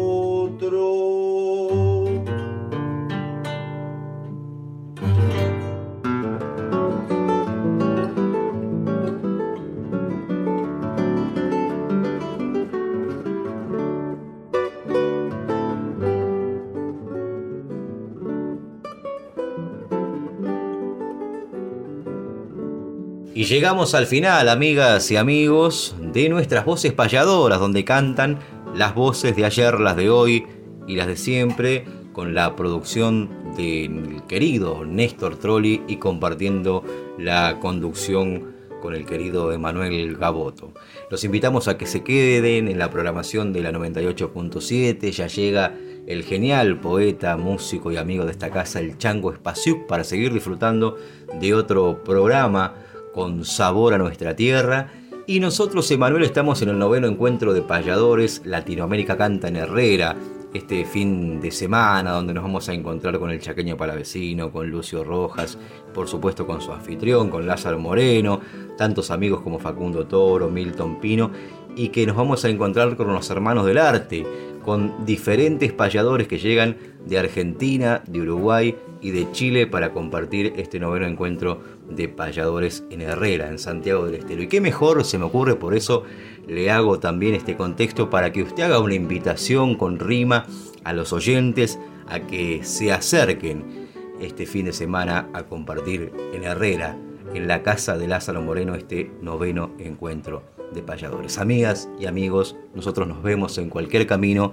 Llegamos 23.49 23.95
al 23.95 24.07
final, 24.07 24.47
amigas 24.51 25.11
y 25.11 25.17
amigos, 25.17 25.97
de 26.01 26.29
nuestras 26.29 26.67
voces 26.67 26.93
payadoras, 26.93 27.59
donde 27.59 27.83
cantan 27.83 28.39
las 28.75 28.95
voces 28.95 29.35
de 29.37 29.47
ayer, 29.47 29.81
las 29.81 29.97
de 29.97 30.11
hoy 30.11 30.47
y 30.87 30.97
las 30.97 31.07
de 31.07 31.17
siempre, 31.17 31.87
con 32.13 32.35
la 32.35 32.57
producción 32.57 33.55
del 33.57 34.23
querido 34.29 34.85
Néstor 34.85 35.39
Trolli 35.39 35.83
y 35.89 35.97
compartiendo 35.97 36.85
la 37.17 37.59
conducción 37.59 38.55
con 38.83 38.95
el 38.95 39.07
querido 39.07 39.51
Emanuel 39.51 40.17
Gaboto. 40.17 40.75
Los 41.11 41.25
invitamos 41.25 41.69
a 41.69 41.79
que 41.79 41.87
se 41.87 42.05
queden 42.05 42.69
en 42.69 42.79
la 42.79 42.91
programación 42.91 43.55
de 43.55 43.63
la 43.63 43.73
98.7, 43.73 45.11
ya 45.11 45.27
llega 45.27 45.75
el 46.07 46.23
genial 46.23 46.81
poeta, 46.81 47.37
músico 47.39 47.93
y 47.93 47.97
amigo 47.97 48.27
de 48.27 48.33
esta 48.33 48.51
casa, 48.51 48.81
el 48.81 48.99
Chango 48.99 49.33
Espaciuc, 49.33 49.87
para 49.87 50.05
seguir 50.05 50.35
disfrutando 50.35 50.97
de 51.41 51.55
otro 51.55 52.05
programa 52.05 52.75
con 53.15 53.45
sabor 53.45 53.95
a 53.95 53.99
nuestra 53.99 54.35
tierra. 54.37 54.93
Y 55.27 55.41
nosotros, 55.41 55.91
Emanuel, 55.91 56.23
estamos 56.23 56.63
en 56.63 56.71
el 56.71 56.79
noveno 56.79 57.07
encuentro 57.07 57.53
de 57.53 57.63
payadores 57.63 58.43
Latinoamérica 58.45 59.17
Canta 59.17 59.49
en 59.49 59.57
Herrera, 59.57 60.17
este 60.55 60.87
fin 60.87 61.41
de 61.41 61.51
semana 61.51 62.13
donde 62.13 62.33
nos 62.33 62.43
vamos 62.43 62.69
a 62.69 62.73
encontrar 62.73 63.19
con 63.19 63.31
el 63.31 63.41
chaqueño 63.41 63.77
palavecino, 63.77 64.51
con 64.51 64.71
Lucio 64.71 65.05
Rojas, 65.05 65.59
por 65.93 66.09
supuesto 66.09 66.47
con 66.47 66.61
su 66.61 66.73
anfitrión, 66.73 67.29
con 67.29 67.47
Lázaro 67.47 67.79
Moreno, 67.79 68.41
tantos 68.79 69.11
amigos 69.11 69.43
como 69.43 69.59
Facundo 69.59 70.07
Toro, 70.07 70.49
Milton 70.49 71.01
Pino, 71.01 71.31
y 71.77 71.89
que 71.91 72.07
nos 72.07 72.17
vamos 72.17 72.45
a 72.45 72.49
encontrar 72.49 72.97
con 72.97 73.13
los 73.13 73.29
hermanos 73.31 73.67
del 73.67 73.79
arte, 73.79 74.27
con 74.65 75.05
diferentes 75.05 75.73
payadores 75.73 76.27
que 76.27 76.39
llegan 76.39 76.77
de 77.07 77.19
Argentina, 77.19 78.03
de 78.07 78.21
Uruguay 78.21 78.77
y 79.01 79.11
de 79.11 79.31
Chile 79.33 79.67
para 79.67 79.93
compartir 79.93 80.55
este 80.57 80.81
noveno 80.81 81.07
encuentro 81.07 81.63
de 81.89 82.09
payadores 82.09 82.85
en 82.91 83.03
Herrera, 83.03 83.49
en 83.49 83.59
Santiago 83.59 84.05
del 84.07 84.17
Estero. 84.17 84.43
Y 84.43 84.49
qué 84.49 84.61
mejor 84.61 85.05
se 85.05 85.19
me 85.19 85.25
ocurre, 85.25 85.57
por 85.57 85.75
eso 85.75 86.05
le 86.47 86.71
hago 86.71 86.99
también 86.99 87.35
este 87.35 87.57
contexto 87.57 88.11
para 88.11 88.33
que 88.33 88.43
usted 88.43 88.65
haga 88.65 88.81
una 88.81 88.95
invitación 88.95 89.75
con 89.77 89.99
rima 89.99 90.47
a 90.85 90.93
los 90.93 91.13
oyentes 91.13 91.79
a 92.07 92.21
que 92.21 92.65
se 92.65 92.93
acerquen 92.93 93.89
este 94.21 94.47
fin 94.47 94.65
de 94.65 94.73
semana 94.73 95.29
a 95.33 95.45
compartir 95.45 96.13
en 96.33 96.45
Herrera 96.45 96.97
en 97.35 97.47
la 97.47 97.63
casa 97.63 97.99
de 97.99 98.09
Lázaro 98.09 98.43
Moreno 98.43 98.75
este 98.75 99.11
noveno 99.21 99.73
encuentro 99.79 100.43
de 100.73 100.83
payadores. 100.83 101.39
Amigas 101.39 101.89
y 101.99 102.07
amigos, 102.07 102.57
nosotros 102.75 103.07
nos 103.07 103.23
vemos 103.23 103.59
en 103.59 103.69
cualquier 103.69 104.07
camino 104.07 104.53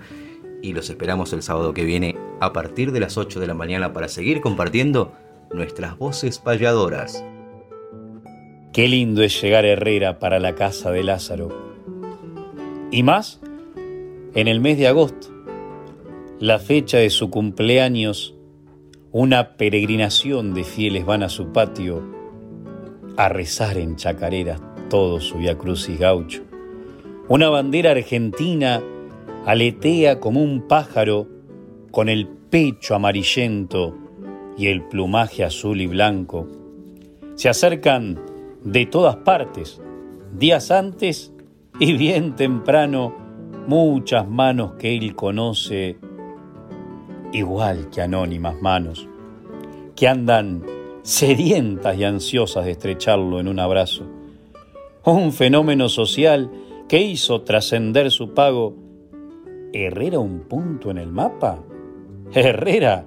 y 0.61 0.73
los 0.73 0.89
esperamos 0.89 1.33
el 1.33 1.41
sábado 1.41 1.73
que 1.73 1.83
viene 1.83 2.17
a 2.39 2.53
partir 2.53 2.91
de 2.91 2.99
las 2.99 3.17
8 3.17 3.39
de 3.39 3.47
la 3.47 3.53
mañana 3.53 3.93
para 3.93 4.07
seguir 4.07 4.41
compartiendo 4.41 5.13
nuestras 5.51 5.97
voces 5.97 6.39
payadoras. 6.39 7.23
Qué 8.73 8.87
lindo 8.87 9.23
es 9.23 9.41
llegar 9.41 9.63
a 9.63 9.69
Herrera 9.69 10.19
para 10.19 10.39
la 10.39 10.55
casa 10.55 10.91
de 10.91 11.03
Lázaro. 11.03 11.49
Y 12.91 13.03
más 13.03 13.39
en 14.33 14.47
el 14.47 14.59
mes 14.59 14.77
de 14.77 14.87
agosto, 14.87 15.27
la 16.39 16.59
fecha 16.59 16.97
de 16.97 17.09
su 17.09 17.29
cumpleaños, 17.29 18.35
una 19.11 19.55
peregrinación 19.55 20.53
de 20.53 20.65
fieles 20.65 21.05
van 21.05 21.23
a 21.23 21.29
su 21.29 21.53
patio 21.53 22.03
a 23.15 23.29
rezar 23.29 23.77
en 23.77 23.95
chacareras 23.95 24.61
todo 24.89 25.19
su 25.21 25.37
Via 25.37 25.57
Crucis 25.57 25.97
gaucho. 25.97 26.43
Una 27.27 27.49
bandera 27.49 27.91
argentina 27.91 28.83
aletea 29.45 30.19
como 30.19 30.41
un 30.41 30.67
pájaro 30.67 31.27
con 31.91 32.09
el 32.09 32.27
pecho 32.27 32.95
amarillento 32.95 33.95
y 34.57 34.67
el 34.67 34.83
plumaje 34.87 35.43
azul 35.43 35.81
y 35.81 35.87
blanco. 35.87 36.47
Se 37.35 37.49
acercan 37.49 38.19
de 38.63 38.85
todas 38.85 39.17
partes, 39.17 39.81
días 40.33 40.71
antes 40.71 41.31
y 41.79 41.93
bien 41.93 42.35
temprano, 42.35 43.13
muchas 43.67 44.27
manos 44.27 44.73
que 44.79 44.95
él 44.95 45.15
conoce, 45.15 45.97
igual 47.31 47.89
que 47.89 48.01
anónimas 48.01 48.61
manos, 48.61 49.07
que 49.95 50.07
andan 50.07 50.63
sedientas 51.03 51.97
y 51.97 52.03
ansiosas 52.03 52.65
de 52.65 52.71
estrecharlo 52.71 53.39
en 53.39 53.47
un 53.47 53.59
abrazo. 53.59 54.05
Un 55.03 55.31
fenómeno 55.31 55.87
social 55.87 56.49
que 56.87 57.01
hizo 57.01 57.41
trascender 57.41 58.09
su 58.09 58.33
pago. 58.33 58.84
¿Herrera 59.73 60.19
un 60.19 60.41
punto 60.41 60.91
en 60.91 60.97
el 60.97 61.11
mapa? 61.11 61.59
Herrera, 62.33 63.05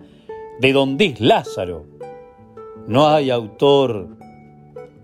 de 0.60 0.72
donde 0.72 1.06
es 1.06 1.20
Lázaro. 1.20 1.84
No 2.86 3.08
hay 3.08 3.30
autor 3.30 4.08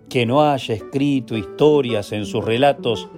que 0.09 0.27
no 0.27 0.43
haya 0.43 0.75
escrito 0.75 1.37
historias 1.37 2.13
en 2.13 2.25
sus 2.27 2.45
relatos 2.45 3.09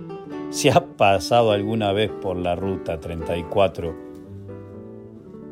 si 0.50 0.68
ha 0.68 0.96
pasado 0.96 1.52
alguna 1.52 1.92
vez 1.92 2.10
por 2.10 2.36
la 2.36 2.56
ruta 2.56 2.98
34, 3.00 3.94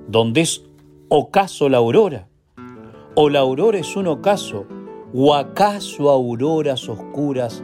donde 0.09 0.41
es 0.41 0.65
ocaso 1.09 1.69
la 1.69 1.79
aurora, 1.79 2.29
o 3.15 3.29
la 3.29 3.41
aurora 3.41 3.79
es 3.79 3.97
un 3.97 4.07
ocaso, 4.07 4.67
o 5.13 5.35
acaso 5.35 6.11
auroras 6.11 6.89
oscuras 6.89 7.63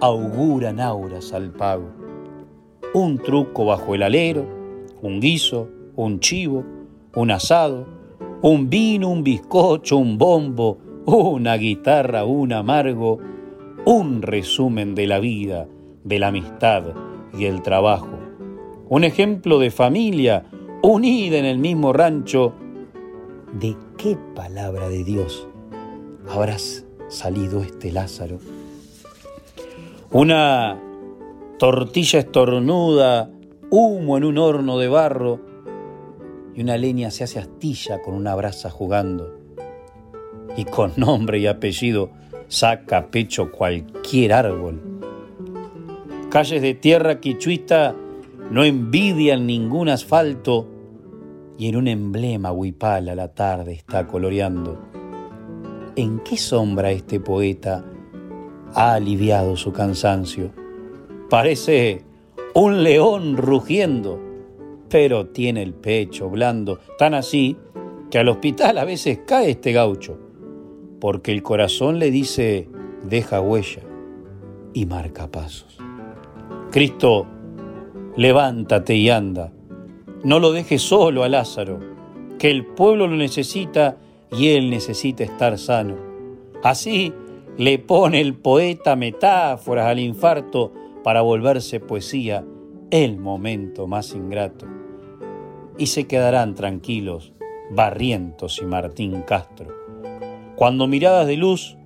auguran 0.00 0.80
auras 0.80 1.32
al 1.32 1.50
pago. 1.50 1.99
Un 2.92 3.18
truco 3.18 3.64
bajo 3.64 3.94
el 3.94 4.02
alero, 4.02 4.44
un 5.00 5.20
guiso, 5.20 5.68
un 5.94 6.18
chivo, 6.18 6.64
un 7.14 7.30
asado, 7.30 7.86
un 8.42 8.68
vino, 8.68 9.10
un 9.10 9.22
bizcocho, 9.22 9.96
un 9.96 10.18
bombo, 10.18 10.78
una 11.06 11.56
guitarra, 11.56 12.24
un 12.24 12.52
amargo, 12.52 13.18
un 13.84 14.22
resumen 14.22 14.94
de 14.94 15.06
la 15.06 15.20
vida, 15.20 15.68
de 16.04 16.18
la 16.18 16.28
amistad 16.28 16.84
y 17.38 17.44
el 17.44 17.62
trabajo. 17.62 18.18
Un 18.88 19.04
ejemplo 19.04 19.60
de 19.60 19.70
familia 19.70 20.44
unida 20.82 21.38
en 21.38 21.44
el 21.44 21.58
mismo 21.58 21.92
rancho. 21.92 22.54
¿De 23.52 23.76
qué 23.96 24.16
palabra 24.34 24.88
de 24.88 25.04
Dios 25.04 25.46
habrás 26.28 26.84
salido 27.08 27.62
este 27.62 27.92
Lázaro? 27.92 28.38
Una 30.10 30.80
tortilla 31.60 32.20
estornuda, 32.20 33.30
humo 33.68 34.16
en 34.16 34.24
un 34.24 34.38
horno 34.38 34.78
de 34.78 34.88
barro 34.88 35.40
y 36.54 36.62
una 36.62 36.78
leña 36.78 37.10
se 37.10 37.24
hace 37.24 37.38
astilla 37.38 38.00
con 38.00 38.14
una 38.14 38.34
brasa 38.34 38.70
jugando. 38.70 39.36
Y 40.56 40.64
con 40.64 40.92
nombre 40.96 41.38
y 41.38 41.46
apellido 41.46 42.12
saca 42.48 43.10
pecho 43.10 43.52
cualquier 43.52 44.32
árbol. 44.32 44.80
Calles 46.30 46.62
de 46.62 46.72
tierra 46.72 47.20
quichuista 47.20 47.94
no 48.50 48.64
envidian 48.64 49.46
ningún 49.46 49.90
asfalto 49.90 50.66
y 51.58 51.68
en 51.68 51.76
un 51.76 51.88
emblema 51.88 52.52
huipal 52.52 53.10
a 53.10 53.14
la 53.14 53.34
tarde 53.34 53.74
está 53.74 54.06
coloreando. 54.06 54.78
¿En 55.94 56.20
qué 56.20 56.38
sombra 56.38 56.90
este 56.90 57.20
poeta 57.20 57.84
ha 58.72 58.94
aliviado 58.94 59.58
su 59.58 59.74
cansancio? 59.74 60.58
Parece 61.30 62.02
un 62.54 62.82
león 62.82 63.36
rugiendo, 63.36 64.20
pero 64.88 65.28
tiene 65.28 65.62
el 65.62 65.72
pecho 65.72 66.28
blando, 66.28 66.80
tan 66.98 67.14
así 67.14 67.56
que 68.10 68.18
al 68.18 68.28
hospital 68.28 68.76
a 68.78 68.84
veces 68.84 69.20
cae 69.26 69.50
este 69.50 69.72
gaucho 69.72 70.18
porque 71.00 71.32
el 71.32 71.42
corazón 71.42 71.98
le 71.98 72.10
dice, 72.10 72.68
deja 73.04 73.40
huella 73.40 73.82
y 74.74 74.86
marca 74.86 75.30
pasos. 75.30 75.78
Cristo, 76.70 77.26
levántate 78.16 78.94
y 78.94 79.08
anda. 79.08 79.52
No 80.22 80.38
lo 80.38 80.52
dejes 80.52 80.82
solo 80.82 81.24
a 81.24 81.28
Lázaro, 81.28 81.80
que 82.38 82.50
el 82.50 82.66
pueblo 82.66 83.06
lo 83.06 83.16
necesita 83.16 83.96
y 84.30 84.48
él 84.48 84.68
necesita 84.68 85.24
estar 85.24 85.58
sano. 85.58 85.96
Así 86.62 87.12
le 87.56 87.78
pone 87.78 88.20
el 88.20 88.34
poeta 88.34 88.94
metáforas 88.94 89.86
al 89.86 89.98
infarto 89.98 90.72
para 91.02 91.22
volverse 91.22 91.80
poesía 91.80 92.44
el 92.90 93.18
momento 93.18 93.86
más 93.86 94.14
ingrato. 94.14 94.66
Y 95.78 95.86
se 95.86 96.06
quedarán 96.06 96.54
tranquilos 96.54 97.32
Barrientos 97.70 98.60
y 98.60 98.66
Martín 98.66 99.22
Castro 99.22 99.80
cuando 100.60 100.86
miradas 100.86 101.26
de 101.26 101.38
luz 101.38 101.78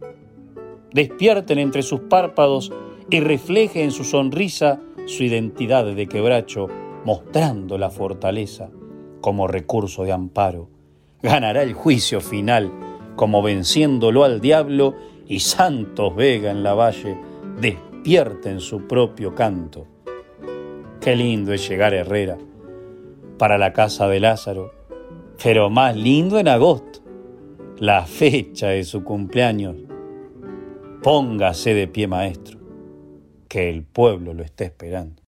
despierten 0.93 1.61
entre 1.61 1.85
sus 1.85 2.01
párpados 2.01 2.73
y 3.09 3.21
refleje 3.21 3.85
en 3.85 3.93
su 3.93 4.03
sonrisa 4.03 4.81
su 5.07 5.23
identidad 5.23 5.85
de 5.85 6.09
quebracho, 6.09 6.67
mostrando 7.05 7.79
la 7.79 7.89
fortaleza 7.89 8.71
como 9.21 9.47
recurso 9.47 10.03
de 10.03 10.11
amparo. 10.11 10.71
Ganará 11.23 11.63
el 11.63 11.73
juicio 11.73 12.21
final 12.21 12.73
como 13.15 13.43
venciéndolo 13.43 14.25
al 14.25 14.41
diablo 14.41 14.97
y 15.29 15.39
Santos 15.39 16.17
Vega 16.17 16.51
en 16.51 16.65
la 16.65 16.75
valle 16.75 17.17
despierta 18.05 18.51
en 18.51 18.61
su 18.61 18.87
propio 18.87 19.35
canto. 19.35 19.87
Qué 21.01 21.17
lindo 21.17 21.55
es 21.55 21.67
llegar 21.67 21.95
Herrera 21.95 22.37
para 23.39 23.57
la 23.57 23.73
casa 23.73 24.07
de 24.09 24.21
Lázaro, 24.21 24.75
pero 25.43 25.71
más 25.71 25.97
lindo 25.97 26.39
en 26.39 26.49
agosto 26.49 27.01
la 27.79 28.05
fecha 28.05 28.69
de 28.69 28.85
su 28.85 29.05
cumpleaños, 29.05 29.77
póngase 31.03 31.73
de 31.73 31.89
pie 31.89 32.07
maestro, 32.07 32.59
que 33.49 33.71
el 33.71 33.85
pueblo 33.85 34.35
lo 34.35 34.43
está 34.43 34.65
esperando. 34.65 35.24